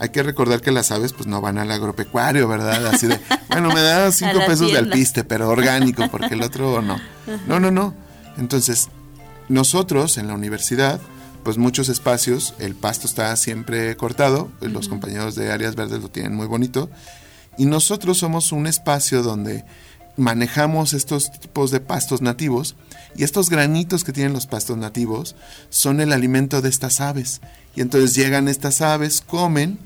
Hay 0.00 0.10
que 0.10 0.22
recordar 0.22 0.60
que 0.60 0.70
las 0.70 0.92
aves 0.92 1.12
pues 1.12 1.26
no 1.26 1.40
van 1.40 1.58
al 1.58 1.70
agropecuario, 1.72 2.46
¿verdad? 2.46 2.86
Así 2.86 3.08
de, 3.08 3.20
bueno, 3.48 3.70
me 3.72 3.82
da 3.82 4.12
cinco 4.12 4.38
pesos 4.46 4.60
de 4.60 4.66
tienda. 4.66 4.92
alpiste, 4.92 5.24
pero 5.24 5.48
orgánico, 5.48 6.08
porque 6.10 6.34
el 6.34 6.42
otro 6.42 6.80
no. 6.82 6.98
No, 7.46 7.58
no, 7.58 7.70
no. 7.70 7.94
Entonces, 8.36 8.88
nosotros 9.48 10.16
en 10.16 10.28
la 10.28 10.34
universidad, 10.34 11.00
pues 11.42 11.58
muchos 11.58 11.88
espacios, 11.88 12.54
el 12.60 12.76
pasto 12.76 13.06
está 13.06 13.34
siempre 13.36 13.96
cortado, 13.96 14.50
los 14.60 14.88
compañeros 14.88 15.34
de 15.34 15.50
áreas 15.50 15.74
verdes 15.74 16.00
lo 16.00 16.08
tienen 16.08 16.34
muy 16.34 16.46
bonito, 16.46 16.88
y 17.56 17.66
nosotros 17.66 18.18
somos 18.18 18.52
un 18.52 18.68
espacio 18.68 19.22
donde 19.24 19.64
manejamos 20.18 20.92
estos 20.92 21.30
tipos 21.30 21.70
de 21.70 21.80
pastos 21.80 22.20
nativos 22.20 22.76
y 23.16 23.24
estos 23.24 23.48
granitos 23.48 24.04
que 24.04 24.12
tienen 24.12 24.32
los 24.32 24.46
pastos 24.46 24.76
nativos 24.76 25.36
son 25.70 26.00
el 26.00 26.12
alimento 26.12 26.60
de 26.60 26.68
estas 26.68 27.00
aves. 27.00 27.40
Y 27.74 27.80
entonces 27.80 28.14
llegan 28.14 28.48
estas 28.48 28.80
aves, 28.80 29.20
comen, 29.20 29.78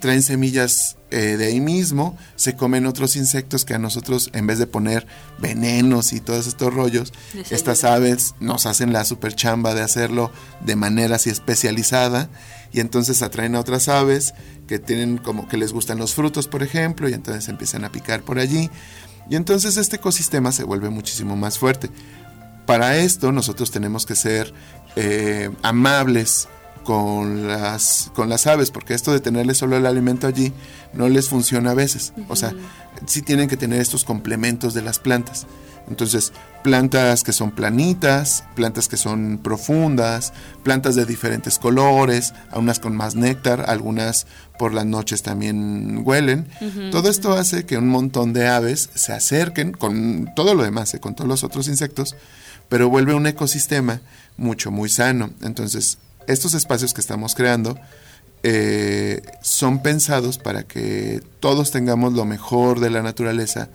traen 0.00 0.22
semillas 0.22 0.96
eh, 1.10 1.36
de 1.36 1.46
ahí 1.46 1.60
mismo, 1.60 2.16
se 2.36 2.54
comen 2.54 2.86
otros 2.86 3.16
insectos 3.16 3.64
que 3.64 3.74
a 3.74 3.78
nosotros, 3.78 4.30
en 4.32 4.46
vez 4.46 4.58
de 4.58 4.68
poner 4.68 5.06
venenos 5.38 6.12
y 6.12 6.20
todos 6.20 6.46
estos 6.46 6.72
rollos, 6.72 7.12
Les 7.34 7.50
estas 7.50 7.82
ayuda. 7.82 7.96
aves 7.96 8.34
nos 8.38 8.64
hacen 8.66 8.92
la 8.92 9.04
super 9.04 9.34
chamba 9.34 9.74
de 9.74 9.82
hacerlo 9.82 10.30
de 10.64 10.76
manera 10.76 11.16
así 11.16 11.30
especializada 11.30 12.30
y 12.72 12.80
entonces 12.80 13.22
atraen 13.22 13.56
a 13.56 13.60
otras 13.60 13.88
aves 13.88 14.34
que 14.66 14.78
tienen 14.78 15.18
como 15.18 15.48
que 15.48 15.56
les 15.56 15.72
gustan 15.72 15.98
los 15.98 16.14
frutos, 16.14 16.48
por 16.48 16.62
ejemplo, 16.62 17.08
y 17.08 17.12
entonces 17.12 17.48
empiezan 17.48 17.84
a 17.84 17.92
picar 17.92 18.22
por 18.22 18.38
allí. 18.38 18.70
Y 19.32 19.36
entonces 19.36 19.78
este 19.78 19.96
ecosistema 19.96 20.52
se 20.52 20.62
vuelve 20.62 20.90
muchísimo 20.90 21.36
más 21.36 21.58
fuerte. 21.58 21.88
Para 22.66 22.98
esto 22.98 23.32
nosotros 23.32 23.70
tenemos 23.70 24.04
que 24.04 24.14
ser 24.14 24.52
eh, 24.94 25.48
amables 25.62 26.50
con 26.84 27.48
las, 27.48 28.10
con 28.14 28.28
las 28.28 28.46
aves, 28.46 28.70
porque 28.70 28.92
esto 28.92 29.10
de 29.10 29.20
tenerles 29.20 29.56
solo 29.56 29.78
el 29.78 29.86
alimento 29.86 30.26
allí 30.26 30.52
no 30.92 31.08
les 31.08 31.30
funciona 31.30 31.70
a 31.70 31.74
veces. 31.74 32.12
O 32.28 32.36
sea, 32.36 32.52
sí 33.06 33.22
tienen 33.22 33.48
que 33.48 33.56
tener 33.56 33.80
estos 33.80 34.04
complementos 34.04 34.74
de 34.74 34.82
las 34.82 34.98
plantas. 34.98 35.46
Entonces, 35.88 36.32
plantas 36.62 37.24
que 37.24 37.32
son 37.32 37.50
planitas, 37.50 38.44
plantas 38.54 38.88
que 38.88 38.96
son 38.96 39.38
profundas, 39.42 40.32
plantas 40.62 40.94
de 40.94 41.04
diferentes 41.04 41.58
colores, 41.58 42.32
algunas 42.50 42.78
con 42.78 42.96
más 42.96 43.14
néctar, 43.14 43.64
algunas 43.68 44.26
por 44.58 44.72
las 44.72 44.86
noches 44.86 45.22
también 45.22 46.02
huelen. 46.04 46.46
Todo 46.90 47.10
esto 47.10 47.32
hace 47.32 47.66
que 47.66 47.76
un 47.76 47.88
montón 47.88 48.32
de 48.32 48.48
aves 48.48 48.90
se 48.94 49.12
acerquen 49.12 49.72
con 49.72 50.30
todo 50.36 50.54
lo 50.54 50.62
demás, 50.62 50.94
eh, 50.94 51.00
con 51.00 51.14
todos 51.14 51.28
los 51.28 51.44
otros 51.44 51.68
insectos, 51.68 52.16
pero 52.68 52.88
vuelve 52.88 53.14
un 53.14 53.26
ecosistema 53.26 54.00
mucho, 54.36 54.70
muy 54.70 54.88
sano. 54.88 55.30
Entonces, 55.42 55.98
estos 56.26 56.54
espacios 56.54 56.94
que 56.94 57.00
estamos 57.00 57.34
creando 57.34 57.78
eh, 58.44 59.22
son 59.40 59.82
pensados 59.82 60.38
para 60.38 60.64
que 60.64 61.22
todos 61.40 61.70
tengamos 61.70 62.12
lo 62.12 62.24
mejor 62.24 62.80
de 62.80 62.90
la 62.90 63.02
naturaleza, 63.02 63.68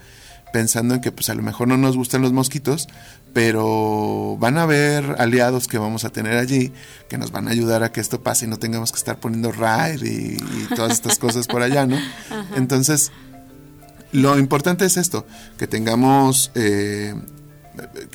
pensando 0.54 0.96
en 0.96 1.02
que 1.02 1.12
pues 1.12 1.30
a 1.30 1.36
lo 1.36 1.44
mejor 1.44 1.68
no 1.68 1.78
nos 1.78 1.96
gustan 1.96 2.22
los 2.22 2.34
mosquitos, 2.34 2.88
pero 3.34 4.38
van 4.40 4.58
a 4.58 4.64
haber 4.64 5.16
aliados 5.20 5.68
que 5.68 5.78
vamos 5.78 6.06
a 6.06 6.10
tener 6.10 6.38
allí 6.38 6.74
que 7.10 7.18
nos 7.18 7.32
van 7.32 7.48
a 7.48 7.52
ayudar 7.52 7.84
a 7.84 7.92
que 7.92 8.00
esto 8.00 8.24
pase 8.24 8.46
y 8.46 8.48
no 8.48 8.58
tengamos 8.58 8.92
que 8.92 8.98
estar 8.98 9.20
poniendo 9.20 9.52
raid 9.52 10.04
y, 10.04 10.38
y 10.38 10.68
todas 10.76 10.94
estas 10.94 11.20
cosas 11.20 11.48
por 11.48 11.62
allá, 11.62 11.86
¿no? 11.86 11.98
Entonces, 12.56 13.12
lo 14.12 14.40
importante 14.40 14.86
es 14.86 14.98
esto, 14.98 15.26
que 15.58 15.68
tengamos, 15.68 16.52
eh, 16.56 17.14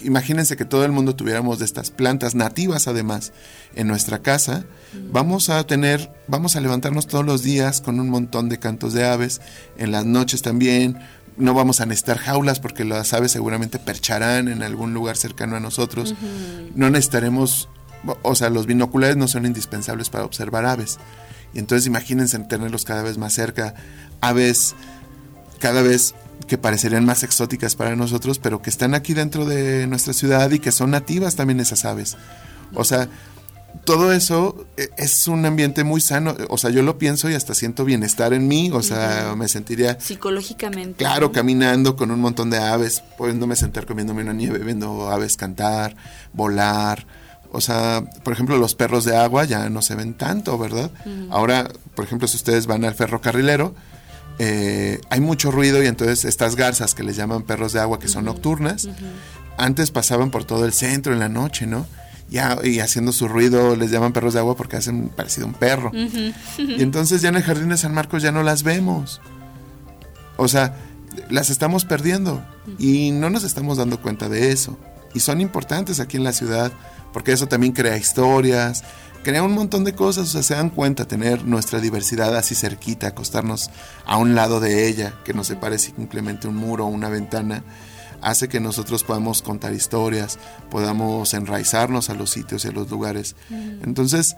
imagínense 0.02 0.56
que 0.56 0.64
todo 0.64 0.84
el 0.84 0.92
mundo 0.92 1.14
tuviéramos 1.14 1.58
de 1.58 1.66
estas 1.66 1.90
plantas 1.90 2.34
nativas 2.34 2.88
además 2.88 3.32
en 3.74 3.88
nuestra 3.88 4.20
casa, 4.20 4.64
vamos 5.10 5.50
a 5.50 5.64
tener, 5.64 6.10
vamos 6.28 6.56
a 6.56 6.60
levantarnos 6.60 7.06
todos 7.06 7.24
los 7.24 7.42
días 7.42 7.80
con 7.80 8.00
un 8.00 8.08
montón 8.08 8.48
de 8.48 8.58
cantos 8.58 8.94
de 8.94 9.04
aves, 9.04 9.40
en 9.76 9.92
las 9.92 10.06
noches 10.06 10.42
también, 10.42 10.98
no 11.36 11.54
vamos 11.54 11.80
a 11.80 11.86
necesitar 11.86 12.18
jaulas 12.18 12.60
porque 12.60 12.84
las 12.84 13.12
aves 13.12 13.32
seguramente 13.32 13.78
percharán 13.78 14.48
en 14.48 14.62
algún 14.62 14.94
lugar 14.94 15.16
cercano 15.16 15.56
a 15.56 15.60
nosotros, 15.60 16.14
no 16.74 16.90
necesitaremos, 16.90 17.68
o 18.22 18.34
sea, 18.34 18.50
los 18.50 18.66
binoculares 18.66 19.16
no 19.16 19.28
son 19.28 19.46
indispensables 19.46 20.10
para 20.10 20.24
observar 20.24 20.66
aves, 20.66 20.98
y 21.54 21.58
entonces 21.58 21.86
imagínense 21.86 22.38
tenerlos 22.40 22.84
cada 22.84 23.02
vez 23.02 23.18
más 23.18 23.32
cerca, 23.32 23.74
aves 24.20 24.74
cada 25.58 25.82
vez 25.82 26.14
que 26.46 26.58
parecerían 26.58 27.04
más 27.04 27.22
exóticas 27.22 27.76
para 27.76 27.94
nosotros, 27.94 28.38
pero 28.38 28.62
que 28.62 28.70
están 28.70 28.94
aquí 28.94 29.14
dentro 29.14 29.44
de 29.44 29.86
nuestra 29.86 30.12
ciudad 30.12 30.50
y 30.50 30.58
que 30.58 30.72
son 30.72 30.90
nativas 30.90 31.36
también 31.36 31.60
esas 31.60 31.84
aves. 31.84 32.16
O 32.74 32.84
sea, 32.84 33.08
todo 33.84 34.12
eso 34.12 34.66
eh, 34.76 34.88
es 34.96 35.26
un 35.26 35.44
ambiente 35.44 35.84
muy 35.84 36.00
sano. 36.00 36.36
O 36.48 36.58
sea, 36.58 36.70
yo 36.70 36.82
lo 36.82 36.98
pienso 36.98 37.28
y 37.30 37.34
hasta 37.34 37.54
siento 37.54 37.84
bienestar 37.84 38.32
en 38.32 38.48
mí. 38.48 38.70
O 38.72 38.82
sea, 38.82 39.34
me 39.36 39.48
sentiría. 39.48 39.98
Psicológicamente. 40.00 40.98
Claro, 40.98 41.32
caminando 41.32 41.96
con 41.96 42.10
un 42.10 42.20
montón 42.20 42.50
de 42.50 42.58
aves, 42.58 43.02
pudiéndome 43.18 43.56
sentar 43.56 43.86
comiéndome 43.86 44.22
una 44.22 44.32
nieve, 44.32 44.58
viendo 44.58 45.10
aves 45.10 45.36
cantar, 45.36 45.96
volar. 46.32 47.06
O 47.50 47.60
sea, 47.60 48.02
por 48.22 48.32
ejemplo, 48.32 48.56
los 48.56 48.74
perros 48.74 49.04
de 49.04 49.16
agua 49.16 49.44
ya 49.44 49.68
no 49.68 49.82
se 49.82 49.94
ven 49.94 50.14
tanto, 50.14 50.56
¿verdad? 50.56 50.90
Ahora, 51.30 51.70
por 51.94 52.04
ejemplo, 52.04 52.26
si 52.26 52.36
ustedes 52.36 52.66
van 52.66 52.84
al 52.84 52.94
ferrocarrilero, 52.94 53.74
eh, 54.38 55.00
hay 55.10 55.20
mucho 55.20 55.50
ruido 55.50 55.82
y 55.82 55.86
entonces 55.86 56.24
estas 56.24 56.56
garzas 56.56 56.94
que 56.94 57.02
les 57.02 57.16
llaman 57.16 57.42
perros 57.42 57.74
de 57.74 57.80
agua, 57.80 57.98
que 57.98 58.08
son 58.08 58.24
nocturnas, 58.24 58.88
antes 59.58 59.90
pasaban 59.90 60.30
por 60.30 60.44
todo 60.44 60.64
el 60.64 60.72
centro 60.72 61.12
en 61.12 61.18
la 61.18 61.28
noche, 61.28 61.66
¿no? 61.66 61.86
Ya, 62.30 62.58
y 62.64 62.80
haciendo 62.80 63.12
su 63.12 63.28
ruido 63.28 63.76
les 63.76 63.90
llaman 63.90 64.12
perros 64.12 64.32
de 64.32 64.40
agua 64.40 64.56
porque 64.56 64.76
hacen 64.76 65.08
parecido 65.08 65.46
a 65.46 65.50
un 65.50 65.54
perro. 65.54 65.92
Y 65.94 66.82
entonces 66.82 67.20
ya 67.20 67.28
en 67.28 67.36
el 67.36 67.42
Jardín 67.42 67.68
de 67.68 67.76
San 67.76 67.92
Marcos 67.92 68.22
ya 68.22 68.32
no 68.32 68.42
las 68.42 68.62
vemos. 68.62 69.20
O 70.36 70.48
sea, 70.48 70.74
las 71.28 71.50
estamos 71.50 71.84
perdiendo 71.84 72.42
y 72.78 73.10
no 73.10 73.28
nos 73.28 73.44
estamos 73.44 73.76
dando 73.76 74.00
cuenta 74.00 74.28
de 74.28 74.50
eso. 74.50 74.78
Y 75.14 75.20
son 75.20 75.40
importantes 75.40 76.00
aquí 76.00 76.16
en 76.16 76.24
la 76.24 76.32
ciudad 76.32 76.72
porque 77.12 77.32
eso 77.32 77.46
también 77.46 77.74
crea 77.74 77.96
historias, 77.98 78.82
crea 79.22 79.42
un 79.42 79.52
montón 79.52 79.84
de 79.84 79.94
cosas, 79.94 80.28
o 80.28 80.32
sea, 80.32 80.42
se 80.42 80.54
dan 80.54 80.70
cuenta 80.70 81.06
tener 81.06 81.44
nuestra 81.44 81.80
diversidad 81.80 82.34
así 82.36 82.54
cerquita, 82.54 83.08
acostarnos 83.08 83.70
a 84.04 84.16
un 84.16 84.34
lado 84.34 84.60
de 84.60 84.88
ella, 84.88 85.14
que 85.24 85.34
no 85.34 85.44
se 85.44 85.56
parece 85.56 85.92
simplemente 85.96 86.48
un 86.48 86.56
muro 86.56 86.86
o 86.86 86.88
una 86.88 87.08
ventana, 87.08 87.62
hace 88.22 88.48
que 88.48 88.60
nosotros 88.60 89.04
podamos 89.04 89.42
contar 89.42 89.72
historias, 89.72 90.38
podamos 90.70 91.34
enraizarnos 91.34 92.10
a 92.10 92.14
los 92.14 92.30
sitios 92.30 92.64
y 92.64 92.68
a 92.68 92.72
los 92.72 92.90
lugares. 92.90 93.36
Entonces, 93.82 94.36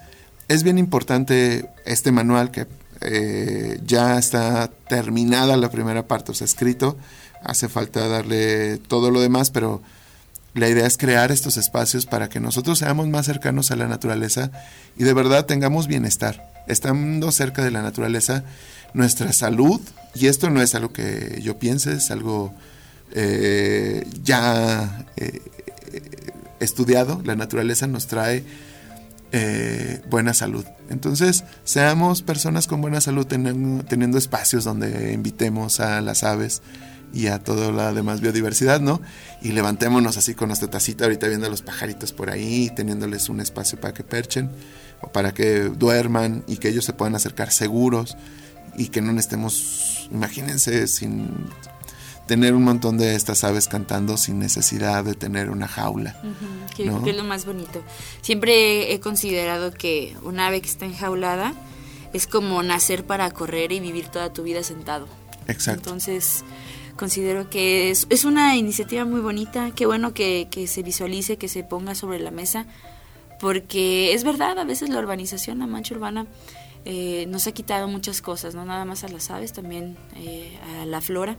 es 0.48 0.62
bien 0.62 0.78
importante 0.78 1.70
este 1.84 2.12
manual 2.12 2.50
que 2.50 2.66
eh, 3.00 3.80
ya 3.84 4.18
está 4.18 4.68
terminada 4.88 5.56
la 5.56 5.70
primera 5.70 6.06
parte, 6.06 6.32
o 6.32 6.34
sea, 6.34 6.46
escrito, 6.46 6.96
hace 7.42 7.68
falta 7.68 8.08
darle 8.08 8.78
todo 8.78 9.10
lo 9.10 9.20
demás, 9.20 9.50
pero 9.50 9.82
la 10.54 10.68
idea 10.68 10.86
es 10.86 10.96
crear 10.96 11.32
estos 11.32 11.56
espacios 11.56 12.06
para 12.06 12.28
que 12.28 12.40
nosotros 12.40 12.78
seamos 12.78 13.08
más 13.08 13.26
cercanos 13.26 13.70
a 13.70 13.76
la 13.76 13.88
naturaleza 13.88 14.50
y 14.96 15.04
de 15.04 15.12
verdad 15.12 15.46
tengamos 15.46 15.88
bienestar. 15.88 16.50
Estando 16.66 17.30
cerca 17.32 17.62
de 17.62 17.70
la 17.70 17.82
naturaleza, 17.82 18.44
nuestra 18.94 19.32
salud, 19.32 19.80
y 20.14 20.28
esto 20.28 20.48
no 20.48 20.62
es 20.62 20.74
algo 20.74 20.92
que 20.92 21.40
yo 21.42 21.58
piense, 21.58 21.94
es 21.94 22.10
algo 22.10 22.54
eh, 23.14 24.06
ya 24.22 25.06
eh, 25.16 25.40
estudiado, 26.60 27.22
la 27.24 27.36
naturaleza 27.36 27.86
nos 27.86 28.06
trae 28.06 28.44
eh, 29.32 30.02
buena 30.10 30.34
salud. 30.34 30.64
Entonces, 30.90 31.44
seamos 31.64 32.22
personas 32.22 32.66
con 32.66 32.80
buena 32.80 33.00
salud 33.00 33.26
teniendo, 33.26 34.18
espacios 34.18 34.64
donde 34.64 35.12
invitemos 35.12 35.80
a 35.80 36.00
las 36.00 36.24
aves, 36.24 36.62
y 37.12 37.28
a 37.28 37.38
toda 37.38 37.70
la 37.70 37.92
demás 37.92 38.20
biodiversidad, 38.20 38.80
¿no? 38.80 39.00
Y 39.40 39.52
levantémonos 39.52 40.16
así 40.16 40.34
con 40.34 40.48
nuestra 40.48 40.68
tacita 40.68 41.04
ahorita 41.04 41.28
viendo 41.28 41.46
a 41.46 41.50
los 41.50 41.62
pajaritos 41.62 42.12
por 42.12 42.28
ahí, 42.28 42.72
teniéndoles 42.74 43.28
un 43.28 43.40
espacio 43.40 43.80
para 43.80 43.94
que 43.94 44.02
perchen 44.02 44.50
o 45.00 45.12
para 45.12 45.32
que 45.32 45.60
duerman 45.60 46.42
y 46.48 46.56
que 46.56 46.70
ellos 46.70 46.84
se 46.84 46.92
puedan 46.92 47.14
acercar 47.14 47.52
seguros 47.52 48.16
y 48.76 48.88
que 48.88 49.00
no 49.00 49.16
estemos, 49.18 50.08
imagínense, 50.10 50.88
sin 50.88 51.30
tener 52.26 52.54
un 52.54 52.64
montón 52.64 52.96
de 52.98 53.14
estas 53.14 53.44
aves 53.44 53.68
cantando 53.68 54.16
sin 54.16 54.38
necesidad 54.38 55.04
de 55.04 55.14
tener 55.14 55.50
una 55.50 55.68
jaula. 55.68 56.20
que, 56.76 56.84
es 56.84 57.16
lo 57.16 57.24
más 57.24 57.44
bonito. 57.44 57.82
Siempre 58.22 58.92
he 58.92 59.00
considerado 59.00 59.72
que 59.72 60.16
un 60.22 60.40
ave 60.40 60.60
que 60.60 60.68
está 60.68 60.86
enjaulada 60.86 61.54
es 62.12 62.26
como 62.26 62.62
nacer 62.62 63.04
para 63.04 63.30
correr 63.30 63.72
y 63.72 63.80
vivir 63.80 64.08
toda 64.08 64.32
tu 64.32 64.42
vida 64.42 64.62
sentado. 64.62 65.06
Exacto. 65.48 65.90
Entonces, 65.90 66.44
considero 66.96 67.50
que 67.50 67.90
es, 67.90 68.06
es 68.10 68.24
una 68.24 68.56
iniciativa 68.56 69.04
muy 69.04 69.20
bonita, 69.20 69.72
qué 69.74 69.84
bueno 69.84 70.14
que, 70.14 70.48
que, 70.50 70.66
se 70.66 70.82
visualice, 70.82 71.36
que 71.36 71.48
se 71.48 71.64
ponga 71.64 71.94
sobre 71.94 72.20
la 72.20 72.30
mesa, 72.30 72.66
porque 73.40 74.14
es 74.14 74.24
verdad, 74.24 74.58
a 74.58 74.64
veces 74.64 74.88
la 74.88 74.98
urbanización, 75.00 75.58
la 75.58 75.66
mancha 75.66 75.94
urbana, 75.94 76.26
eh, 76.84 77.26
nos 77.28 77.46
ha 77.46 77.52
quitado 77.52 77.88
muchas 77.88 78.20
cosas, 78.20 78.54
no 78.54 78.64
nada 78.64 78.84
más 78.84 79.04
a 79.04 79.08
las 79.08 79.30
aves, 79.30 79.52
también 79.52 79.96
eh, 80.16 80.58
a 80.80 80.86
la 80.86 81.00
flora, 81.00 81.36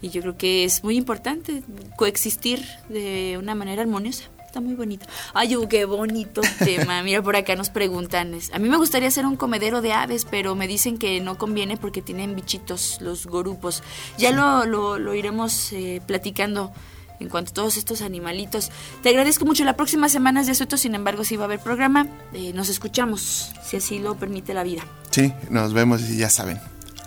y 0.00 0.10
yo 0.10 0.20
creo 0.20 0.36
que 0.36 0.64
es 0.64 0.84
muy 0.84 0.96
importante 0.96 1.62
coexistir 1.96 2.64
de 2.88 3.36
una 3.38 3.54
manera 3.54 3.82
armoniosa 3.82 4.30
está 4.48 4.60
muy 4.62 4.74
bonito. 4.74 5.06
Ay, 5.34 5.54
oh, 5.54 5.68
qué 5.68 5.84
bonito 5.84 6.40
tema. 6.58 7.02
Mira, 7.02 7.22
por 7.22 7.36
acá 7.36 7.54
nos 7.54 7.68
preguntan. 7.68 8.32
A 8.52 8.58
mí 8.58 8.68
me 8.68 8.78
gustaría 8.78 9.08
hacer 9.08 9.26
un 9.26 9.36
comedero 9.36 9.82
de 9.82 9.92
aves, 9.92 10.26
pero 10.28 10.54
me 10.54 10.66
dicen 10.66 10.96
que 10.96 11.20
no 11.20 11.36
conviene 11.36 11.76
porque 11.76 12.00
tienen 12.00 12.34
bichitos 12.34 12.98
los 13.02 13.26
gorupos. 13.26 13.82
Ya 14.16 14.32
lo, 14.32 14.64
lo, 14.64 15.14
iremos 15.14 15.72
eh, 15.72 16.00
platicando 16.06 16.72
en 17.20 17.28
cuanto 17.28 17.50
a 17.50 17.54
todos 17.54 17.76
estos 17.76 18.00
animalitos. 18.00 18.70
Te 19.02 19.10
agradezco 19.10 19.44
mucho. 19.44 19.64
La 19.64 19.76
próxima 19.76 20.08
semana 20.08 20.40
es 20.40 20.46
de 20.46 20.52
asueto, 20.52 20.78
sin 20.78 20.94
embargo, 20.94 21.24
si 21.24 21.36
va 21.36 21.42
a 21.42 21.46
haber 21.46 21.60
programa. 21.60 22.06
Eh, 22.32 22.52
nos 22.54 22.70
escuchamos, 22.70 23.52
si 23.62 23.76
así 23.76 23.98
lo 23.98 24.16
permite 24.16 24.54
la 24.54 24.62
vida. 24.62 24.82
Sí, 25.10 25.30
nos 25.50 25.74
vemos 25.74 26.08
y 26.08 26.16
ya 26.16 26.30
saben 26.30 26.58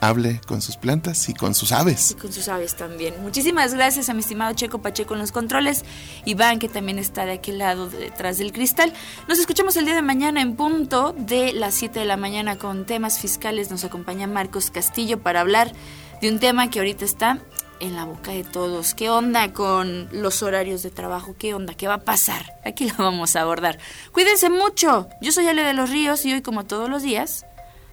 hable 0.01 0.41
con 0.47 0.61
sus 0.61 0.75
plantas 0.75 1.29
y 1.29 1.33
con 1.33 1.55
sus 1.55 1.71
aves. 1.71 2.11
Y 2.11 2.15
con 2.15 2.33
sus 2.33 2.49
aves 2.49 2.75
también. 2.75 3.21
Muchísimas 3.21 3.73
gracias 3.73 4.09
a 4.09 4.13
mi 4.13 4.19
estimado 4.19 4.53
Checo 4.53 4.81
Pacheco 4.81 5.13
en 5.13 5.21
los 5.21 5.31
controles. 5.31 5.85
Iván, 6.25 6.59
que 6.59 6.67
también 6.67 6.99
está 6.99 7.25
de 7.25 7.33
aquel 7.33 7.59
lado 7.59 7.89
detrás 7.89 8.39
del 8.39 8.51
cristal. 8.51 8.91
Nos 9.29 9.39
escuchamos 9.39 9.77
el 9.77 9.85
día 9.85 9.95
de 9.95 10.01
mañana 10.01 10.41
en 10.41 10.55
punto 10.55 11.13
de 11.17 11.53
las 11.53 11.75
7 11.75 11.99
de 11.99 12.05
la 12.05 12.17
mañana 12.17 12.57
con 12.57 12.85
temas 12.85 13.19
fiscales. 13.19 13.69
Nos 13.71 13.83
acompaña 13.83 14.27
Marcos 14.27 14.71
Castillo 14.71 15.21
para 15.21 15.39
hablar 15.39 15.71
de 16.19 16.29
un 16.29 16.39
tema 16.39 16.69
que 16.69 16.79
ahorita 16.79 17.05
está 17.05 17.39
en 17.79 17.95
la 17.95 18.05
boca 18.05 18.31
de 18.31 18.43
todos. 18.43 18.95
¿Qué 18.95 19.09
onda 19.09 19.53
con 19.53 20.09
los 20.11 20.41
horarios 20.41 20.81
de 20.81 20.89
trabajo? 20.89 21.35
¿Qué 21.37 21.53
onda? 21.53 21.75
¿Qué 21.75 21.87
va 21.87 21.95
a 21.95 22.03
pasar? 22.05 22.53
Aquí 22.65 22.89
lo 22.89 22.95
vamos 22.97 23.35
a 23.35 23.41
abordar. 23.41 23.77
Cuídense 24.11 24.49
mucho. 24.49 25.09
Yo 25.21 25.31
soy 25.31 25.47
Ale 25.47 25.63
de 25.63 25.73
los 25.73 25.91
Ríos 25.91 26.25
y 26.25 26.33
hoy, 26.33 26.41
como 26.41 26.65
todos 26.65 26.89
los 26.89 27.03
días, 27.03 27.45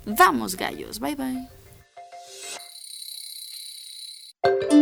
vamos 0.07 0.57
gallos. 0.57 1.01
Bye 1.01 1.17
bye. 1.17 1.58
Thank 4.45 4.73
you. 4.73 4.78